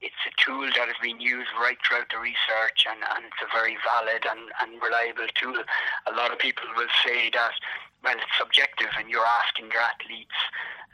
it's 0.00 0.22
a 0.28 0.32
tool 0.36 0.68
that 0.76 0.88
has 0.88 0.98
been 1.00 1.20
used 1.20 1.48
right 1.60 1.78
throughout 1.80 2.08
the 2.12 2.20
research 2.20 2.84
and, 2.84 3.00
and 3.16 3.24
it's 3.24 3.40
a 3.40 3.50
very 3.52 3.76
valid 3.80 4.24
and, 4.28 4.52
and 4.60 4.82
reliable 4.82 5.28
tool. 5.34 5.56
A 6.06 6.12
lot 6.12 6.32
of 6.32 6.38
people 6.38 6.64
will 6.76 6.90
say 7.04 7.30
that, 7.32 7.56
well, 8.04 8.16
it's 8.16 8.36
subjective 8.36 8.92
and 8.98 9.08
you're 9.08 9.24
asking 9.24 9.72
your 9.72 9.80
athletes 9.80 10.36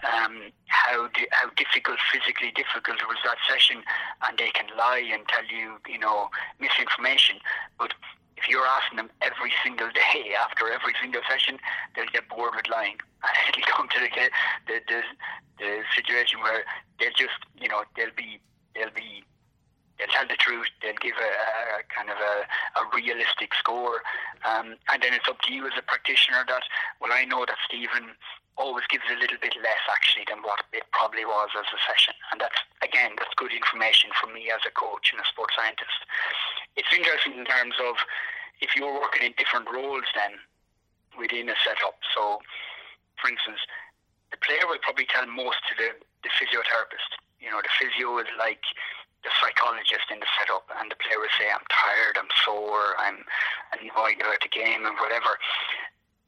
um, 0.07 0.51
how 0.67 1.09
di- 1.15 1.31
how 1.31 1.51
difficult, 1.55 1.99
physically 2.11 2.51
difficult 2.55 2.99
was 3.07 3.19
that 3.25 3.38
session 3.47 3.83
and 4.27 4.38
they 4.38 4.51
can 4.51 4.67
lie 4.77 5.03
and 5.03 5.27
tell 5.29 5.47
you, 5.47 5.79
you 5.87 5.99
know, 5.99 6.31
misinformation. 6.59 7.38
But 7.79 7.95
if 8.37 8.49
you're 8.49 8.67
asking 8.67 8.97
them 8.97 9.11
every 9.23 9.53
single 9.62 9.91
day 9.95 10.35
after 10.35 10.71
every 10.71 10.95
single 11.01 11.23
session, 11.29 11.59
they'll 11.95 12.11
get 12.12 12.29
bored 12.29 12.55
with 12.55 12.69
lying. 12.71 12.99
And 13.23 13.55
it'll 13.55 13.67
come 13.71 13.88
to 13.88 14.01
the, 14.01 14.11
the, 14.67 14.81
the, 14.88 15.01
the 15.59 15.83
situation 15.95 16.41
where 16.41 16.65
they'll 16.99 17.15
just, 17.15 17.38
you 17.61 17.69
know, 17.69 17.85
they'll 17.97 18.15
be 18.17 18.41
they'll 18.75 18.95
be 18.95 19.25
they'll 19.99 20.11
tell 20.11 20.27
the 20.27 20.39
truth. 20.39 20.67
They'll 20.83 20.99
give 21.01 21.17
a, 21.17 21.31
a 21.79 21.87
kind 21.93 22.11
of 22.11 22.19
a, 22.19 22.35
a 22.81 22.83
realistic 22.91 23.55
score, 23.55 24.03
um, 24.45 24.77
and 24.91 24.99
then 25.03 25.15
it's 25.15 25.29
up 25.29 25.41
to 25.47 25.53
you 25.53 25.67
as 25.67 25.77
a 25.79 25.85
practitioner. 25.85 26.45
That 26.49 26.65
well, 27.01 27.13
I 27.13 27.25
know 27.25 27.45
that 27.47 27.59
Stephen 27.67 28.17
always 28.61 28.85
gives 28.91 29.05
a 29.09 29.17
little 29.17 29.41
bit 29.41 29.57
less 29.65 29.85
actually 29.89 30.29
than 30.29 30.45
what 30.45 30.61
it 30.77 30.85
probably 30.93 31.25
was 31.25 31.49
as 31.57 31.69
a 31.71 31.81
session, 31.87 32.15
and 32.33 32.41
that's 32.41 32.59
again 32.83 33.15
that's 33.19 33.35
good 33.37 33.53
information 33.53 34.11
for 34.19 34.27
me 34.27 34.51
as 34.51 34.61
a 34.67 34.73
coach 34.75 35.13
and 35.13 35.21
a 35.21 35.27
sports 35.29 35.55
scientist. 35.55 36.01
It's 36.77 36.91
interesting 36.93 37.39
in 37.39 37.45
terms 37.45 37.77
of 37.79 37.97
if 38.61 38.75
you're 38.77 38.93
working 38.93 39.31
in 39.31 39.35
different 39.37 39.69
roles 39.71 40.07
then 40.15 40.39
within 41.19 41.49
a 41.51 41.57
setup. 41.61 42.01
So, 42.17 42.41
for 43.21 43.29
instance, 43.29 43.61
the 44.31 44.41
player 44.41 44.65
will 44.65 44.81
probably 44.81 45.05
tell 45.13 45.27
most 45.29 45.61
to 45.69 45.73
the, 45.77 45.93
the 46.25 46.31
physiotherapist 46.41 47.21
you 47.42 47.50
know, 47.50 47.59
the 47.59 47.74
physio 47.74 48.22
is 48.22 48.31
like 48.38 48.62
the 49.26 49.31
psychologist 49.42 50.07
in 50.11 50.22
the 50.22 50.31
setup, 50.38 50.70
and 50.78 50.90
the 50.90 50.98
player 51.02 51.18
will 51.18 51.35
say, 51.35 51.50
"I'm 51.50 51.66
tired, 51.66 52.14
I'm 52.16 52.31
sore, 52.46 52.94
I'm 52.98 53.26
annoyed 53.74 54.22
about 54.22 54.38
the 54.40 54.48
game, 54.48 54.87
and 54.87 54.94
whatever." 55.02 55.38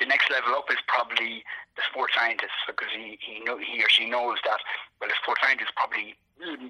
The 0.02 0.06
next 0.10 0.28
level 0.28 0.58
up 0.58 0.66
is 0.74 0.82
probably 0.90 1.46
the 1.78 1.82
sports 1.86 2.14
scientist 2.18 2.54
because 2.66 2.90
he 2.90 3.18
he 3.22 3.38
know 3.46 3.58
he 3.58 3.78
or 3.78 3.88
she 3.88 4.10
knows 4.10 4.42
that 4.44 4.58
well, 4.98 5.08
the 5.08 5.14
sports 5.22 5.40
scientist 5.42 5.70
probably 5.78 6.18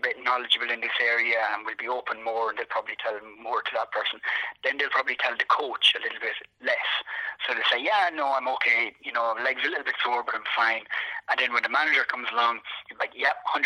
bit 0.03 0.21
knowledgeable 0.23 0.69
in 0.69 0.81
this 0.81 0.95
area 1.01 1.41
and 1.53 1.65
will 1.65 1.79
be 1.79 1.89
open 1.89 2.21
more 2.23 2.51
and 2.51 2.59
they'll 2.59 2.69
probably 2.69 2.97
tell 3.01 3.17
more 3.41 3.65
to 3.65 3.73
that 3.73 3.91
person. 3.93 4.21
Then 4.63 4.77
they'll 4.77 4.93
probably 4.93 5.17
tell 5.17 5.33
the 5.33 5.49
coach 5.49 5.97
a 5.97 6.03
little 6.05 6.21
bit 6.21 6.37
less. 6.61 6.91
So 7.49 7.57
they 7.57 7.65
say, 7.73 7.81
yeah, 7.81 8.13
no, 8.13 8.33
I'm 8.37 8.49
okay. 8.61 8.93
You 9.01 9.13
know, 9.13 9.35
legs 9.41 9.65
a 9.65 9.71
little 9.73 9.85
bit 9.85 9.97
sore, 10.05 10.23
but 10.23 10.37
I'm 10.37 10.49
fine. 10.53 10.85
And 11.33 11.41
then 11.41 11.57
when 11.57 11.65
the 11.65 11.73
manager 11.73 12.05
comes 12.05 12.29
along, 12.29 12.61
you're 12.89 13.01
like, 13.01 13.17
yeah, 13.17 13.33
100%, 13.49 13.65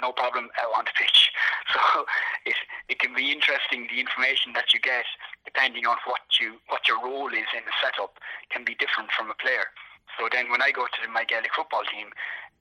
no 0.00 0.12
problem, 0.16 0.48
out 0.56 0.72
on 0.76 0.84
the 0.88 0.94
pitch. 0.96 1.30
So 1.76 2.06
it, 2.46 2.56
it 2.88 2.98
can 3.00 3.12
be 3.12 3.32
interesting, 3.32 3.90
the 3.90 4.00
information 4.00 4.54
that 4.54 4.72
you 4.72 4.80
get, 4.80 5.04
depending 5.44 5.84
on 5.84 5.98
what 6.06 6.22
you 6.40 6.56
what 6.70 6.88
your 6.88 7.02
role 7.02 7.28
is 7.28 7.50
in 7.52 7.66
the 7.66 7.74
setup, 7.82 8.16
can 8.48 8.64
be 8.64 8.78
different 8.78 9.10
from 9.12 9.28
a 9.30 9.36
player. 9.36 9.68
So 10.16 10.30
then 10.30 10.48
when 10.48 10.62
I 10.62 10.70
go 10.70 10.86
to 10.86 11.00
my 11.12 11.24
Gaelic 11.24 11.52
football 11.52 11.82
team, 11.90 12.14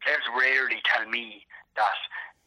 players 0.03 0.25
rarely 0.35 0.81
tell 0.83 1.07
me 1.07 1.45
that 1.77 1.99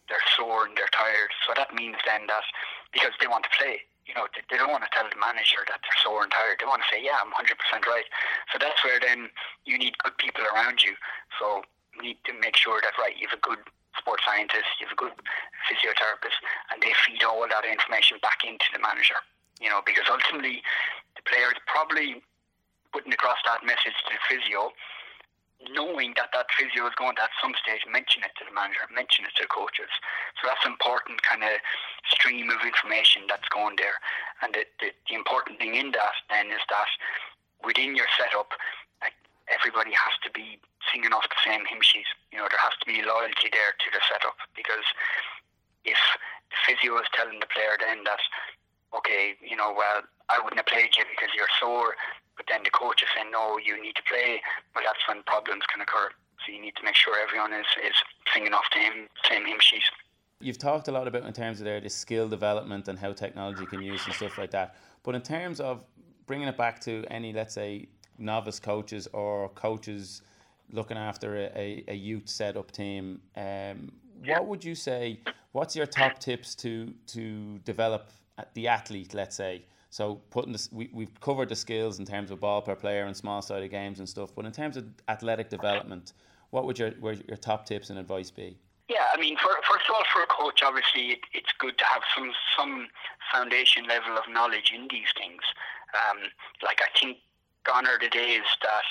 they're 0.09 0.25
sore 0.37 0.67
and 0.67 0.75
they're 0.77 0.91
tired. 0.93 1.31
So 1.47 1.53
that 1.57 1.73
means 1.77 1.97
then 2.05 2.27
that 2.29 2.45
because 2.93 3.13
they 3.21 3.29
want 3.29 3.45
to 3.45 3.53
play, 3.57 3.85
you 4.09 4.17
know, 4.17 4.25
they, 4.33 4.41
they 4.49 4.57
don't 4.57 4.73
want 4.73 4.85
to 4.85 4.93
tell 4.93 5.05
the 5.05 5.21
manager 5.21 5.63
that 5.69 5.85
they're 5.85 6.01
sore 6.01 6.25
and 6.25 6.33
tired. 6.33 6.57
They 6.61 6.69
want 6.69 6.81
to 6.85 6.89
say, 6.89 7.05
yeah, 7.05 7.21
I'm 7.21 7.33
100% 7.37 7.53
right. 7.85 8.09
So 8.53 8.57
that's 8.57 8.81
where 8.81 8.97
then 8.99 9.29
you 9.69 9.77
need 9.77 9.97
good 10.01 10.17
people 10.17 10.49
around 10.49 10.81
you. 10.81 10.97
So 11.37 11.63
you 11.97 12.13
need 12.13 12.19
to 12.25 12.33
make 12.41 12.57
sure 12.57 12.81
that, 12.81 12.97
right, 12.97 13.13
you 13.17 13.29
have 13.29 13.37
a 13.37 13.45
good 13.45 13.61
sports 13.97 14.25
scientist, 14.25 14.69
you 14.81 14.89
have 14.89 14.97
a 14.97 15.01
good 15.01 15.17
physiotherapist, 15.69 16.39
and 16.73 16.81
they 16.81 16.97
feed 17.05 17.21
all 17.23 17.45
that 17.45 17.65
information 17.69 18.17
back 18.25 18.41
into 18.47 18.65
the 18.73 18.81
manager. 18.81 19.21
You 19.61 19.69
know, 19.69 19.83
because 19.85 20.07
ultimately 20.09 20.63
the 21.19 21.23
player 21.27 21.51
is 21.51 21.61
probably 21.67 22.23
putting 22.95 23.13
across 23.13 23.39
that 23.45 23.67
message 23.67 23.93
to 24.07 24.15
the 24.15 24.21
physio 24.25 24.73
knowing 25.75 26.15
that 26.15 26.31
that 26.33 26.47
physio 26.55 26.87
is 26.87 26.95
going 26.95 27.17
to 27.19 27.27
at 27.27 27.35
some 27.43 27.55
stage 27.59 27.83
mention 27.91 28.23
it 28.23 28.31
to 28.39 28.47
the 28.47 28.55
manager, 28.55 28.87
mention 28.95 29.27
it 29.27 29.35
to 29.35 29.43
the 29.43 29.51
coaches. 29.51 29.91
So 30.39 30.47
that's 30.47 30.63
an 30.63 30.73
important 30.79 31.23
kind 31.27 31.43
of 31.43 31.59
stream 32.07 32.47
of 32.51 32.63
information 32.63 33.27
that's 33.27 33.49
going 33.51 33.75
there. 33.75 33.99
And 34.43 34.55
the, 34.55 34.63
the, 34.79 34.95
the 35.11 35.15
important 35.19 35.59
thing 35.59 35.75
in 35.75 35.91
that 35.99 36.15
then 36.31 36.55
is 36.55 36.63
that 36.71 36.91
within 37.67 37.99
your 37.99 38.07
setup, 38.15 38.55
everybody 39.53 39.93
has 39.93 40.15
to 40.25 40.31
be 40.31 40.61
singing 40.93 41.13
off 41.13 41.25
the 41.29 41.41
same 41.45 41.65
hymn 41.65 41.81
sheet. 41.81 42.09
You 42.33 42.39
know, 42.39 42.49
there 42.49 42.61
has 42.61 42.77
to 42.81 42.87
be 42.87 43.01
loyalty 43.01 43.49
there 43.53 43.73
to 43.73 43.89
the 43.93 44.03
setup 44.05 44.37
because 44.53 44.85
if 45.85 46.01
the 46.53 46.59
physio 46.69 47.01
is 47.01 47.09
telling 47.17 47.41
the 47.41 47.51
player 47.51 47.77
then 47.81 48.05
that, 48.05 48.21
okay, 48.97 49.35
you 49.41 49.57
know, 49.57 49.75
well, 49.77 50.03
I 50.29 50.39
wouldn't 50.39 50.59
have 50.59 50.67
played 50.67 50.91
you 50.97 51.05
because 51.11 51.31
you're 51.37 51.51
sore, 51.61 51.95
but 52.37 52.47
then 52.49 52.61
the 52.65 52.71
coach 52.71 53.03
is 53.03 53.09
saying, 53.15 53.31
no, 53.31 53.59
you 53.59 53.81
need 53.83 53.97
to 53.97 54.03
play. 54.09 54.41
Well, 54.75 54.85
that's 54.87 55.01
when 55.09 55.23
problems 55.25 55.65
can 55.73 55.81
occur. 55.81 56.11
So 56.47 56.53
you 56.53 56.61
need 56.61 56.77
to 56.77 56.85
make 56.85 56.95
sure 56.95 57.17
everyone 57.21 57.53
is, 57.53 57.67
is 57.85 57.95
singing 58.33 58.53
off 58.53 58.65
the 58.73 58.81
same, 58.81 59.09
same 59.29 59.47
hymn 59.47 59.59
sheet. 59.61 59.83
You've 60.41 60.59
talked 60.59 60.87
a 60.87 60.93
lot 60.93 61.09
about 61.09 61.25
in 61.25 61.33
terms 61.33 61.59
of 61.59 61.65
there 61.65 61.81
the 61.81 61.91
skill 61.91 62.29
development 62.29 62.87
and 62.87 62.99
how 62.99 63.13
technology 63.13 63.67
can 63.67 63.83
use 63.83 64.05
and 64.07 64.15
stuff 64.15 64.39
like 64.39 64.53
that. 64.53 64.77
But 65.03 65.17
in 65.17 65.23
terms 65.23 65.59
of 65.61 65.85
bringing 66.27 66.47
it 66.47 66.57
back 66.57 66.81
to 66.83 67.05
any, 67.11 67.33
let's 67.33 67.55
say, 67.55 67.89
novice 68.19 68.61
coaches 68.61 69.09
or 69.13 69.49
coaches 69.51 70.23
looking 70.71 70.97
after 70.97 71.37
a, 71.37 71.85
a, 71.89 71.95
youth 71.95 72.29
setup 72.29 72.71
team, 72.71 73.21
um, 73.37 73.91
what 74.25 74.47
would 74.47 74.65
you 74.65 74.75
say? 74.75 75.21
What's 75.53 75.75
your 75.75 75.87
top 75.87 76.19
tips 76.19 76.55
to 76.57 76.93
to 77.09 77.59
develop 77.65 78.11
the 78.55 78.69
athlete? 78.69 79.15
Let's 79.15 79.37
say 79.37 79.65
so 79.91 80.21
putting 80.31 80.53
this, 80.53 80.71
we, 80.71 80.91
we've 80.93 81.21
covered 81.21 81.49
the 81.49 81.57
skills 81.57 81.99
in 81.99 82.05
terms 82.05 82.31
of 82.31 82.41
ball 82.41 82.61
per 82.61 82.75
player 82.75 83.05
and 83.05 83.17
small 83.17 83.41
sided 83.41 83.71
games 83.71 83.99
and 84.01 84.09
stuff. 84.09 84.35
But 84.35 84.45
in 84.45 84.53
terms 84.53 84.77
of 84.77 84.87
athletic 85.09 85.49
development, 85.49 86.13
what 86.51 86.65
would 86.67 86.79
your 86.79 86.93
your 87.01 87.37
top 87.37 87.67
tips 87.67 87.91
and 87.91 87.99
advice 87.99 88.31
be? 88.31 88.59
Yeah, 88.89 89.07
I 89.13 89.21
mean, 89.21 89.37
for, 89.37 89.51
first 89.71 89.85
of 89.89 89.95
all, 89.95 90.05
for 90.13 90.23
a 90.23 90.27
coach, 90.27 90.63
obviously, 90.63 91.13
it, 91.13 91.21
it's 91.35 91.53
good 91.59 91.77
to 91.77 91.85
have 91.85 92.03
some 92.17 92.33
some 92.57 92.89
foundation 93.33 93.87
level 93.87 94.17
of 94.17 94.25
knowledge 94.31 94.73
in 94.75 94.89
these 94.91 95.09
things. 95.17 95.43
Um, 95.95 96.19
like 96.63 96.81
I 96.81 96.99
think 96.99 97.19
gone 97.65 97.87
are 97.87 97.99
the 97.99 98.09
days 98.09 98.45
that 98.63 98.85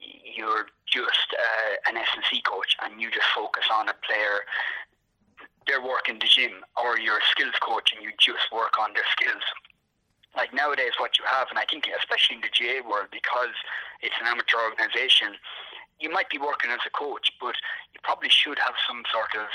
you're 0.00 0.66
just 0.86 1.32
uh, 1.32 1.90
an 1.90 1.96
S&C 1.96 2.42
coach 2.42 2.76
and 2.84 3.00
you 3.00 3.10
just 3.10 3.26
focus 3.34 3.64
on 3.72 3.88
a 3.88 3.94
player 4.06 4.44
their 5.66 5.80
work 5.80 6.08
in 6.08 6.18
the 6.18 6.28
gym, 6.28 6.64
or 6.76 6.98
you're 6.98 7.18
a 7.18 7.28
skills 7.30 7.54
coach 7.60 7.92
and 7.94 8.02
you 8.02 8.10
just 8.18 8.50
work 8.52 8.78
on 8.78 8.92
their 8.92 9.06
skills. 9.12 9.42
Like 10.36 10.52
nowadays 10.52 10.98
what 10.98 11.18
you 11.18 11.24
have, 11.24 11.48
and 11.50 11.58
I 11.58 11.64
think 11.64 11.86
especially 11.86 12.36
in 12.36 12.42
the 12.42 12.50
GAA 12.50 12.82
world, 12.88 13.08
because 13.12 13.54
it's 14.02 14.14
an 14.20 14.26
amateur 14.26 14.58
organisation, 14.58 15.38
you 16.00 16.10
might 16.10 16.28
be 16.28 16.38
working 16.38 16.70
as 16.70 16.80
a 16.86 16.90
coach, 16.90 17.30
but 17.40 17.54
you 17.94 18.00
probably 18.02 18.28
should 18.28 18.58
have 18.58 18.74
some 18.86 19.02
sort 19.12 19.30
of 19.38 19.46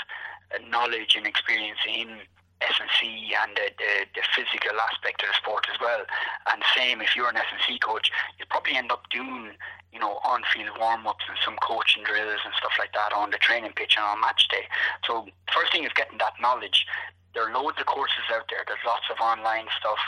uh, 0.55 0.63
knowledge 0.69 1.15
and 1.15 1.27
experience 1.27 1.79
in 1.85 2.23
S&C 2.61 3.31
and 3.31 3.55
the, 3.55 3.71
the, 3.79 3.91
the, 4.15 4.23
physical 4.35 4.75
aspect 4.91 5.23
of 5.23 5.29
the 5.29 5.37
sport 5.39 5.65
as 5.71 5.79
well. 5.79 6.03
And 6.51 6.63
same 6.75 7.01
if 7.01 7.15
you're 7.15 7.29
an 7.29 7.37
S&C 7.37 7.79
coach, 7.79 8.11
you 8.37 8.45
probably 8.49 8.75
end 8.75 8.91
up 8.91 9.07
doing, 9.09 9.55
you 9.93 9.99
know, 9.99 10.19
on-field 10.23 10.75
warm-ups 10.79 11.23
and 11.27 11.37
some 11.43 11.55
coaching 11.63 12.03
drills 12.03 12.43
and 12.43 12.53
stuff 12.59 12.75
like 12.77 12.91
that 12.93 13.15
on 13.15 13.31
the 13.31 13.37
training 13.37 13.71
pitch 13.75 13.95
and 13.95 14.05
on 14.05 14.19
match 14.19 14.47
day. 14.49 14.67
So 15.07 15.27
first 15.53 15.71
thing 15.71 15.83
is 15.83 15.95
getting 15.95 16.17
that 16.19 16.35
knowledge. 16.41 16.85
There 17.33 17.47
are 17.47 17.53
loads 17.53 17.79
of 17.79 17.85
courses 17.85 18.27
out 18.33 18.49
there. 18.49 18.65
There's 18.67 18.83
lots 18.85 19.07
of 19.09 19.21
online 19.23 19.67
stuff. 19.79 20.01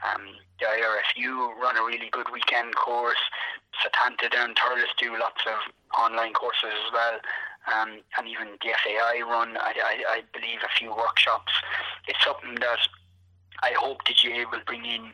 Um, 0.00 0.38
the 0.60 0.66
IRFU 0.66 1.58
run 1.60 1.76
a 1.76 1.84
really 1.84 2.08
good 2.10 2.30
weekend 2.32 2.74
course. 2.76 3.20
Setanta 3.82 4.30
down 4.30 4.54
Thurles 4.54 4.90
do 4.98 5.18
lots 5.18 5.42
of 5.46 5.58
online 5.98 6.32
courses 6.32 6.70
as 6.70 6.92
well. 6.92 7.18
Um, 7.68 8.00
and 8.16 8.28
even 8.28 8.56
the 8.62 8.72
FAI 8.84 9.20
run, 9.22 9.56
I, 9.56 9.74
I, 9.76 9.94
I 10.08 10.22
believe, 10.32 10.60
a 10.64 10.78
few 10.78 10.90
workshops. 10.90 11.52
It's 12.06 12.22
something 12.24 12.54
that 12.60 12.80
I 13.62 13.72
hope 13.76 14.04
the 14.06 14.14
GAA 14.14 14.48
will 14.50 14.64
bring 14.66 14.84
in 14.84 15.12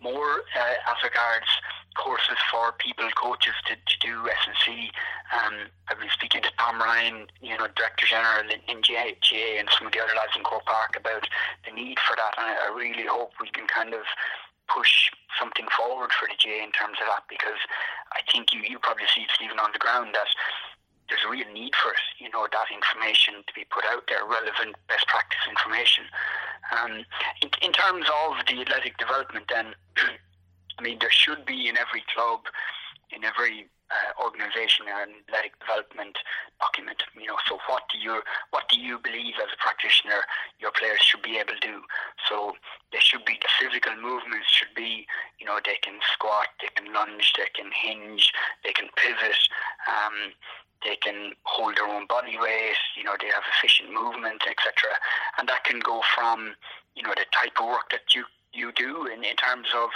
more 0.00 0.44
uh, 0.54 0.90
as 0.90 1.02
regards 1.02 1.48
courses 1.96 2.36
for 2.52 2.72
people, 2.76 3.08
coaches 3.16 3.54
to, 3.66 3.74
to 3.74 3.96
do 4.04 4.28
S&C. 4.28 4.92
Um, 5.32 5.72
I've 5.88 5.98
been 5.98 6.12
speaking 6.12 6.42
to 6.42 6.52
Tom 6.58 6.78
Ryan, 6.78 7.26
you 7.40 7.56
know, 7.56 7.66
Director 7.74 8.06
General 8.06 8.44
in, 8.44 8.60
in 8.68 8.84
GAA, 8.84 9.16
GAA 9.24 9.58
and 9.58 9.68
some 9.72 9.88
of 9.88 9.92
the 9.92 10.00
other 10.04 10.12
lads 10.12 10.36
in 10.36 10.44
Croke 10.44 10.66
Park 10.66 10.96
about 10.96 11.24
the 11.64 11.72
need 11.72 11.98
for 12.04 12.14
that. 12.16 12.36
And 12.36 12.46
I, 12.52 12.68
I 12.68 12.76
really 12.76 13.08
hope 13.08 13.32
we 13.40 13.48
can 13.48 13.66
kind 13.66 13.94
of 13.94 14.04
push 14.68 15.10
something 15.40 15.66
forward 15.72 16.12
for 16.12 16.28
the 16.28 16.36
GAA 16.36 16.64
in 16.64 16.72
terms 16.72 17.00
of 17.00 17.08
that 17.08 17.24
because 17.32 17.60
I 18.12 18.20
think 18.30 18.52
you, 18.52 18.60
you 18.60 18.78
probably 18.78 19.08
see 19.14 19.24
Stephen 19.34 19.58
on 19.58 19.72
the 19.72 19.80
ground 19.80 20.12
that 20.12 20.28
there's 21.08 21.22
a 21.26 21.30
real 21.30 21.46
need 21.52 21.74
for 21.74 21.90
it, 21.92 22.04
you 22.18 22.28
know, 22.30 22.46
that 22.50 22.66
information 22.72 23.42
to 23.46 23.52
be 23.54 23.64
put 23.70 23.84
out 23.86 24.04
there, 24.08 24.24
relevant 24.24 24.76
best 24.88 25.06
practice 25.06 25.38
information. 25.48 26.04
Um, 26.72 27.04
in, 27.42 27.50
in 27.62 27.72
terms 27.72 28.06
of 28.10 28.34
the 28.46 28.60
athletic 28.60 28.98
development, 28.98 29.46
then, 29.48 29.74
I 30.78 30.82
mean, 30.82 30.98
there 31.00 31.12
should 31.12 31.46
be 31.46 31.68
in 31.68 31.78
every 31.78 32.04
club, 32.14 32.40
in 33.14 33.24
every 33.24 33.68
uh, 33.90 34.10
organisation, 34.18 34.86
and 34.90 35.22
athletic 35.28 35.54
development 35.62 36.18
document. 36.58 36.98
You 37.14 37.30
know, 37.30 37.38
so 37.46 37.58
what 37.70 37.86
do 37.92 37.98
you 37.98 38.22
what 38.50 38.68
do 38.68 38.78
you 38.78 38.98
believe 38.98 39.38
as 39.38 39.50
a 39.54 39.58
practitioner 39.62 40.26
your 40.58 40.72
players 40.74 40.98
should 41.06 41.22
be 41.22 41.38
able 41.38 41.54
to 41.54 41.62
do? 41.62 41.82
So 42.28 42.58
there 42.90 43.00
should 43.00 43.24
be 43.24 43.38
the 43.38 43.50
physical 43.62 43.94
movements 43.94 44.50
should 44.50 44.74
be, 44.74 45.06
you 45.38 45.46
know, 45.46 45.58
they 45.62 45.78
can 45.82 46.02
squat, 46.12 46.50
they 46.60 46.70
can 46.74 46.92
lunge, 46.92 47.32
they 47.38 47.46
can 47.54 47.70
hinge, 47.70 48.32
they 48.64 48.72
can 48.72 48.90
pivot. 48.96 49.38
Um, 49.86 50.34
they 50.84 50.96
can 50.96 51.32
hold 51.44 51.76
their 51.76 51.88
own 51.88 52.06
body 52.06 52.36
weight, 52.38 52.76
you 52.96 53.02
know, 53.02 53.16
they 53.18 53.26
have 53.32 53.42
efficient 53.58 53.90
movement, 53.90 54.42
etc. 54.46 54.92
And 55.38 55.48
that 55.48 55.64
can 55.64 55.80
go 55.80 56.02
from, 56.14 56.54
you 56.94 57.02
know, 57.02 57.14
the 57.16 57.24
type 57.32 57.56
of 57.58 57.66
work 57.66 57.90
that 57.90 58.14
you, 58.14 58.24
you 58.52 58.72
do 58.76 59.06
in, 59.06 59.24
in 59.24 59.34
terms 59.36 59.68
of 59.74 59.88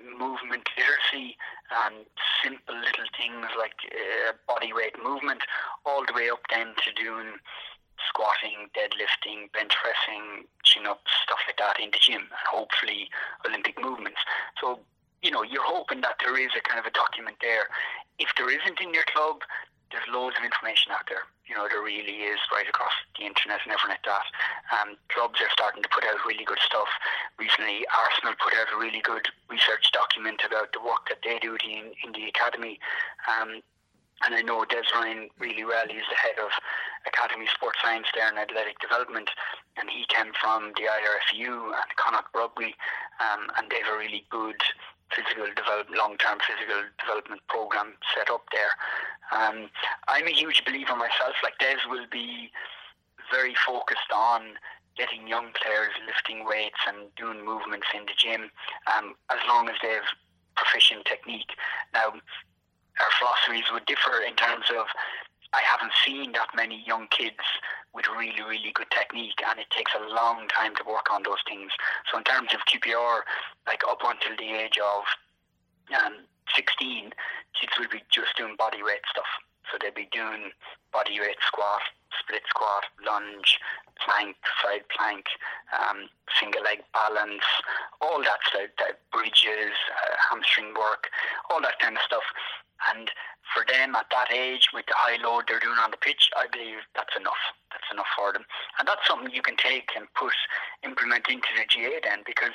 movement 0.00 0.66
literacy 0.76 1.36
and 1.84 2.06
simple 2.42 2.74
little 2.74 3.08
things 3.16 3.46
like 3.58 3.76
uh, 3.92 4.32
body 4.48 4.72
weight 4.72 4.96
movement, 5.02 5.42
all 5.84 6.04
the 6.06 6.14
way 6.14 6.28
up 6.30 6.40
then 6.50 6.74
to 6.84 6.92
doing 6.92 7.36
squatting, 8.08 8.68
deadlifting, 8.74 9.52
bench 9.52 9.72
pressing, 9.80 10.44
chin 10.64 10.86
ups, 10.86 11.10
stuff 11.22 11.38
like 11.46 11.58
that 11.58 11.80
in 11.80 11.90
the 11.90 11.98
gym, 12.00 12.22
and 12.22 12.46
hopefully 12.50 13.08
Olympic 13.46 13.80
movements. 13.80 14.18
So, 14.60 14.80
you 15.22 15.30
know, 15.30 15.42
you're 15.42 15.64
hoping 15.64 16.00
that 16.02 16.16
there 16.20 16.38
is 16.38 16.50
a 16.56 16.60
kind 16.60 16.78
of 16.78 16.86
a 16.86 16.90
document 16.90 17.36
there. 17.40 17.68
If 18.18 18.28
there 18.36 18.50
isn't 18.50 18.80
in 18.80 18.92
your 18.92 19.04
club, 19.14 19.42
there's 19.94 20.10
loads 20.10 20.34
of 20.34 20.42
information 20.42 20.90
out 20.90 21.06
there. 21.06 21.22
You 21.46 21.54
know, 21.54 21.70
there 21.70 21.78
really 21.78 22.26
is 22.26 22.42
right 22.50 22.66
across 22.66 22.90
the 23.14 23.30
internet 23.30 23.62
and 23.62 23.70
everything 23.70 23.94
like 23.94 24.02
that. 24.10 24.26
Um, 24.74 24.98
clubs 25.06 25.38
are 25.38 25.54
starting 25.54 25.86
to 25.86 25.90
put 25.94 26.02
out 26.02 26.18
really 26.26 26.42
good 26.42 26.58
stuff. 26.58 26.90
Recently, 27.38 27.86
Arsenal 27.94 28.34
put 28.42 28.58
out 28.58 28.74
a 28.74 28.76
really 28.80 28.98
good 28.98 29.30
research 29.46 29.94
document 29.94 30.42
about 30.42 30.74
the 30.74 30.82
work 30.82 31.06
that 31.06 31.22
they 31.22 31.38
do 31.38 31.54
in, 31.62 31.94
in 32.02 32.10
the 32.10 32.26
academy. 32.26 32.82
Um, 33.30 33.62
and 34.26 34.34
I 34.34 34.42
know 34.42 34.66
Des 34.66 34.88
Ryan 34.94 35.30
really 35.38 35.62
well. 35.62 35.86
He's 35.86 36.08
the 36.10 36.18
head 36.18 36.42
of 36.42 36.50
Academy 37.06 37.46
Sports 37.54 37.78
Science 37.82 38.06
there 38.14 38.26
in 38.30 38.38
Athletic 38.38 38.78
Development, 38.80 39.28
and 39.76 39.86
he 39.90 40.06
came 40.08 40.32
from 40.40 40.72
the 40.74 40.90
IRFU 40.90 41.70
and 41.70 41.90
Connacht 41.96 42.34
Rugby, 42.34 42.74
um, 43.20 43.46
and 43.58 43.70
they 43.70 43.84
have 43.84 43.94
a 43.94 43.98
really 43.98 44.24
good 44.30 44.58
physical 45.12 45.46
develop, 45.54 45.86
long-term 45.90 46.38
physical 46.40 46.82
development 46.98 47.40
program 47.48 47.94
set 48.16 48.30
up 48.30 48.44
there. 48.52 48.72
Um, 49.32 49.70
I'm 50.08 50.26
a 50.26 50.32
huge 50.32 50.64
believer 50.64 50.96
myself. 50.96 51.34
Like 51.42 51.58
Des 51.58 51.82
will 51.88 52.06
be 52.10 52.50
very 53.30 53.54
focused 53.66 54.12
on 54.14 54.56
getting 54.96 55.26
young 55.26 55.50
players 55.60 55.90
lifting 56.06 56.46
weights 56.46 56.78
and 56.86 57.10
doing 57.16 57.44
movements 57.44 57.86
in 57.94 58.06
the 58.06 58.14
gym, 58.16 58.50
um, 58.94 59.14
as 59.30 59.38
long 59.48 59.68
as 59.68 59.74
they 59.82 59.90
have 59.90 60.08
proficient 60.56 61.04
technique. 61.04 61.50
Now, 61.92 62.14
our 63.00 63.12
philosophies 63.18 63.66
would 63.72 63.86
differ 63.86 64.22
in 64.22 64.36
terms 64.36 64.66
of 64.70 64.86
I 65.54 65.62
haven't 65.62 65.92
seen 66.04 66.32
that 66.32 66.48
many 66.54 66.82
young 66.84 67.06
kids 67.08 67.46
with 67.94 68.06
really, 68.08 68.42
really 68.42 68.72
good 68.74 68.90
technique, 68.90 69.38
and 69.48 69.60
it 69.60 69.70
takes 69.70 69.92
a 69.94 70.12
long 70.12 70.48
time 70.48 70.74
to 70.76 70.82
work 70.84 71.06
on 71.12 71.22
those 71.22 71.42
things. 71.46 71.70
So, 72.10 72.18
in 72.18 72.24
terms 72.24 72.50
of 72.52 72.60
QPR, 72.66 73.20
like 73.66 73.82
up 73.88 74.02
until 74.02 74.36
the 74.36 74.50
age 74.52 74.78
of 74.82 75.04
um, 76.04 76.26
16, 76.56 77.12
kids 77.54 77.72
will 77.78 77.88
be 77.88 78.02
just 78.10 78.36
doing 78.36 78.56
body 78.58 78.82
weight 78.82 79.06
stuff. 79.08 79.30
So, 79.70 79.78
they'd 79.80 79.94
be 79.94 80.08
doing 80.12 80.52
body 80.92 81.20
weight 81.20 81.40
squat, 81.46 81.82
split 82.20 82.42
squat, 82.48 82.84
lunge, 83.04 83.58
plank, 83.98 84.36
side 84.62 84.84
plank, 84.90 85.26
um, 85.72 86.08
single 86.40 86.62
leg 86.62 86.82
balance, 86.92 87.44
all 88.00 88.22
that 88.22 88.40
stuff, 88.48 88.70
that 88.78 89.00
bridges, 89.12 89.74
uh, 89.90 90.14
hamstring 90.30 90.74
work, 90.74 91.08
all 91.50 91.60
that 91.62 91.78
kind 91.78 91.96
of 91.96 92.02
stuff. 92.02 92.24
And 92.92 93.10
for 93.52 93.64
them 93.70 93.94
at 93.94 94.06
that 94.10 94.32
age, 94.32 94.68
with 94.72 94.86
the 94.86 94.94
high 94.96 95.22
load 95.22 95.44
they're 95.48 95.60
doing 95.60 95.78
on 95.78 95.90
the 95.90 95.96
pitch, 95.96 96.30
I 96.36 96.46
believe 96.50 96.82
that's 96.94 97.16
enough. 97.16 97.40
That's 97.70 97.86
enough 97.92 98.10
for 98.16 98.32
them. 98.32 98.44
And 98.78 98.88
that's 98.88 99.06
something 99.06 99.32
you 99.32 99.42
can 99.42 99.56
take 99.56 99.90
and 99.96 100.06
put, 100.14 100.34
implement 100.82 101.28
into 101.28 101.48
the 101.56 101.64
GAA 101.66 102.00
then, 102.02 102.22
because 102.26 102.54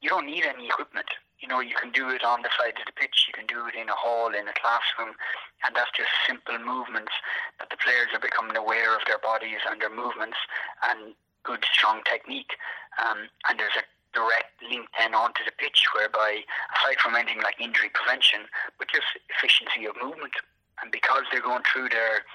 you 0.00 0.08
don't 0.08 0.26
need 0.26 0.44
any 0.44 0.66
equipment. 0.66 1.06
You 1.40 1.48
know, 1.48 1.60
you 1.60 1.74
can 1.74 1.90
do 1.90 2.10
it 2.10 2.22
on 2.22 2.42
the 2.42 2.52
side 2.52 2.76
of 2.76 2.84
the 2.84 2.92
pitch, 2.92 3.24
you 3.26 3.32
can 3.32 3.46
do 3.46 3.66
it 3.66 3.74
in 3.74 3.88
a 3.88 3.96
hall, 3.96 4.28
in 4.28 4.46
a 4.46 4.56
classroom, 4.60 5.16
and 5.64 5.74
that's 5.74 5.90
just 5.96 6.12
simple 6.28 6.58
movements 6.60 7.12
that 7.58 7.70
the 7.70 7.80
players 7.80 8.12
are 8.12 8.20
becoming 8.20 8.56
aware 8.56 8.94
of 8.94 9.00
their 9.06 9.18
bodies 9.18 9.64
and 9.68 9.80
their 9.80 9.92
movements 9.92 10.36
and 10.84 11.16
good, 11.42 11.64
strong 11.72 12.04
technique. 12.04 12.52
Um, 13.00 13.32
and 13.48 13.58
there's 13.58 13.76
a 13.80 13.84
direct 14.12 14.60
link 14.60 14.88
then 14.98 15.14
onto 15.14 15.44
the 15.44 15.54
pitch, 15.56 15.86
whereby 15.96 16.44
aside 16.76 17.00
from 17.00 17.16
anything 17.16 17.42
like 17.42 17.56
injury 17.60 17.90
prevention, 17.94 18.44
but 18.78 18.88
just 18.92 19.08
efficiency 19.32 19.86
of 19.86 19.96
movement, 19.96 20.34
and 20.82 20.92
because 20.92 21.24
they're 21.32 21.40
going 21.40 21.64
through 21.64 21.88
their 21.88 22.26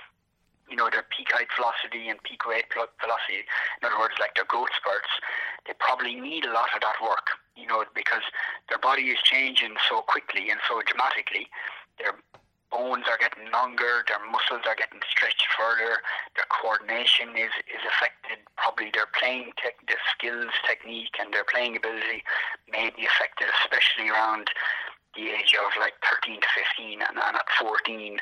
you 0.70 0.76
know, 0.76 0.90
their 0.90 1.06
peak 1.14 1.30
height 1.32 1.48
velocity 1.56 2.10
and 2.10 2.22
peak 2.24 2.46
weight 2.46 2.66
velocity, 2.74 3.46
in 3.46 3.82
other 3.86 4.00
words, 4.00 4.16
like 4.20 4.34
their 4.36 4.50
growth 4.50 4.74
spurts, 4.74 5.12
they 5.68 5.74
probably 5.78 6.16
need 6.16 6.46
a 6.46 6.54
lot 6.54 6.70
of 6.74 6.82
that 6.82 6.98
work, 7.02 7.38
you 7.56 7.68
know, 7.68 7.86
because 7.94 8.24
their 8.70 8.80
body 8.80 9.14
is 9.14 9.20
changing 9.24 9.76
so 9.90 10.02
quickly 10.02 10.50
and 10.50 10.60
so 10.68 10.82
dramatically. 10.82 11.48
Their 12.02 12.18
bones 12.72 13.06
are 13.08 13.18
getting 13.18 13.52
longer, 13.52 14.04
their 14.10 14.20
muscles 14.26 14.66
are 14.68 14.76
getting 14.76 15.00
stretched 15.10 15.48
further, 15.56 16.02
their 16.36 16.50
coordination 16.50 17.38
is, 17.38 17.54
is 17.70 17.84
affected, 17.88 18.44
probably 18.58 18.92
their 18.92 19.08
playing 19.18 19.54
tech, 19.62 19.78
their 19.88 20.02
skills, 20.12 20.52
technique, 20.68 21.16
and 21.20 21.34
their 21.34 21.46
playing 21.46 21.78
ability 21.78 22.26
may 22.68 22.92
be 22.92 23.06
affected, 23.06 23.48
especially 23.64 24.10
around 24.10 24.50
the 25.16 25.32
age 25.32 25.56
of 25.56 25.72
like 25.80 25.94
13 26.04 26.40
to 26.40 26.48
15, 26.78 27.02
and, 27.02 27.18
and 27.18 27.36
at 27.36 27.48
14, 27.60 28.20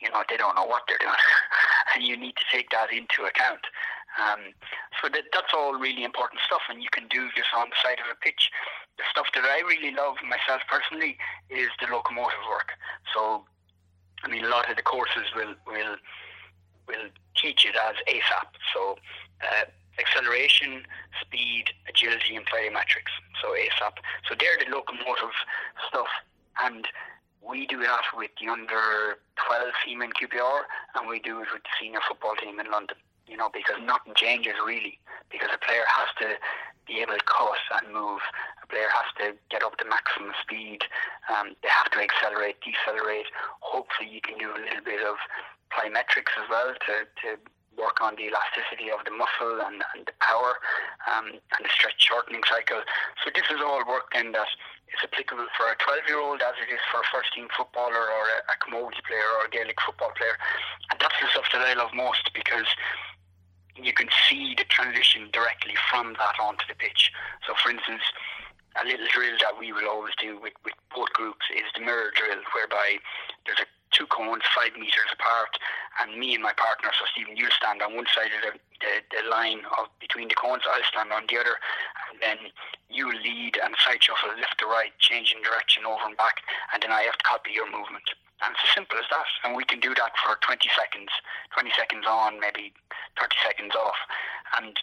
you 0.00 0.10
know, 0.10 0.22
they 0.28 0.36
don't 0.36 0.56
know 0.56 0.66
what 0.66 0.82
they're 0.88 1.00
doing, 1.00 1.24
and 1.94 2.04
you 2.04 2.16
need 2.16 2.36
to 2.36 2.46
take 2.52 2.70
that 2.70 2.92
into 2.92 3.24
account. 3.24 3.64
Um, 4.14 4.54
so 5.02 5.08
that, 5.08 5.24
that's 5.32 5.50
all 5.52 5.74
really 5.74 6.04
important 6.04 6.40
stuff, 6.46 6.62
and 6.70 6.82
you 6.82 6.88
can 6.92 7.08
do 7.08 7.28
just 7.34 7.50
on 7.56 7.70
the 7.70 7.78
side 7.82 7.98
of 7.98 8.06
a 8.06 8.16
pitch. 8.20 8.50
The 8.96 9.04
stuff 9.10 9.26
that 9.34 9.42
I 9.42 9.66
really 9.66 9.90
love 9.90 10.16
myself 10.22 10.62
personally 10.70 11.18
is 11.50 11.68
the 11.82 11.90
locomotive 11.90 12.46
work. 12.46 12.70
So 13.12 13.42
I 14.24 14.28
mean, 14.28 14.44
a 14.44 14.48
lot 14.48 14.70
of 14.70 14.76
the 14.76 14.82
courses 14.82 15.28
will 15.36 15.54
will 15.66 15.96
will 16.88 17.08
teach 17.36 17.64
it 17.66 17.76
as 17.76 17.96
ASAP. 18.08 18.48
So 18.72 18.96
uh, 19.42 19.64
acceleration, 19.98 20.86
speed, 21.20 21.64
agility, 21.88 22.36
and 22.36 22.46
plyometrics. 22.46 23.12
So 23.42 23.52
ASAP. 23.52 24.00
So 24.28 24.34
they're 24.38 24.58
the 24.64 24.74
locomotive 24.74 25.34
stuff, 25.88 26.08
and 26.62 26.86
we 27.42 27.66
do 27.66 27.78
that 27.80 28.04
with 28.16 28.30
the 28.40 28.48
under 28.48 29.20
12 29.46 29.72
team 29.84 30.02
in 30.02 30.10
QPR, 30.12 30.64
and 30.96 31.08
we 31.08 31.20
do 31.20 31.40
it 31.42 31.48
with 31.52 31.62
the 31.62 31.74
senior 31.80 32.00
football 32.08 32.34
team 32.40 32.58
in 32.58 32.70
London. 32.70 32.96
You 33.26 33.36
know, 33.36 33.48
because 33.52 33.80
nothing 33.84 34.12
changes 34.16 34.54
really, 34.64 34.98
because 35.30 35.48
a 35.52 35.58
player 35.64 35.84
has 35.88 36.08
to 36.20 36.36
be 36.86 37.00
able 37.00 37.16
to 37.16 37.24
cut 37.24 37.56
and 37.80 37.92
move. 37.92 38.20
A 38.62 38.66
player 38.66 38.88
has 38.92 39.08
to 39.20 39.36
get 39.48 39.62
up 39.62 39.76
to 39.78 39.84
maximum 39.88 40.32
speed. 40.40 40.84
Um, 41.32 41.56
they 41.62 41.72
have 41.72 41.90
to 41.92 42.00
accelerate, 42.00 42.60
decelerate. 42.60 43.28
Hopefully, 43.60 44.08
you 44.12 44.20
can 44.20 44.36
do 44.36 44.52
a 44.52 44.60
little 44.60 44.84
bit 44.84 45.00
of 45.00 45.16
plyometrics 45.72 46.36
as 46.36 46.48
well 46.48 46.72
to, 46.72 46.94
to 47.24 47.28
work 47.76 47.98
on 48.00 48.14
the 48.14 48.30
elasticity 48.30 48.90
of 48.90 49.02
the 49.04 49.10
muscle 49.10 49.58
and, 49.66 49.82
and 49.94 50.06
the 50.06 50.16
power 50.20 50.60
um, 51.10 51.34
and 51.34 51.60
the 51.64 51.72
stretch 51.72 51.98
shortening 51.98 52.42
cycle. 52.46 52.80
So 53.24 53.30
this 53.34 53.48
is 53.50 53.58
all 53.64 53.82
work 53.88 54.12
then 54.12 54.32
that 54.32 54.48
is 54.92 55.00
applicable 55.02 55.48
for 55.56 55.70
a 55.70 55.76
12 55.78 56.08
year 56.08 56.20
old 56.20 56.42
as 56.42 56.54
it 56.60 56.72
is 56.72 56.80
for 56.90 57.00
a 57.00 57.08
first 57.12 57.32
team 57.34 57.48
footballer 57.56 58.10
or 58.12 58.24
a, 58.34 58.38
a 58.52 58.56
camogie 58.60 59.02
player 59.06 59.28
or 59.40 59.46
a 59.46 59.50
Gaelic 59.50 59.78
football 59.80 60.12
player. 60.16 60.36
And 60.90 61.00
that's 61.00 61.16
the 61.20 61.28
stuff 61.30 61.48
that 61.52 61.62
I 61.62 61.74
love 61.74 61.94
most 61.94 62.30
because 62.34 62.68
you 63.76 63.92
can 63.92 64.08
see 64.28 64.54
the 64.54 64.64
transition 64.70 65.28
directly 65.32 65.74
from 65.90 66.14
that 66.14 66.38
onto 66.38 66.64
the 66.68 66.78
pitch. 66.78 67.10
So, 67.46 67.54
for 67.58 67.70
instance, 67.70 68.02
a 68.80 68.86
little 68.86 69.06
drill 69.10 69.38
that 69.42 69.58
we 69.58 69.72
will 69.72 69.88
always 69.88 70.14
do 70.20 70.38
with, 70.38 70.54
with 70.64 70.74
both 70.94 71.10
groups 71.14 71.46
is 71.54 71.66
the 71.74 71.82
mirror 71.82 72.10
drill, 72.14 72.42
whereby 72.54 72.98
there's 73.46 73.62
a 73.62 73.68
two 73.94 74.06
cones 74.10 74.42
five 74.54 74.74
meters 74.74 75.10
apart, 75.14 75.54
and 76.02 76.18
me 76.18 76.34
and 76.34 76.42
my 76.42 76.52
partner, 76.58 76.90
so 76.98 77.06
Stephen, 77.14 77.38
you'll 77.38 77.54
stand 77.54 77.80
on 77.80 77.94
one 77.94 78.06
side 78.10 78.34
of 78.34 78.42
the, 78.42 78.52
the, 78.82 78.92
the 79.14 79.22
line 79.30 79.62
of 79.78 79.86
between 80.02 80.28
the 80.28 80.34
cones, 80.34 80.66
I'll 80.66 80.82
stand 80.90 81.14
on 81.14 81.24
the 81.30 81.38
other, 81.38 81.56
and 82.10 82.18
then 82.18 82.38
you 82.90 83.08
lead 83.08 83.56
and 83.62 83.74
side 83.78 84.02
shuffle 84.02 84.34
left 84.34 84.58
to 84.58 84.66
right, 84.66 84.92
changing 84.98 85.42
direction 85.46 85.86
over 85.86 86.04
and 86.04 86.18
back, 86.18 86.42
and 86.74 86.82
then 86.82 86.90
I 86.90 87.06
have 87.06 87.16
to 87.16 87.24
copy 87.24 87.54
your 87.54 87.70
movement. 87.70 88.04
And 88.42 88.52
it's 88.52 88.66
as 88.66 88.74
simple 88.74 88.98
as 88.98 89.06
that. 89.08 89.30
And 89.46 89.54
we 89.54 89.64
can 89.64 89.78
do 89.78 89.94
that 89.94 90.12
for 90.20 90.36
20 90.42 90.68
seconds, 90.74 91.08
20 91.54 91.70
seconds 91.78 92.04
on, 92.04 92.42
maybe 92.42 92.74
30 93.16 93.30
seconds 93.46 93.72
off. 93.78 93.96
And 94.58 94.74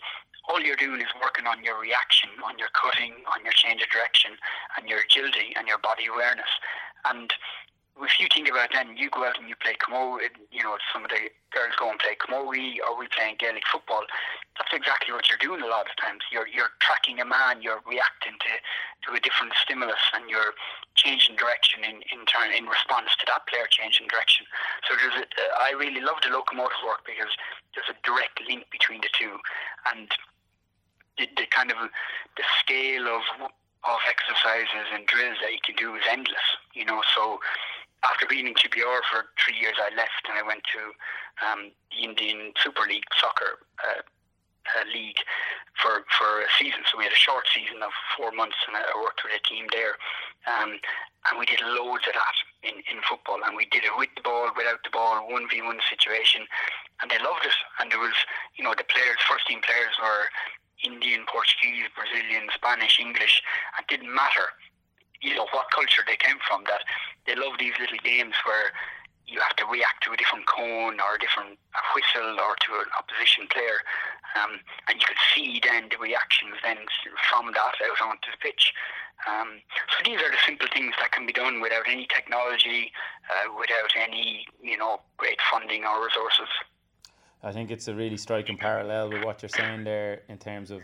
all 0.47 0.59
you're 0.59 0.79
doing 0.79 1.01
is 1.01 1.11
working 1.21 1.45
on 1.45 1.63
your 1.63 1.77
reaction, 1.79 2.29
on 2.43 2.57
your 2.57 2.71
cutting, 2.73 3.13
on 3.35 3.43
your 3.43 3.53
change 3.53 3.83
of 3.83 3.89
direction, 3.91 4.39
and 4.77 4.87
your 4.89 5.03
agility 5.03 5.53
and 5.59 5.67
your 5.67 5.77
body 5.77 6.07
awareness. 6.07 6.49
And 7.05 7.29
if 8.03 8.19
you 8.19 8.27
think 8.33 8.49
about 8.49 8.69
then 8.73 8.97
you 8.97 9.09
go 9.09 9.25
out 9.25 9.37
and 9.37 9.47
you 9.47 9.55
play 9.61 9.75
camogie, 9.77 10.33
you 10.51 10.63
know, 10.63 10.77
some 10.91 11.05
of 11.05 11.09
the 11.09 11.29
girls 11.53 11.75
go 11.77 11.89
and 11.89 11.99
play 11.99 12.17
camogie 12.17 12.81
or 12.81 12.97
we 12.97 13.07
playing 13.13 13.35
Gaelic 13.37 13.63
football. 13.71 14.03
That's 14.57 14.73
exactly 14.73 15.13
what 15.13 15.29
you're 15.29 15.41
doing 15.41 15.61
a 15.61 15.69
lot 15.69 15.85
of 15.85 15.93
times. 16.01 16.25
You're 16.31 16.47
you're 16.47 16.73
tracking 16.81 17.21
a 17.21 17.25
man, 17.25 17.61
you're 17.61 17.81
reacting 17.85 18.35
to, 18.41 18.51
to 19.05 19.07
a 19.17 19.19
different 19.21 19.53
stimulus 19.61 20.01
and 20.13 20.29
you're 20.29 20.57
changing 20.95 21.37
direction 21.37 21.85
in, 21.85 22.01
in 22.09 22.25
turn 22.25 22.51
in 22.51 22.65
response 22.65 23.13
to 23.21 23.25
that 23.29 23.45
player 23.47 23.69
changing 23.69 24.07
direction. 24.09 24.45
So 24.89 24.97
there's 24.97 25.21
a, 25.21 25.25
I 25.61 25.77
really 25.77 26.01
love 26.01 26.19
the 26.25 26.33
locomotive 26.33 26.81
work 26.85 27.05
because 27.05 27.31
there's 27.73 27.89
a 27.89 27.97
direct 28.01 28.41
link 28.43 28.65
between 28.71 29.01
the 29.01 29.11
two 29.13 29.37
and 29.93 30.09
the, 31.17 31.29
the 31.37 31.45
kind 31.53 31.71
of 31.71 31.77
the 32.37 32.45
scale 32.59 33.07
of 33.07 33.23
of 33.83 33.97
exercises 34.05 34.93
and 34.93 35.05
drills 35.07 35.37
that 35.41 35.51
you 35.51 35.61
can 35.65 35.75
do 35.75 35.95
is 35.95 36.05
endless. 36.09 36.47
You 36.73 36.85
know, 36.85 37.01
so 37.15 37.39
after 38.03 38.25
being 38.25 38.47
in 38.47 38.53
QPR 38.53 39.01
for 39.09 39.29
three 39.37 39.57
years, 39.59 39.77
I 39.77 39.93
left 39.95 40.25
and 40.25 40.37
I 40.37 40.43
went 40.45 40.65
to 40.73 40.81
um, 41.45 41.61
the 41.93 42.03
Indian 42.03 42.53
Super 42.57 42.85
League 42.89 43.05
soccer 43.19 43.61
uh, 43.77 44.01
uh, 44.01 44.85
league 44.93 45.21
for 45.77 46.05
for 46.17 46.41
a 46.41 46.49
season. 46.57 46.81
So 46.89 46.97
we 46.97 47.05
had 47.05 47.13
a 47.13 47.19
short 47.27 47.45
season 47.53 47.81
of 47.85 47.93
four 48.17 48.31
months, 48.33 48.57
and 48.65 48.77
I 48.77 48.85
worked 48.97 49.21
with 49.21 49.37
a 49.37 49.41
team 49.45 49.69
there. 49.69 49.97
Um, 50.49 50.81
and 51.29 51.37
we 51.37 51.45
did 51.45 51.61
loads 51.61 52.09
of 52.09 52.17
that 52.17 52.37
in, 52.65 52.81
in 52.89 52.97
football, 53.05 53.37
and 53.45 53.53
we 53.53 53.69
did 53.69 53.85
it 53.85 53.93
with 53.93 54.09
the 54.17 54.25
ball, 54.25 54.49
without 54.57 54.81
the 54.81 54.89
ball, 54.89 55.21
one 55.29 55.45
v 55.45 55.61
one 55.61 55.77
situation, 55.85 56.49
and 57.01 57.13
they 57.13 57.21
loved 57.21 57.45
it. 57.45 57.53
And 57.77 57.93
there 57.93 58.01
was, 58.01 58.17
you 58.57 58.65
know, 58.65 58.73
the 58.73 58.89
players, 58.89 59.21
first 59.29 59.45
team 59.45 59.61
players 59.61 59.93
were 60.01 60.25
Indian, 60.81 61.29
Portuguese, 61.29 61.85
Brazilian, 61.93 62.49
Spanish, 62.57 62.97
English. 62.97 63.45
It 63.77 63.85
didn't 63.85 64.09
matter 64.09 64.49
you 65.21 65.35
know 65.35 65.47
what 65.53 65.69
culture 65.71 66.01
they 66.05 66.17
came 66.17 66.37
from. 66.47 66.65
That 66.65 66.81
they 67.25 67.35
love 67.35 67.57
these 67.59 67.73
little 67.79 68.01
games 68.03 68.35
where 68.45 68.71
you 69.27 69.39
have 69.39 69.55
to 69.55 69.65
react 69.65 70.03
to 70.03 70.11
a 70.11 70.17
different 70.17 70.45
cone 70.45 70.99
or 70.99 71.15
a 71.15 71.19
different 71.19 71.57
whistle 71.95 72.35
or 72.35 72.55
to 72.67 72.71
an 72.83 72.89
opposition 72.99 73.47
player, 73.47 73.79
um, 74.35 74.59
and 74.89 74.99
you 74.99 75.05
could 75.07 75.23
see 75.33 75.61
then 75.63 75.87
the 75.89 75.97
reactions 75.97 76.55
then 76.63 76.77
from 77.29 77.47
that 77.53 77.75
out 77.79 77.99
onto 78.03 78.27
the 78.31 78.39
pitch. 78.41 78.73
Um, 79.29 79.61
so 79.93 80.03
these 80.03 80.19
are 80.19 80.31
the 80.31 80.41
simple 80.45 80.67
things 80.73 80.93
that 80.99 81.11
can 81.11 81.25
be 81.25 81.33
done 81.33 81.61
without 81.61 81.87
any 81.87 82.07
technology, 82.07 82.91
uh, 83.29 83.53
without 83.57 83.93
any 83.95 84.45
you 84.61 84.77
know 84.77 84.99
great 85.17 85.39
funding 85.49 85.85
or 85.85 86.03
resources. 86.03 86.49
I 87.43 87.51
think 87.51 87.71
it's 87.71 87.87
a 87.87 87.95
really 87.95 88.17
striking 88.17 88.57
parallel 88.57 89.09
with 89.09 89.23
what 89.23 89.41
you're 89.41 89.49
saying 89.49 89.83
there 89.83 90.21
in 90.27 90.37
terms 90.37 90.69
of 90.71 90.81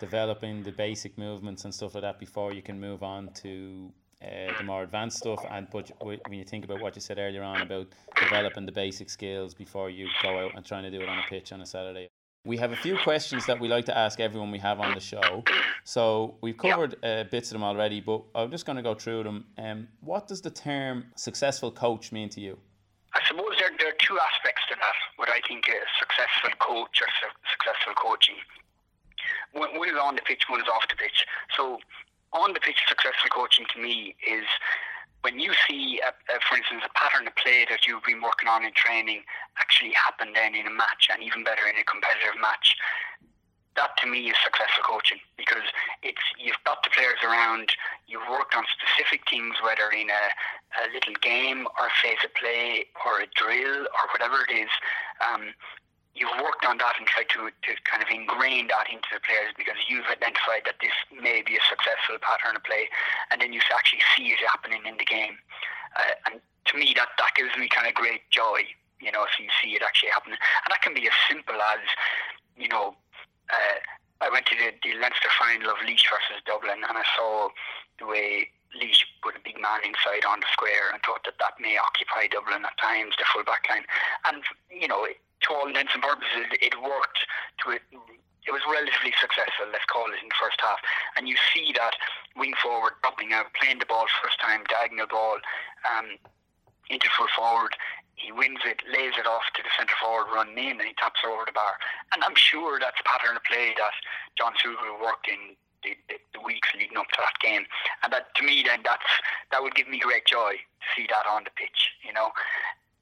developing 0.00 0.62
the 0.62 0.72
basic 0.72 1.18
movements 1.18 1.64
and 1.64 1.74
stuff 1.74 1.94
like 1.94 2.02
that 2.02 2.18
before 2.18 2.52
you 2.52 2.62
can 2.62 2.80
move 2.80 3.02
on 3.02 3.28
to 3.42 3.92
uh, 4.22 4.56
the 4.58 4.64
more 4.64 4.82
advanced 4.82 5.18
stuff. 5.18 5.44
And 5.50 5.68
but 5.70 5.90
when 6.00 6.18
you 6.32 6.44
think 6.44 6.64
about 6.64 6.80
what 6.80 6.94
you 6.96 7.00
said 7.00 7.18
earlier 7.18 7.42
on 7.42 7.62
about 7.62 7.88
developing 8.20 8.66
the 8.66 8.72
basic 8.72 9.10
skills 9.10 9.54
before 9.54 9.90
you 9.90 10.08
go 10.22 10.38
out 10.38 10.52
and 10.54 10.64
trying 10.64 10.84
to 10.84 10.90
do 10.90 11.00
it 11.00 11.08
on 11.08 11.18
a 11.18 11.22
pitch 11.28 11.52
on 11.52 11.60
a 11.60 11.66
Saturday. 11.66 12.08
We 12.44 12.56
have 12.56 12.72
a 12.72 12.76
few 12.76 12.96
questions 12.98 13.44
that 13.46 13.60
we 13.60 13.68
like 13.68 13.84
to 13.86 13.98
ask 13.98 14.20
everyone 14.20 14.50
we 14.50 14.58
have 14.60 14.80
on 14.80 14.94
the 14.94 15.00
show. 15.00 15.44
So 15.84 16.36
we've 16.40 16.56
covered 16.56 16.96
uh, 17.04 17.24
bits 17.30 17.50
of 17.50 17.54
them 17.54 17.64
already, 17.64 18.00
but 18.00 18.22
I'm 18.34 18.50
just 18.50 18.64
going 18.64 18.76
to 18.76 18.82
go 18.82 18.94
through 18.94 19.24
them. 19.24 19.44
Um, 19.58 19.88
what 20.00 20.28
does 20.28 20.40
the 20.40 20.50
term 20.50 21.06
successful 21.16 21.70
coach 21.70 22.10
mean 22.12 22.28
to 22.30 22.40
you? 22.40 22.56
I 23.14 23.20
suppose 23.26 23.50
there, 23.58 23.70
there 23.78 23.88
are 23.88 23.98
two 24.00 24.18
aspects 24.18 24.62
to 24.68 24.76
that. 24.76 24.96
What 25.16 25.28
I 25.28 25.40
think 25.48 25.66
a 25.68 25.80
successful 25.98 26.50
coach 26.58 27.02
or 27.02 27.08
su- 27.20 27.38
successful 27.52 27.94
coaching 27.94 28.36
one 29.52 29.88
is 29.88 29.96
on 30.00 30.14
the 30.14 30.22
pitch, 30.22 30.42
one 30.48 30.60
is 30.60 30.68
off 30.68 30.86
the 30.88 30.96
pitch. 30.96 31.24
So 31.56 31.78
on 32.32 32.52
the 32.52 32.60
pitch, 32.60 32.78
successful 32.88 33.30
coaching 33.30 33.66
to 33.74 33.80
me 33.80 34.14
is 34.26 34.44
when 35.22 35.40
you 35.40 35.52
see, 35.66 36.00
a, 36.04 36.10
a, 36.32 36.38
for 36.46 36.56
instance, 36.56 36.82
a 36.86 36.92
pattern 36.94 37.26
of 37.26 37.34
play 37.36 37.66
that 37.70 37.86
you've 37.86 38.04
been 38.04 38.22
working 38.22 38.48
on 38.48 38.64
in 38.64 38.72
training 38.74 39.22
actually 39.58 39.92
happen 39.92 40.32
then 40.32 40.54
in 40.54 40.66
a 40.66 40.70
match, 40.70 41.10
and 41.12 41.22
even 41.22 41.42
better 41.42 41.66
in 41.66 41.76
a 41.76 41.84
competitive 41.84 42.38
match. 42.40 42.76
That 43.74 43.94
to 44.02 44.06
me 44.06 44.30
is 44.30 44.36
successful 44.42 44.82
coaching 44.82 45.18
because 45.36 45.62
it's 46.02 46.22
you've 46.38 46.58
got 46.64 46.82
the 46.82 46.90
players 46.90 47.18
around, 47.22 47.70
you've 48.06 48.26
worked 48.30 48.54
on 48.56 48.64
specific 48.74 49.22
things, 49.30 49.54
whether 49.62 49.90
in 49.94 50.10
a, 50.10 50.24
a 50.82 50.90
little 50.90 51.14
game 51.22 51.66
or 51.78 51.86
phase 52.02 52.18
of 52.24 52.34
play 52.34 52.86
or 53.06 53.22
a 53.22 53.26
drill 53.38 53.86
or 53.86 54.04
whatever 54.10 54.42
it 54.50 54.54
is. 54.54 54.70
Um, 55.22 55.54
you've 56.18 56.34
worked 56.42 56.66
on 56.66 56.78
that 56.78 56.98
and 56.98 57.06
tried 57.06 57.30
to, 57.30 57.48
to 57.48 57.70
kind 57.86 58.02
of 58.02 58.10
ingrain 58.10 58.66
that 58.68 58.90
into 58.90 59.06
the 59.14 59.22
players 59.22 59.54
because 59.56 59.78
you've 59.86 60.06
identified 60.10 60.66
that 60.66 60.82
this 60.82 60.94
may 61.14 61.40
be 61.46 61.54
a 61.54 61.64
successful 61.70 62.18
pattern 62.18 62.58
of 62.58 62.64
play, 62.66 62.90
and 63.30 63.40
then 63.40 63.54
you 63.54 63.62
actually 63.70 64.02
see 64.18 64.34
it 64.34 64.42
happening 64.42 64.82
in 64.84 64.98
the 64.98 65.06
game. 65.06 65.38
Uh, 65.96 66.14
and 66.26 66.34
to 66.66 66.76
me, 66.76 66.92
that, 66.98 67.08
that 67.16 67.32
gives 67.38 67.54
me 67.56 67.70
kind 67.70 67.86
of 67.86 67.94
great 67.94 68.26
joy, 68.34 68.66
you 69.00 69.14
know, 69.14 69.24
so 69.30 69.42
you 69.42 69.50
see 69.62 69.72
it 69.78 69.82
actually 69.86 70.10
happening. 70.10 70.36
And 70.66 70.70
that 70.74 70.82
can 70.82 70.92
be 70.92 71.06
as 71.06 71.16
simple 71.30 71.56
as, 71.56 71.80
you 72.58 72.68
know, 72.68 72.98
uh, 73.48 73.78
I 74.20 74.28
went 74.28 74.46
to 74.50 74.56
the, 74.58 74.74
the 74.82 74.98
Leinster 74.98 75.30
final 75.38 75.70
of 75.70 75.78
Laois 75.86 76.02
versus 76.10 76.42
Dublin, 76.44 76.82
and 76.82 76.96
I 76.98 77.06
saw 77.14 77.48
the 78.02 78.06
way 78.06 78.50
Laois 78.74 79.06
put 79.22 79.38
a 79.38 79.42
big 79.46 79.56
man 79.56 79.80
inside 79.86 80.26
on 80.26 80.40
the 80.42 80.50
square 80.52 80.90
and 80.92 81.00
thought 81.06 81.24
that 81.24 81.38
that 81.38 81.56
may 81.62 81.78
occupy 81.78 82.26
Dublin 82.26 82.66
at 82.66 82.76
times, 82.76 83.14
the 83.16 83.24
full 83.32 83.46
back 83.46 83.64
line. 83.70 83.86
And, 84.26 84.42
you 84.68 84.88
know, 84.88 85.06
to 85.42 85.54
all 85.54 85.66
intents 85.66 85.94
and 85.94 86.02
purposes, 86.02 86.46
it 86.60 86.74
worked. 86.80 87.20
To 87.64 87.70
it, 87.76 87.82
it 88.48 88.52
was 88.52 88.64
relatively 88.64 89.12
successful. 89.20 89.68
Let's 89.68 89.84
call 89.92 90.08
it 90.08 90.16
in 90.24 90.32
the 90.32 90.40
first 90.40 90.56
half, 90.64 90.80
and 91.16 91.28
you 91.28 91.36
see 91.52 91.72
that 91.76 91.92
wing 92.36 92.54
forward 92.62 92.96
dropping 93.02 93.32
out, 93.36 93.52
playing 93.60 93.78
the 93.78 93.86
ball 93.86 94.06
first 94.22 94.40
time, 94.40 94.64
diagonal 94.72 95.06
ball 95.06 95.36
um, 95.84 96.16
into 96.88 97.08
full 97.12 97.28
forward. 97.36 97.76
He 98.16 98.32
wins 98.32 98.58
it, 98.66 98.82
lays 98.90 99.14
it 99.14 99.26
off 99.30 99.46
to 99.54 99.62
the 99.62 99.70
centre 99.78 99.94
forward, 100.02 100.34
run 100.34 100.50
in, 100.58 100.80
and 100.80 100.88
he 100.90 100.94
taps 100.98 101.22
over 101.22 101.46
the 101.46 101.54
bar. 101.54 101.78
And 102.10 102.24
I'm 102.24 102.34
sure 102.34 102.80
that's 102.80 102.98
a 102.98 103.06
pattern 103.06 103.36
of 103.36 103.44
play 103.44 103.76
that 103.78 103.94
John 104.34 104.58
Sugrue 104.58 104.98
worked 104.98 105.28
in 105.28 105.54
the, 105.84 105.94
the, 106.08 106.18
the, 106.34 106.40
weeks 106.42 106.68
leading 106.74 106.96
up 106.96 107.06
to 107.14 107.22
that 107.22 107.38
game. 107.38 107.62
And 108.02 108.12
that 108.12 108.34
to 108.34 108.42
me 108.42 108.64
then 108.66 108.80
that's 108.82 109.06
that 109.52 109.62
would 109.62 109.74
give 109.74 109.86
me 109.86 110.00
great 110.00 110.26
joy 110.26 110.58
to 110.58 110.86
see 110.96 111.06
that 111.10 111.30
on 111.30 111.44
the 111.44 111.54
pitch, 111.54 111.94
you 112.02 112.12
know. 112.12 112.34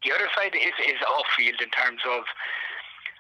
The 0.07 0.15
other 0.15 0.31
side 0.39 0.55
is 0.55 0.71
is 0.87 1.03
off 1.03 1.27
field 1.35 1.59
in 1.59 1.67
terms 1.75 1.99
of 2.07 2.23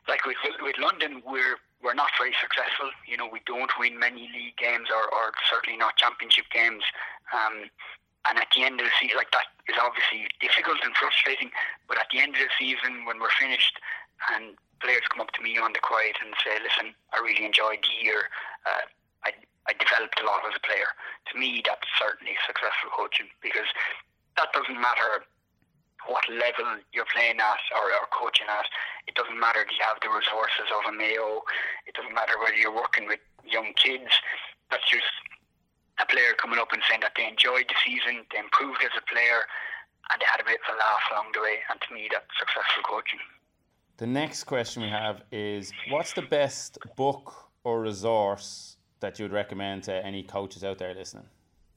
like 0.07 0.22
with 0.22 0.39
with 0.62 0.78
London, 0.78 1.18
we're 1.26 1.59
we're 1.82 1.99
not 1.99 2.14
very 2.14 2.30
successful. 2.39 2.95
You 3.11 3.18
know, 3.18 3.26
we 3.26 3.43
don't 3.43 3.74
win 3.74 3.99
many 3.99 4.30
league 4.30 4.55
games 4.55 4.87
or, 4.95 5.03
or 5.11 5.34
certainly 5.51 5.74
not 5.76 5.99
championship 5.99 6.47
games. 6.55 6.87
Um, 7.34 7.66
and 8.30 8.39
at 8.39 8.47
the 8.55 8.62
end 8.62 8.78
of 8.78 8.87
the 8.87 8.95
season, 9.03 9.18
like 9.18 9.34
that 9.34 9.51
is 9.66 9.74
obviously 9.82 10.30
difficult 10.39 10.78
and 10.87 10.95
frustrating. 10.95 11.51
But 11.91 11.99
at 11.99 12.07
the 12.14 12.22
end 12.22 12.39
of 12.39 12.43
the 12.47 12.55
season, 12.55 13.03
when 13.03 13.18
we're 13.18 13.34
finished, 13.34 13.82
and 14.30 14.55
players 14.78 15.03
come 15.11 15.26
up 15.26 15.34
to 15.34 15.43
me 15.43 15.59
on 15.59 15.74
the 15.74 15.82
quiet 15.82 16.14
and 16.22 16.39
say, 16.39 16.55
"Listen, 16.62 16.95
I 17.11 17.18
really 17.18 17.43
enjoyed 17.43 17.82
the 17.82 17.99
year. 17.99 18.30
Uh, 18.62 18.87
I 19.26 19.34
I 19.66 19.74
developed 19.74 20.22
a 20.22 20.26
lot 20.26 20.47
as 20.47 20.55
a 20.55 20.62
player." 20.62 20.95
To 21.34 21.34
me, 21.34 21.66
that's 21.66 21.91
certainly 21.99 22.39
successful 22.47 22.95
coaching 22.95 23.26
because 23.43 23.66
that 24.39 24.55
doesn't 24.55 24.78
matter 24.78 25.26
what 26.07 26.25
level 26.31 26.81
you're 26.93 27.09
playing 27.13 27.39
at 27.39 27.63
or, 27.75 27.87
or 27.91 28.07
coaching 28.11 28.47
at. 28.49 28.67
It 29.07 29.15
doesn't 29.15 29.39
matter 29.39 29.63
if 29.63 29.71
you 29.71 29.83
have 29.83 29.99
the 30.03 30.11
resources 30.11 30.67
of 30.71 30.87
a 30.89 30.95
Mayo. 30.95 31.43
It 31.87 31.95
doesn't 31.95 32.15
matter 32.15 32.39
whether 32.39 32.57
you're 32.57 32.75
working 32.75 33.07
with 33.07 33.21
young 33.45 33.73
kids. 33.75 34.11
That's 34.71 34.87
just 34.91 35.07
a 36.01 36.07
player 36.07 36.35
coming 36.39 36.59
up 36.59 36.73
and 36.73 36.83
saying 36.89 37.01
that 37.01 37.13
they 37.17 37.27
enjoyed 37.27 37.67
the 37.69 37.79
season, 37.85 38.27
they 38.33 38.39
improved 38.39 38.83
as 38.85 38.93
a 38.97 39.05
player, 39.13 39.47
and 40.13 40.21
they 40.21 40.29
had 40.29 40.41
a 40.41 40.45
bit 40.45 40.61
of 40.61 40.75
a 40.75 40.79
laugh 40.79 41.05
along 41.13 41.33
the 41.35 41.41
way. 41.41 41.59
And 41.71 41.81
to 41.81 41.89
me, 41.95 42.09
that's 42.13 42.27
successful 42.39 42.83
coaching. 42.85 43.21
The 43.97 44.07
next 44.07 44.45
question 44.45 44.83
we 44.83 44.91
have 44.91 45.23
is 45.33 45.73
What's 45.89 46.13
the 46.13 46.23
best 46.23 46.79
book 46.97 47.33
or 47.65 47.81
resource 47.81 48.77
that 49.01 49.19
you 49.19 49.25
would 49.25 49.33
recommend 49.33 49.85
to 49.85 50.05
any 50.05 50.23
coaches 50.23 50.65
out 50.65 50.79
there 50.79 50.95
listening? 50.95 51.27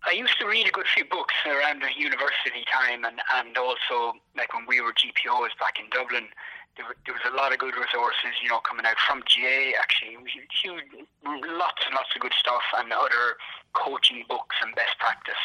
I 0.09 0.17
used 0.17 0.41
to 0.41 0.49
read 0.49 0.65
a 0.65 0.73
good 0.73 0.89
few 0.89 1.05
books 1.05 1.37
around 1.45 1.85
the 1.85 1.93
university 1.93 2.65
time, 2.65 3.05
and, 3.05 3.21
and 3.37 3.53
also 3.61 4.17
like 4.33 4.49
when 4.57 4.65
we 4.65 4.81
were 4.81 4.89
GDOs 4.89 5.53
back 5.61 5.77
in 5.77 5.85
Dublin. 5.93 6.33
There, 6.73 6.89
there 7.05 7.13
was 7.13 7.21
a 7.29 7.37
lot 7.37 7.53
of 7.53 7.61
good 7.61 7.77
resources, 7.77 8.33
you 8.41 8.49
know, 8.49 8.57
coming 8.65 8.89
out 8.89 8.97
from 9.05 9.21
GAA. 9.21 9.77
Actually, 9.77 10.17
huge, 10.33 10.89
lots 11.21 11.85
and 11.85 11.93
lots 11.93 12.09
of 12.17 12.25
good 12.25 12.33
stuff, 12.33 12.65
and 12.81 12.89
other 12.89 13.37
coaching 13.77 14.25
books 14.25 14.57
and 14.65 14.73
best 14.73 14.97
practice 14.97 15.37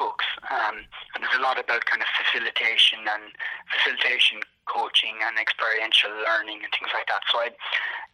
books. 0.00 0.24
Um, 0.48 0.88
and 1.12 1.20
there's 1.20 1.36
a 1.36 1.44
lot 1.44 1.60
about 1.60 1.84
kind 1.84 2.00
of 2.00 2.08
facilitation 2.16 3.04
and 3.04 3.36
facilitation 3.68 4.40
coaching 4.64 5.20
and 5.28 5.36
experiential 5.36 6.16
learning 6.24 6.64
and 6.64 6.72
things 6.72 6.88
like 6.96 7.04
that. 7.12 7.20
So 7.28 7.44
I, 7.44 7.52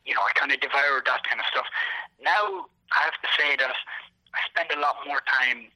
you 0.03 0.18
know, 0.18 0.26
I 0.26 0.34
kind 0.34 0.50
of 0.50 0.59
devoured 0.59 1.07
that 1.07 1.22
kind 1.22 1.38
of 1.38 1.46
stuff. 1.46 1.70
Now 2.18 2.66
I 2.90 3.07
have 3.07 3.18
to 3.22 3.30
say 3.38 3.55
that 3.55 3.70
I 3.70 4.38
spend 4.50 4.74
a 4.74 4.82
lot 4.82 4.98
more 5.07 5.22
time 5.30 5.70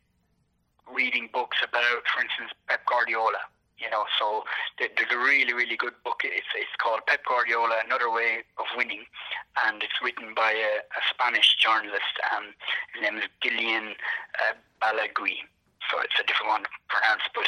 reading 0.92 1.28
books 1.32 1.58
about, 1.62 2.02
for 2.14 2.22
instance, 2.22 2.52
Pep 2.68 2.80
Guardiola. 2.86 3.42
You 3.78 3.90
know, 3.90 4.04
so 4.18 4.44
there's 4.78 5.12
a 5.12 5.18
really, 5.18 5.52
really 5.52 5.76
good 5.76 5.92
book. 6.02 6.22
It's, 6.24 6.48
it's 6.56 6.76
called 6.80 7.00
Pep 7.06 7.20
Guardiola: 7.28 7.76
Another 7.84 8.10
Way 8.10 8.40
of 8.56 8.64
Winning, 8.74 9.04
and 9.66 9.82
it's 9.82 10.00
written 10.02 10.32
by 10.34 10.52
a, 10.52 10.80
a 10.80 11.02
Spanish 11.12 11.56
journalist. 11.60 12.16
Um, 12.32 12.56
his 12.94 13.02
name 13.02 13.18
is 13.20 13.28
Guillem 13.44 13.92
uh, 14.40 14.56
Balaguer. 14.80 15.44
So 15.90 16.00
it's 16.00 16.18
a 16.18 16.24
different 16.26 16.50
one 16.50 16.64
pronounced, 16.88 17.28
but 17.34 17.46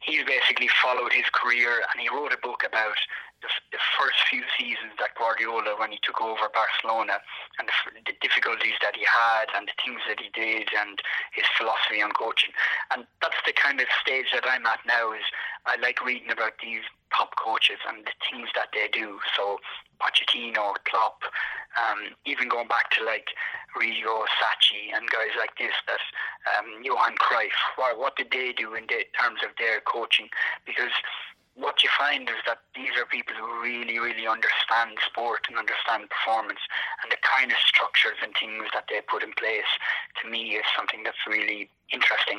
he's 0.00 0.24
basically 0.24 0.68
followed 0.82 1.12
his 1.12 1.28
career, 1.30 1.84
and 1.92 2.00
he 2.00 2.08
wrote 2.08 2.32
a 2.32 2.40
book 2.40 2.64
about 2.66 2.96
the, 3.42 3.50
the, 3.72 3.82
first 3.98 4.18
few 4.30 4.42
seasons 4.58 4.94
that 4.98 5.14
Guardiola, 5.14 5.78
when 5.78 5.90
he 5.90 5.98
took 6.02 6.20
over 6.20 6.50
Barcelona, 6.50 7.22
and 7.58 7.68
the, 7.68 7.74
the, 8.10 8.16
difficulties 8.20 8.74
that 8.82 8.94
he 8.94 9.06
had, 9.06 9.46
and 9.54 9.68
the 9.68 9.76
things 9.78 10.02
that 10.08 10.18
he 10.18 10.30
did, 10.34 10.68
and 10.74 10.98
his 11.32 11.46
philosophy 11.56 12.02
on 12.02 12.10
coaching. 12.12 12.50
And 12.90 13.06
that's 13.22 13.38
the 13.46 13.52
kind 13.54 13.80
of 13.80 13.86
stage 14.02 14.30
that 14.34 14.46
I'm 14.46 14.66
at 14.66 14.80
now. 14.86 15.12
Is 15.12 15.26
I 15.66 15.76
like 15.78 16.02
reading 16.04 16.30
about 16.30 16.58
these 16.62 16.82
top 17.14 17.34
coaches 17.36 17.78
and 17.88 18.04
the 18.04 18.14
things 18.30 18.48
that 18.54 18.68
they 18.72 18.88
do. 18.92 19.18
So 19.36 19.58
Pochettino, 20.00 20.74
Klopp, 20.84 21.22
um, 21.76 22.14
even 22.26 22.48
going 22.48 22.68
back 22.68 22.90
to 22.98 23.04
like 23.04 23.28
Arrigo 23.76 24.24
Sacchi 24.40 24.90
and 24.94 25.08
guys 25.10 25.34
like 25.38 25.56
this, 25.58 25.74
that 25.86 26.02
um, 26.58 26.82
Johan 26.82 27.16
Cruyff. 27.16 27.56
What, 27.76 27.98
what 27.98 28.16
did 28.16 28.30
they 28.30 28.52
do 28.52 28.74
in 28.74 28.84
the, 28.88 29.04
terms 29.18 29.40
of 29.42 29.50
their 29.58 29.80
coaching? 29.80 30.28
Because 30.66 30.92
what 31.58 31.82
you 31.82 31.90
find 31.98 32.30
is 32.30 32.38
that 32.46 32.62
these 32.78 32.94
are 32.94 33.04
people 33.10 33.34
who 33.34 33.60
really, 33.60 33.98
really 33.98 34.30
understand 34.30 34.94
sport 35.02 35.42
and 35.50 35.58
understand 35.58 36.06
performance, 36.06 36.62
and 37.02 37.10
the 37.10 37.18
kind 37.26 37.50
of 37.50 37.58
structures 37.66 38.14
and 38.22 38.30
things 38.38 38.70
that 38.70 38.86
they 38.86 39.02
put 39.02 39.26
in 39.26 39.34
place 39.34 39.66
to 40.22 40.30
me 40.30 40.54
is 40.54 40.62
something 40.78 41.02
that's 41.02 41.18
really 41.26 41.66
interesting. 41.90 42.38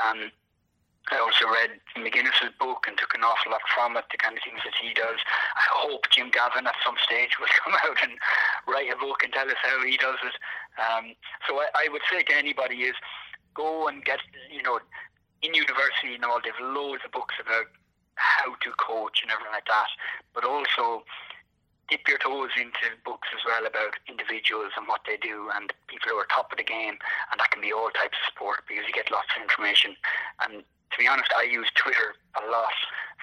Um, 0.00 0.32
I 1.12 1.20
also 1.20 1.44
read 1.44 1.76
McGuinness's 2.00 2.56
book 2.56 2.88
and 2.88 2.96
took 2.96 3.12
an 3.12 3.20
awful 3.20 3.52
lot 3.52 3.60
from 3.68 4.00
it, 4.00 4.08
the 4.08 4.16
kind 4.16 4.32
of 4.32 4.40
things 4.40 4.64
that 4.64 4.72
he 4.80 4.96
does. 4.96 5.20
I 5.20 5.66
hope 5.84 6.08
Jim 6.08 6.32
Gavin 6.32 6.64
at 6.64 6.80
some 6.80 6.96
stage 7.04 7.36
will 7.40 7.52
come 7.60 7.76
out 7.84 8.00
and 8.00 8.16
write 8.64 8.88
a 8.88 8.96
book 8.96 9.20
and 9.20 9.28
tell 9.28 9.44
us 9.44 9.60
how 9.60 9.84
he 9.84 10.00
does 10.00 10.16
it. 10.24 10.36
Um, 10.80 11.12
so 11.44 11.60
I, 11.60 11.68
I 11.84 11.92
would 11.92 12.00
say 12.08 12.24
to 12.24 12.32
anybody 12.32 12.88
is 12.88 12.96
go 13.52 13.92
and 13.92 14.00
get, 14.00 14.24
you 14.48 14.64
know, 14.64 14.80
in 15.44 15.52
university 15.52 16.16
and 16.16 16.24
all, 16.24 16.40
they've 16.40 16.56
loads 16.64 17.04
of 17.04 17.12
books 17.12 17.36
about 17.36 17.68
how 18.16 18.54
to 18.54 18.70
coach 18.78 19.20
and 19.22 19.30
everything 19.30 19.52
like 19.52 19.66
that. 19.66 19.88
But 20.34 20.44
also 20.44 21.04
dip 21.88 22.06
your 22.08 22.18
toes 22.18 22.50
into 22.56 22.96
books 23.04 23.28
as 23.36 23.44
well 23.44 23.66
about 23.66 24.00
individuals 24.08 24.72
and 24.76 24.88
what 24.88 25.04
they 25.04 25.20
do 25.20 25.50
and 25.54 25.72
people 25.88 26.08
who 26.08 26.16
are 26.16 26.26
top 26.32 26.50
of 26.52 26.56
the 26.56 26.64
game 26.64 26.96
and 27.30 27.36
that 27.36 27.50
can 27.52 27.60
be 27.60 27.72
all 27.72 27.90
types 27.92 28.16
of 28.16 28.32
sport 28.32 28.64
because 28.68 28.84
you 28.88 28.94
get 28.94 29.12
lots 29.12 29.28
of 29.36 29.42
information. 29.44 29.92
And 30.40 30.64
to 30.64 30.96
be 30.96 31.06
honest 31.06 31.28
I 31.36 31.44
use 31.44 31.68
Twitter 31.76 32.16
a 32.40 32.44
lot 32.48 32.76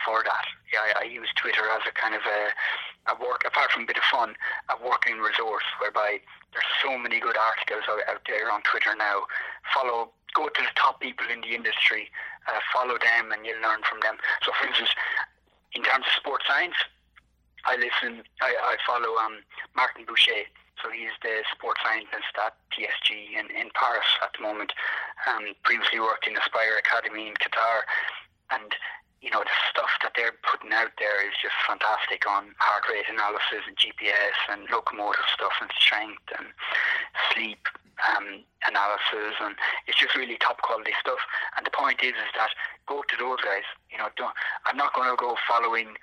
for 0.06 0.22
that. 0.22 0.46
Yeah 0.70 0.94
I, 0.94 1.06
I 1.06 1.06
use 1.10 1.30
Twitter 1.36 1.66
as 1.74 1.82
a 1.90 1.94
kind 1.98 2.14
of 2.14 2.22
a, 2.22 2.42
a 3.10 3.16
work 3.18 3.42
apart 3.50 3.74
from 3.74 3.84
a 3.84 3.90
bit 3.90 3.98
of 3.98 4.06
fun 4.14 4.38
a 4.70 4.78
working 4.78 5.18
resource 5.18 5.66
whereby 5.82 6.22
there's 6.54 6.72
so 6.84 6.98
many 6.98 7.20
good 7.20 7.38
articles 7.38 7.88
out, 7.90 8.06
out 8.06 8.22
there 8.28 8.52
on 8.52 8.62
Twitter 8.62 8.94
now. 8.94 9.26
Follow 9.74 10.14
go 10.34 10.48
to 10.48 10.62
the 10.62 10.76
top 10.76 11.00
people 11.02 11.28
in 11.28 11.42
the 11.42 11.56
industry, 11.56 12.10
uh, 12.48 12.60
follow 12.74 12.98
them, 12.98 13.32
and 13.32 13.46
you'll 13.46 13.62
learn 13.62 13.82
from 13.88 14.00
them. 14.02 14.18
So, 14.44 14.52
for 14.60 14.68
instance, 14.68 14.90
in 15.74 15.84
terms 15.84 16.06
of 16.06 16.14
sports 16.18 16.46
science, 16.48 16.76
I 17.66 17.78
listen, 17.78 18.24
I, 18.42 18.56
I 18.58 18.76
follow 18.86 19.18
um, 19.22 19.46
Martin 19.76 20.06
Buchheit. 20.06 20.50
So 20.82 20.90
he's 20.90 21.14
the 21.22 21.46
sports 21.54 21.80
scientist 21.86 22.34
at 22.42 22.58
PSG 22.74 23.38
in, 23.38 23.46
in 23.54 23.70
Paris 23.78 24.10
at 24.24 24.34
the 24.34 24.42
moment. 24.42 24.74
Um, 25.30 25.54
previously 25.62 26.00
worked 26.00 26.26
in 26.26 26.34
Aspire 26.38 26.82
Academy 26.82 27.28
in 27.28 27.36
Qatar. 27.38 27.86
And, 28.50 28.74
you 29.22 29.30
know, 29.30 29.46
the 29.46 29.58
stuff 29.70 29.90
that 30.02 30.14
they're 30.18 30.34
putting 30.42 30.74
out 30.74 30.92
there 30.98 31.22
is 31.22 31.38
just 31.38 31.54
fantastic 31.70 32.26
on 32.26 32.58
heart 32.58 32.90
rate 32.90 33.06
analysis 33.06 33.62
and 33.70 33.78
GPS 33.78 34.38
and 34.50 34.66
locomotive 34.74 35.30
stuff 35.30 35.54
and 35.62 35.70
strength 35.78 36.26
and 36.38 36.50
sleep 37.30 37.70
um, 38.10 38.42
analysis, 38.66 39.38
and 39.42 39.54
it's 39.86 40.00
just 40.02 40.18
really 40.18 40.38
top 40.42 40.62
quality 40.66 40.94
stuff. 41.00 41.22
And 41.56 41.66
the 41.66 41.72
point 41.74 42.02
is, 42.02 42.18
is 42.18 42.34
that 42.34 42.50
go 42.90 43.06
to 43.06 43.16
those 43.22 43.38
guys. 43.46 43.66
You 43.94 44.02
know, 44.02 44.10
don't, 44.18 44.34
I'm 44.66 44.78
not 44.78 44.94
going 44.98 45.10
to 45.10 45.16
go 45.16 45.38
following 45.46 45.94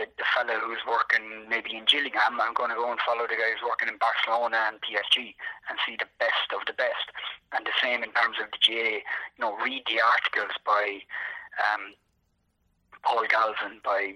the, 0.00 0.08
the 0.16 0.24
fellow 0.32 0.56
who's 0.64 0.80
working 0.88 1.48
maybe 1.48 1.76
in 1.76 1.84
Gillingham. 1.84 2.40
I'm 2.40 2.56
going 2.56 2.72
to 2.72 2.76
go 2.80 2.88
and 2.88 3.00
follow 3.04 3.28
the 3.28 3.36
guy 3.36 3.52
who's 3.52 3.64
working 3.64 3.92
in 3.92 4.00
Barcelona 4.00 4.72
and 4.72 4.80
PSG 4.80 5.36
and 5.68 5.76
see 5.84 5.96
the 6.00 6.08
best 6.16 6.48
of 6.56 6.64
the 6.64 6.76
best. 6.76 7.12
And 7.52 7.68
the 7.68 7.76
same 7.84 8.00
in 8.00 8.12
terms 8.16 8.40
of 8.40 8.48
the 8.48 8.60
GAA. 8.60 9.04
You 9.36 9.40
know, 9.40 9.56
read 9.60 9.84
the 9.88 10.00
articles 10.00 10.56
by 10.64 11.04
um, 11.60 11.96
Paul 13.06 13.24
Galvin, 13.30 13.78
by 13.84 14.14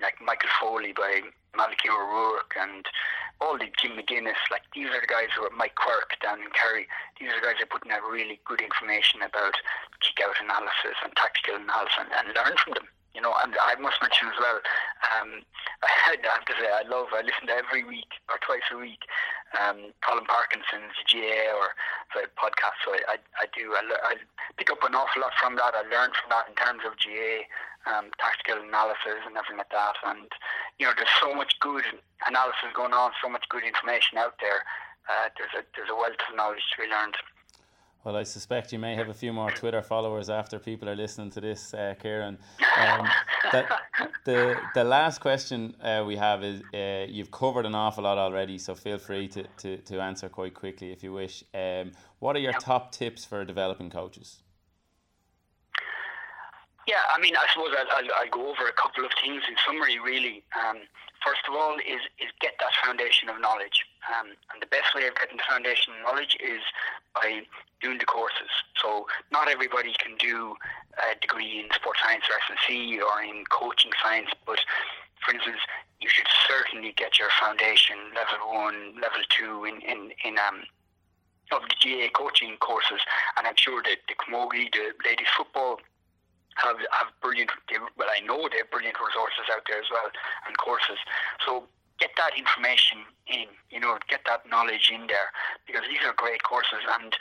like 0.00 0.16
Michael 0.24 0.48
Foley, 0.58 0.92
by 0.96 1.20
Malachy 1.54 1.92
O'Rourke, 1.92 2.56
and 2.56 2.88
all 3.40 3.56
the 3.56 3.68
Jim 3.76 3.96
McGuinness, 3.96 4.40
like 4.50 4.64
these 4.72 4.88
are 4.88 5.00
the 5.00 5.08
guys 5.08 5.28
who 5.36 5.44
are 5.44 5.52
Mike 5.52 5.76
Quirke 5.76 6.16
down 6.24 6.40
in 6.40 6.48
Kerry. 6.56 6.88
These 7.20 7.32
are 7.32 7.40
the 7.40 7.46
guys 7.46 7.56
who 7.60 7.68
are 7.68 7.72
putting 7.72 7.92
out 7.92 8.04
really 8.04 8.40
good 8.44 8.60
information 8.60 9.20
about 9.20 9.56
kick 10.00 10.24
out 10.24 10.40
analysis 10.40 10.96
and 11.04 11.12
tactical 11.16 11.60
analysis 11.60 12.00
and, 12.00 12.12
and 12.16 12.26
learn 12.32 12.56
from 12.56 12.80
them. 12.80 12.88
You 13.12 13.20
know, 13.20 13.34
and 13.42 13.52
I 13.58 13.74
must 13.74 13.98
mention 13.98 14.30
as 14.30 14.38
well, 14.38 14.62
um, 15.18 15.42
I 15.82 16.22
have 16.22 16.46
to 16.46 16.54
say, 16.54 16.70
I 16.70 16.86
love, 16.86 17.10
I 17.10 17.26
listen 17.26 17.50
to 17.50 17.58
every 17.58 17.82
week 17.82 18.08
or 18.30 18.38
twice 18.38 18.64
a 18.70 18.78
week, 18.78 19.02
um, 19.58 19.90
Colm 19.98 20.22
Parkinson's 20.30 20.94
GAA 21.10 21.50
or 21.50 21.74
the 22.14 22.30
podcast. 22.38 22.78
So 22.86 22.94
I, 22.94 23.16
I, 23.16 23.16
I 23.42 23.46
do, 23.50 23.74
I, 23.74 23.82
I 24.04 24.22
pick 24.56 24.70
up 24.70 24.84
an 24.86 24.94
awful 24.94 25.26
lot 25.26 25.34
from 25.42 25.58
that. 25.58 25.74
I 25.74 25.82
learn 25.90 26.14
from 26.14 26.30
that 26.30 26.46
in 26.46 26.54
terms 26.54 26.86
of 26.86 26.94
GAA 27.02 27.50
um, 27.86 28.10
tactical 28.18 28.62
analysis 28.62 29.24
and 29.26 29.36
everything 29.36 29.58
like 29.58 29.72
that. 29.72 29.96
And 30.04 30.28
you 30.78 30.86
know, 30.86 30.92
there's 30.96 31.16
so 31.20 31.34
much 31.34 31.54
good 31.60 31.84
analysis 32.26 32.72
going 32.74 32.92
on, 32.92 33.12
so 33.22 33.28
much 33.28 33.44
good 33.48 33.64
information 33.64 34.18
out 34.18 34.34
there. 34.40 34.64
Uh, 35.08 35.28
there's 35.38 35.54
a 35.56 35.62
there's 35.76 35.90
a 35.90 35.96
wealth 35.96 36.20
of 36.28 36.36
knowledge 36.36 36.62
to 36.76 36.82
be 36.82 36.88
learned. 36.88 37.16
Well, 38.02 38.16
I 38.16 38.22
suspect 38.22 38.72
you 38.72 38.78
may 38.78 38.94
have 38.94 39.10
a 39.10 39.14
few 39.14 39.30
more 39.30 39.50
Twitter 39.50 39.82
followers 39.82 40.30
after 40.30 40.58
people 40.58 40.88
are 40.88 40.96
listening 40.96 41.28
to 41.32 41.40
this, 41.42 41.74
uh, 41.74 41.94
Ciaran. 42.00 42.38
Um, 42.78 43.06
the, 43.52 43.66
the 44.24 44.56
the 44.74 44.84
last 44.84 45.20
question 45.20 45.74
uh, 45.82 46.02
we 46.06 46.16
have 46.16 46.42
is 46.42 46.62
uh, 46.72 47.06
you've 47.10 47.30
covered 47.30 47.66
an 47.66 47.74
awful 47.74 48.04
lot 48.04 48.16
already, 48.16 48.56
so 48.56 48.74
feel 48.74 48.96
free 48.96 49.28
to, 49.28 49.44
to, 49.58 49.76
to 49.78 50.00
answer 50.00 50.30
quite 50.30 50.54
quickly 50.54 50.92
if 50.92 51.02
you 51.02 51.12
wish. 51.12 51.44
Um, 51.52 51.92
what 52.20 52.36
are 52.36 52.38
your 52.38 52.52
yep. 52.52 52.62
top 52.62 52.92
tips 52.92 53.26
for 53.26 53.44
developing 53.44 53.90
coaches? 53.90 54.42
Yeah, 56.90 57.06
I 57.06 57.22
mean, 57.22 57.38
I 57.38 57.46
suppose 57.54 57.70
I'll, 57.70 57.86
I'll, 58.02 58.10
I'll, 58.18 58.34
go 58.34 58.50
over 58.50 58.66
a 58.66 58.74
couple 58.74 59.06
of 59.06 59.14
things 59.22 59.46
in 59.46 59.54
summary, 59.62 60.02
really. 60.02 60.42
Um, 60.58 60.82
first 61.22 61.46
of 61.46 61.54
all, 61.54 61.78
is, 61.78 62.02
is 62.18 62.34
get 62.42 62.58
that 62.58 62.74
foundation 62.82 63.30
of 63.30 63.38
knowledge. 63.38 63.86
Um, 64.10 64.34
and 64.50 64.58
the 64.58 64.66
best 64.66 64.90
way 64.90 65.06
of 65.06 65.14
getting 65.14 65.38
the 65.38 65.46
foundation 65.46 65.94
of 65.94 66.02
knowledge 66.02 66.34
is 66.42 66.58
by 67.14 67.46
doing 67.78 68.02
the 68.02 68.10
courses. 68.10 68.50
So, 68.82 69.06
not 69.30 69.46
everybody 69.46 69.94
can 70.02 70.18
do 70.18 70.58
a 70.98 71.14
degree 71.22 71.62
in 71.62 71.70
sports 71.70 72.02
science 72.02 72.26
or 72.26 72.34
S&C 72.58 72.98
or 72.98 73.22
in 73.22 73.46
coaching 73.54 73.94
science, 74.02 74.34
but 74.42 74.58
for 75.22 75.30
instance, 75.30 75.62
you 76.02 76.10
should 76.10 76.26
certainly 76.50 76.90
get 76.98 77.22
your 77.22 77.30
foundation 77.38 78.10
level 78.18 78.50
one, 78.50 78.98
level 78.98 79.22
two 79.30 79.62
in, 79.62 79.78
in, 79.86 80.10
in 80.26 80.42
um, 80.42 80.66
of 81.52 81.62
the 81.70 81.78
GAA 81.78 82.10
coaching 82.18 82.58
courses. 82.58 82.98
And 83.38 83.46
I'm 83.46 83.54
sure 83.54 83.78
that 83.86 84.02
the 84.10 84.18
Camogie, 84.18 84.72
the 84.72 84.90
ladies 85.06 85.30
football, 85.36 85.78
have 86.56 86.76
have 86.78 87.12
brilliant. 87.20 87.50
Well, 87.96 88.08
I 88.10 88.20
know 88.20 88.48
they 88.48 88.58
have 88.58 88.70
brilliant 88.70 88.96
resources 88.98 89.46
out 89.52 89.62
there 89.68 89.78
as 89.78 89.90
well 89.90 90.10
and 90.46 90.56
courses. 90.58 90.98
So 91.46 91.64
get 91.98 92.10
that 92.16 92.36
information 92.36 93.04
in. 93.26 93.46
You 93.70 93.80
know, 93.80 93.98
get 94.08 94.22
that 94.26 94.48
knowledge 94.48 94.90
in 94.92 95.06
there 95.06 95.30
because 95.66 95.82
these 95.88 96.02
are 96.06 96.14
great 96.16 96.42
courses 96.42 96.82
and. 97.00 97.14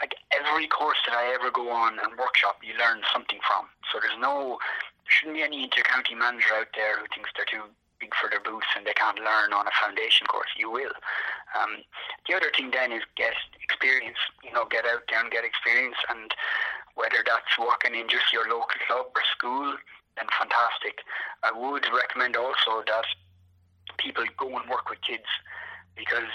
Like 0.00 0.16
every 0.34 0.66
course 0.66 0.98
that 1.06 1.14
I 1.14 1.32
ever 1.38 1.52
go 1.52 1.70
on 1.70 2.00
and 2.02 2.18
workshop, 2.18 2.58
you 2.66 2.74
learn 2.76 3.02
something 3.12 3.38
from. 3.46 3.70
So 3.92 4.02
there's 4.02 4.18
no, 4.18 4.58
there 4.58 5.06
shouldn't 5.06 5.36
be 5.38 5.42
any 5.46 5.62
inter-county 5.62 6.16
manager 6.16 6.50
out 6.58 6.66
there 6.74 6.98
who 6.98 7.06
thinks 7.14 7.30
they're 7.36 7.46
too 7.46 7.70
for 8.12 8.28
their 8.28 8.40
boots 8.40 8.66
and 8.76 8.86
they 8.86 8.92
can't 8.92 9.18
learn 9.18 9.52
on 9.52 9.66
a 9.66 9.74
foundation 9.80 10.26
course. 10.26 10.50
You 10.56 10.70
will. 10.70 10.92
Um, 11.54 11.84
the 12.28 12.34
other 12.34 12.50
thing 12.54 12.70
then 12.70 12.92
is 12.92 13.02
get 13.16 13.34
experience. 13.62 14.18
You 14.42 14.52
know, 14.52 14.66
get 14.68 14.84
out 14.84 15.04
there 15.08 15.20
and 15.20 15.30
get 15.30 15.44
experience. 15.44 15.96
And 16.08 16.32
whether 16.94 17.22
that's 17.24 17.58
working 17.58 17.94
in 17.94 18.08
just 18.08 18.32
your 18.32 18.48
local 18.48 18.78
club 18.86 19.06
or 19.14 19.22
school, 19.36 19.76
then 20.16 20.26
fantastic. 20.38 21.02
I 21.42 21.50
would 21.52 21.84
recommend 21.94 22.36
also 22.36 22.82
that 22.86 23.06
people 23.98 24.24
go 24.36 24.48
and 24.56 24.68
work 24.68 24.90
with 24.90 25.00
kids 25.02 25.28
because, 25.96 26.32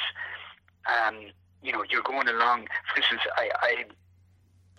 um, 0.87 1.31
you 1.63 1.71
know, 1.71 1.83
you're 1.89 2.03
going 2.03 2.27
along. 2.27 2.67
For 2.91 2.97
instance, 2.99 3.21
I, 3.37 3.49
I 3.61 3.85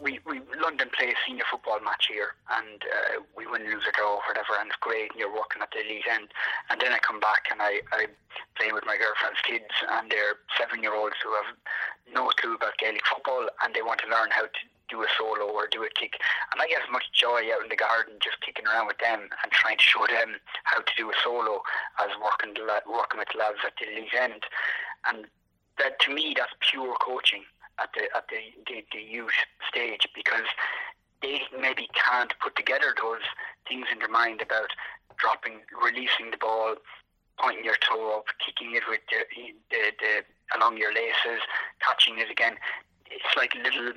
we, 0.01 0.19
we 0.25 0.41
London 0.57 0.89
play 0.97 1.13
a 1.13 1.19
senior 1.27 1.45
football 1.51 1.79
match 1.85 2.09
here, 2.09 2.33
and 2.57 2.81
uh, 2.83 3.21
we 3.37 3.47
win, 3.47 3.69
lose 3.69 3.85
or 3.85 3.93
draw, 3.93 4.17
or 4.17 4.25
whatever, 4.25 4.57
and 4.59 4.73
it's 4.73 4.81
great. 4.81 5.13
And 5.13 5.21
you're 5.21 5.33
working 5.33 5.61
at 5.61 5.71
the 5.71 5.85
elite 5.85 6.09
end, 6.09 6.33
and 6.73 6.81
then 6.81 6.93
I 6.93 6.99
come 6.99 7.21
back 7.21 7.53
and 7.53 7.61
I, 7.61 7.85
I 7.93 8.09
play 8.57 8.73
with 8.73 8.89
my 8.89 8.97
girlfriend's 8.97 9.45
kids, 9.45 9.71
and 9.93 10.11
they're 10.11 10.41
seven 10.57 10.83
year 10.83 10.97
olds 10.97 11.21
who 11.23 11.31
have 11.37 11.53
no 12.09 12.33
clue 12.41 12.57
about 12.57 12.81
Gaelic 12.81 13.05
football, 13.07 13.49
and 13.63 13.77
they 13.77 13.85
want 13.85 14.01
to 14.01 14.09
learn 14.09 14.33
how 14.33 14.49
to 14.49 14.63
do 14.89 15.03
a 15.05 15.11
solo 15.15 15.47
or 15.47 15.69
do 15.71 15.85
a 15.85 15.91
kick. 15.95 16.19
And 16.51 16.59
I 16.59 16.67
get 16.67 16.83
as 16.83 16.91
much 16.91 17.13
joy 17.15 17.47
out 17.55 17.63
in 17.63 17.71
the 17.71 17.79
garden 17.79 18.19
just 18.19 18.43
kicking 18.43 18.67
around 18.67 18.89
with 18.89 18.99
them 18.99 19.31
and 19.31 19.49
trying 19.53 19.79
to 19.79 19.87
show 19.87 20.03
them 20.09 20.41
how 20.65 20.83
to 20.83 20.93
do 20.99 21.11
a 21.11 21.17
solo 21.23 21.63
as 22.03 22.11
working 22.19 22.57
working 22.91 23.23
with 23.23 23.31
lads 23.39 23.63
at 23.63 23.79
the 23.79 23.87
elite 23.87 24.17
end. 24.19 24.43
And 25.07 25.31
that 25.79 26.01
to 26.01 26.09
me, 26.11 26.35
that's 26.37 26.53
pure 26.59 26.97
coaching 27.01 27.47
at 27.83 27.91
the 27.95 28.05
at 28.17 28.29
the, 28.29 28.41
the, 28.67 28.85
the 28.93 29.03
youth 29.03 29.37
stage 29.69 30.07
because 30.15 30.47
they 31.23 31.43
maybe 31.59 31.89
can't 31.95 32.33
put 32.41 32.57
together 32.57 32.95
those 33.01 33.25
things 33.69 33.87
in 33.93 33.99
their 33.99 34.09
mind 34.09 34.41
about 34.41 34.71
dropping, 35.19 35.61
releasing 35.83 36.31
the 36.31 36.37
ball, 36.39 36.75
pointing 37.39 37.65
your 37.65 37.77
toe 37.87 38.17
up, 38.17 38.25
kicking 38.45 38.75
it 38.75 38.83
with 38.89 39.01
the, 39.11 39.21
the, 39.71 39.93
the 40.01 40.57
along 40.57 40.79
your 40.79 40.93
laces, 40.93 41.41
catching 41.81 42.19
it 42.19 42.31
again. 42.31 42.57
It's 43.07 43.37
like 43.37 43.55
little 43.55 43.93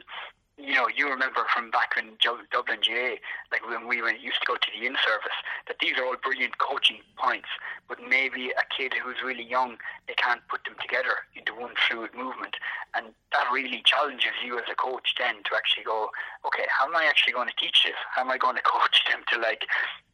you 0.58 0.76
know, 0.76 0.88
you 0.88 1.10
remember 1.10 1.41
from 1.54 1.72
back 1.72 1.97
in 1.97 2.14
Dublin 2.22 2.80
GAA, 2.86 3.18
like 3.51 3.68
when 3.68 3.88
we 3.88 4.01
went, 4.01 4.22
used 4.22 4.39
to 4.41 4.45
go 4.45 4.56
to 4.56 4.70
the 4.70 4.86
in 4.86 4.95
service, 5.01 5.38
that 5.68 5.78
these 5.82 5.97
are 5.97 6.06
all 6.06 6.16
brilliant 6.22 6.58
coaching 6.60 7.01
points. 7.18 7.49
But 7.89 7.97
maybe 8.08 8.51
a 8.51 8.66
kid 8.70 8.93
who's 8.93 9.18
really 9.26 9.43
young, 9.43 9.78
they 10.08 10.14
can't 10.14 10.41
put 10.49 10.64
them 10.66 10.76
together 10.80 11.26
into 11.36 11.56
one 11.56 11.74
fluid 11.88 12.14
movement. 12.14 12.56
And 12.93 13.08
that 13.32 13.49
really 13.51 13.82
challenges 13.84 14.38
you 14.45 14.58
as 14.58 14.66
a 14.72 14.76
coach 14.76 15.16
then 15.18 15.41
to 15.41 15.51
actually 15.58 15.86
go, 15.86 16.10
okay, 16.45 16.66
how 16.70 16.86
am 16.86 16.95
I 16.95 17.06
actually 17.06 17.34
going 17.34 17.49
to 17.49 17.58
teach 17.58 17.82
this? 17.84 17.97
How 18.14 18.22
am 18.22 18.30
I 18.30 18.38
going 18.38 18.56
to 18.62 18.64
coach 18.64 19.01
them 19.10 19.26
to 19.34 19.39
like 19.39 19.66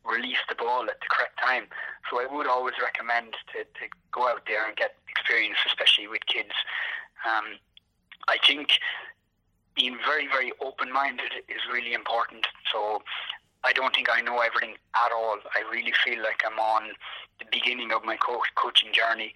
release 0.08 0.40
the 0.48 0.56
ball 0.56 0.84
at 0.84 1.04
the 1.04 1.10
correct 1.12 1.38
time? 1.38 1.68
So 2.10 2.22
I 2.22 2.34
would 2.34 2.48
always 2.48 2.76
recommend 2.82 3.36
to, 3.52 3.68
to 3.68 3.86
go 4.14 4.30
out 4.30 4.48
there 4.48 4.66
and 4.66 4.76
get 4.78 4.96
experience, 5.10 5.60
especially 5.68 6.08
with 6.08 6.26
kids. 6.28 6.56
Um, 7.28 7.60
I 8.30 8.38
think 8.48 8.80
being 9.80 9.97
very, 10.05 10.27
very 10.27 10.51
open 10.59 10.91
minded 10.91 11.32
is 11.47 11.63
really 11.71 11.93
important. 11.93 12.45
So 12.71 13.01
I 13.63 13.71
don't 13.71 13.95
think 13.95 14.09
I 14.11 14.19
know 14.21 14.39
everything 14.39 14.75
at 14.95 15.11
all. 15.15 15.38
I 15.55 15.63
really 15.71 15.93
feel 16.03 16.21
like 16.21 16.43
I'm 16.45 16.59
on 16.59 16.91
the 17.39 17.45
beginning 17.51 17.91
of 17.91 18.03
my 18.03 18.17
co- 18.17 18.43
coaching 18.55 18.91
journey. 18.91 19.34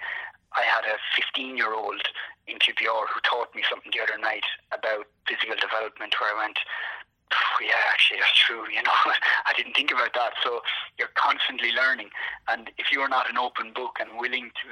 I 0.56 0.64
had 0.64 0.84
a 0.84 1.00
15 1.16 1.56
year 1.58 1.74
old 1.74 2.02
in 2.48 2.60
QPR 2.60 3.08
who 3.08 3.20
taught 3.24 3.56
me 3.56 3.64
something 3.70 3.92
the 3.96 4.04
other 4.04 4.20
night 4.20 4.44
about 4.76 5.08
physical 5.28 5.56
development 5.56 6.14
where 6.20 6.36
I 6.36 6.44
went, 6.44 6.60
yeah, 7.64 7.80
actually, 7.90 8.20
that's 8.20 8.38
true. 8.38 8.68
You 8.74 8.84
know, 8.84 9.00
I 9.48 9.54
didn't 9.56 9.74
think 9.74 9.92
about 9.92 10.14
that. 10.14 10.34
So 10.44 10.60
you're 11.00 11.14
constantly 11.16 11.72
learning, 11.72 12.10
and 12.50 12.70
if 12.78 12.92
you're 12.92 13.10
not 13.10 13.30
an 13.30 13.38
open 13.38 13.72
book 13.74 13.98
and 14.00 14.20
willing 14.20 14.52
to 14.60 14.70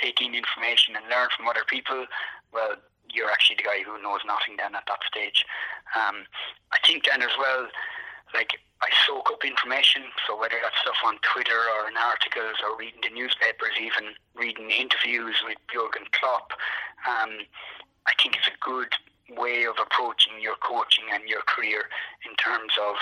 take 0.00 0.20
in 0.20 0.34
information 0.34 0.96
and 0.96 1.04
learn 1.10 1.28
from 1.36 1.46
other 1.46 1.64
people, 1.68 2.06
well, 2.52 2.76
you're 3.14 3.30
actually 3.30 3.56
the 3.56 3.68
guy 3.70 3.82
who 3.86 4.00
knows 4.02 4.20
nothing 4.26 4.58
then 4.58 4.74
at 4.74 4.84
that 4.86 5.00
stage. 5.06 5.46
Um, 5.94 6.26
I 6.72 6.78
think 6.84 7.06
then 7.06 7.22
as 7.22 7.34
well, 7.38 7.68
like 8.34 8.58
I 8.82 8.90
soak 9.06 9.30
up 9.30 9.44
information. 9.44 10.02
So 10.26 10.38
whether 10.38 10.58
that's 10.60 10.76
stuff 10.82 10.98
on 11.06 11.16
Twitter 11.22 11.56
or 11.56 11.88
in 11.88 11.96
articles 11.96 12.58
or 12.60 12.76
reading 12.76 13.00
the 13.00 13.14
newspapers, 13.14 13.78
even 13.80 14.12
reading 14.34 14.70
interviews 14.70 15.40
with 15.46 15.56
Jurgen 15.72 16.04
Klopp, 16.12 16.52
um, 17.06 17.46
I 18.06 18.12
think 18.20 18.36
it's 18.36 18.50
a 18.50 18.58
good 18.60 18.92
way 19.38 19.64
of 19.64 19.76
approaching 19.80 20.36
your 20.40 20.56
coaching 20.60 21.04
and 21.12 21.24
your 21.24 21.40
career 21.48 21.88
in 22.28 22.36
terms 22.36 22.74
of 22.76 22.96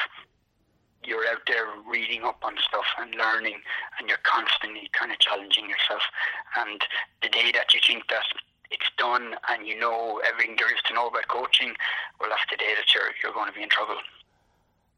you're 1.04 1.26
out 1.26 1.42
there 1.48 1.66
reading 1.90 2.22
up 2.22 2.38
on 2.44 2.54
stuff 2.62 2.86
and 2.98 3.14
learning 3.16 3.58
and 3.98 4.08
you're 4.08 4.22
constantly 4.22 4.88
kind 4.92 5.10
of 5.10 5.18
challenging 5.18 5.68
yourself 5.68 6.02
and 6.58 6.80
the 7.22 7.28
day 7.28 7.50
that 7.50 7.74
you 7.74 7.80
think 7.84 8.06
that 8.08 8.22
it's 8.72 8.90
done 8.98 9.34
and 9.50 9.66
you 9.66 9.78
know 9.78 10.20
everything 10.26 10.56
there 10.58 10.72
is 10.72 10.80
to 10.88 10.94
know 10.94 11.08
about 11.08 11.28
coaching, 11.28 11.74
well, 12.20 12.30
that's 12.30 12.42
the 12.50 12.56
day 12.56 12.72
that 12.76 12.94
you're, 12.94 13.10
you're 13.22 13.32
going 13.32 13.48
to 13.48 13.52
be 13.52 13.62
in 13.62 13.68
trouble. 13.68 13.96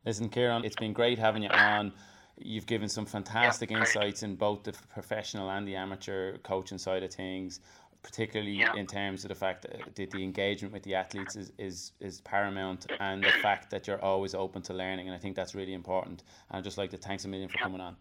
Listen, 0.05 0.31
Ciaran, 0.31 0.65
it's 0.65 0.77
been 0.77 0.93
great 0.93 1.19
having 1.19 1.43
you 1.43 1.49
on. 1.53 1.93
You've 2.39 2.67
given 2.67 2.89
some 2.89 3.07
fantastic 3.07 3.71
yeah, 3.71 3.79
insights 3.79 4.23
in 4.23 4.35
both 4.35 4.65
the 4.65 4.73
professional 4.93 5.51
and 5.51 5.67
the 5.67 5.77
amateur 5.77 6.39
coaching 6.39 6.79
side 6.79 7.03
of 7.03 7.13
things, 7.13 7.61
particularly 8.03 8.53
yeah. 8.53 8.75
in 8.75 8.87
terms 8.87 9.25
of 9.25 9.29
the 9.29 9.37
fact 9.37 9.63
that 9.63 9.75
uh, 9.75 9.85
the, 9.95 10.07
the 10.07 10.23
engagement 10.23 10.75
with 10.75 10.83
the 10.83 10.95
athletes 10.95 11.37
is, 11.37 11.53
is, 11.59 11.93
is 12.01 12.21
paramount 12.23 12.87
and 12.99 13.23
the 13.23 13.31
fact 13.43 13.71
that 13.71 13.87
you're 13.87 14.03
always 14.03 14.35
open 14.35 14.63
to 14.63 14.75
learning. 14.75 15.07
And 15.07 15.15
I 15.15 15.19
think 15.19 15.37
that's 15.37 15.55
really 15.55 15.75
important. 15.75 16.25
And 16.51 16.59
I'd 16.59 16.65
just 16.65 16.77
like 16.77 16.91
to 16.91 16.97
thanks 16.97 17.25
a 17.25 17.29
million 17.29 17.49
for 17.49 17.57
yeah. 17.59 17.65
coming 17.65 17.81
on. 17.81 17.97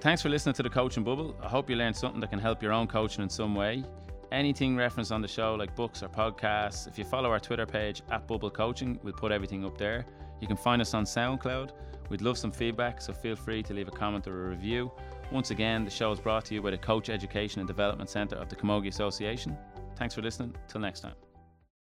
Thanks 0.00 0.22
for 0.22 0.28
listening 0.28 0.54
to 0.54 0.62
the 0.62 0.70
Coaching 0.70 1.02
Bubble. 1.02 1.34
I 1.42 1.48
hope 1.48 1.68
you 1.68 1.74
learned 1.74 1.96
something 1.96 2.20
that 2.20 2.30
can 2.30 2.38
help 2.38 2.62
your 2.62 2.72
own 2.72 2.86
coaching 2.86 3.24
in 3.24 3.28
some 3.28 3.56
way. 3.56 3.82
Anything 4.30 4.76
referenced 4.76 5.10
on 5.10 5.20
the 5.20 5.26
show, 5.26 5.56
like 5.56 5.74
books 5.74 6.04
or 6.04 6.08
podcasts, 6.08 6.86
if 6.86 6.98
you 6.98 7.04
follow 7.04 7.30
our 7.30 7.40
Twitter 7.40 7.66
page 7.66 8.02
at 8.12 8.28
Bubble 8.28 8.48
Coaching, 8.48 9.00
we'll 9.02 9.12
put 9.12 9.32
everything 9.32 9.64
up 9.64 9.76
there. 9.76 10.06
You 10.40 10.46
can 10.46 10.56
find 10.56 10.80
us 10.80 10.94
on 10.94 11.04
SoundCloud. 11.04 11.72
We'd 12.10 12.22
love 12.22 12.38
some 12.38 12.52
feedback, 12.52 13.00
so 13.00 13.12
feel 13.12 13.34
free 13.34 13.60
to 13.64 13.74
leave 13.74 13.88
a 13.88 13.90
comment 13.90 14.28
or 14.28 14.46
a 14.46 14.50
review. 14.50 14.92
Once 15.32 15.50
again, 15.50 15.84
the 15.84 15.90
show 15.90 16.12
is 16.12 16.20
brought 16.20 16.44
to 16.44 16.54
you 16.54 16.62
by 16.62 16.70
the 16.70 16.78
Coach 16.78 17.10
Education 17.10 17.60
and 17.60 17.66
Development 17.66 18.08
Centre 18.08 18.36
of 18.36 18.48
the 18.48 18.54
Camogie 18.54 18.88
Association. 18.88 19.58
Thanks 19.96 20.14
for 20.14 20.22
listening. 20.22 20.54
Till 20.68 20.80
next 20.80 21.00
time. 21.00 21.27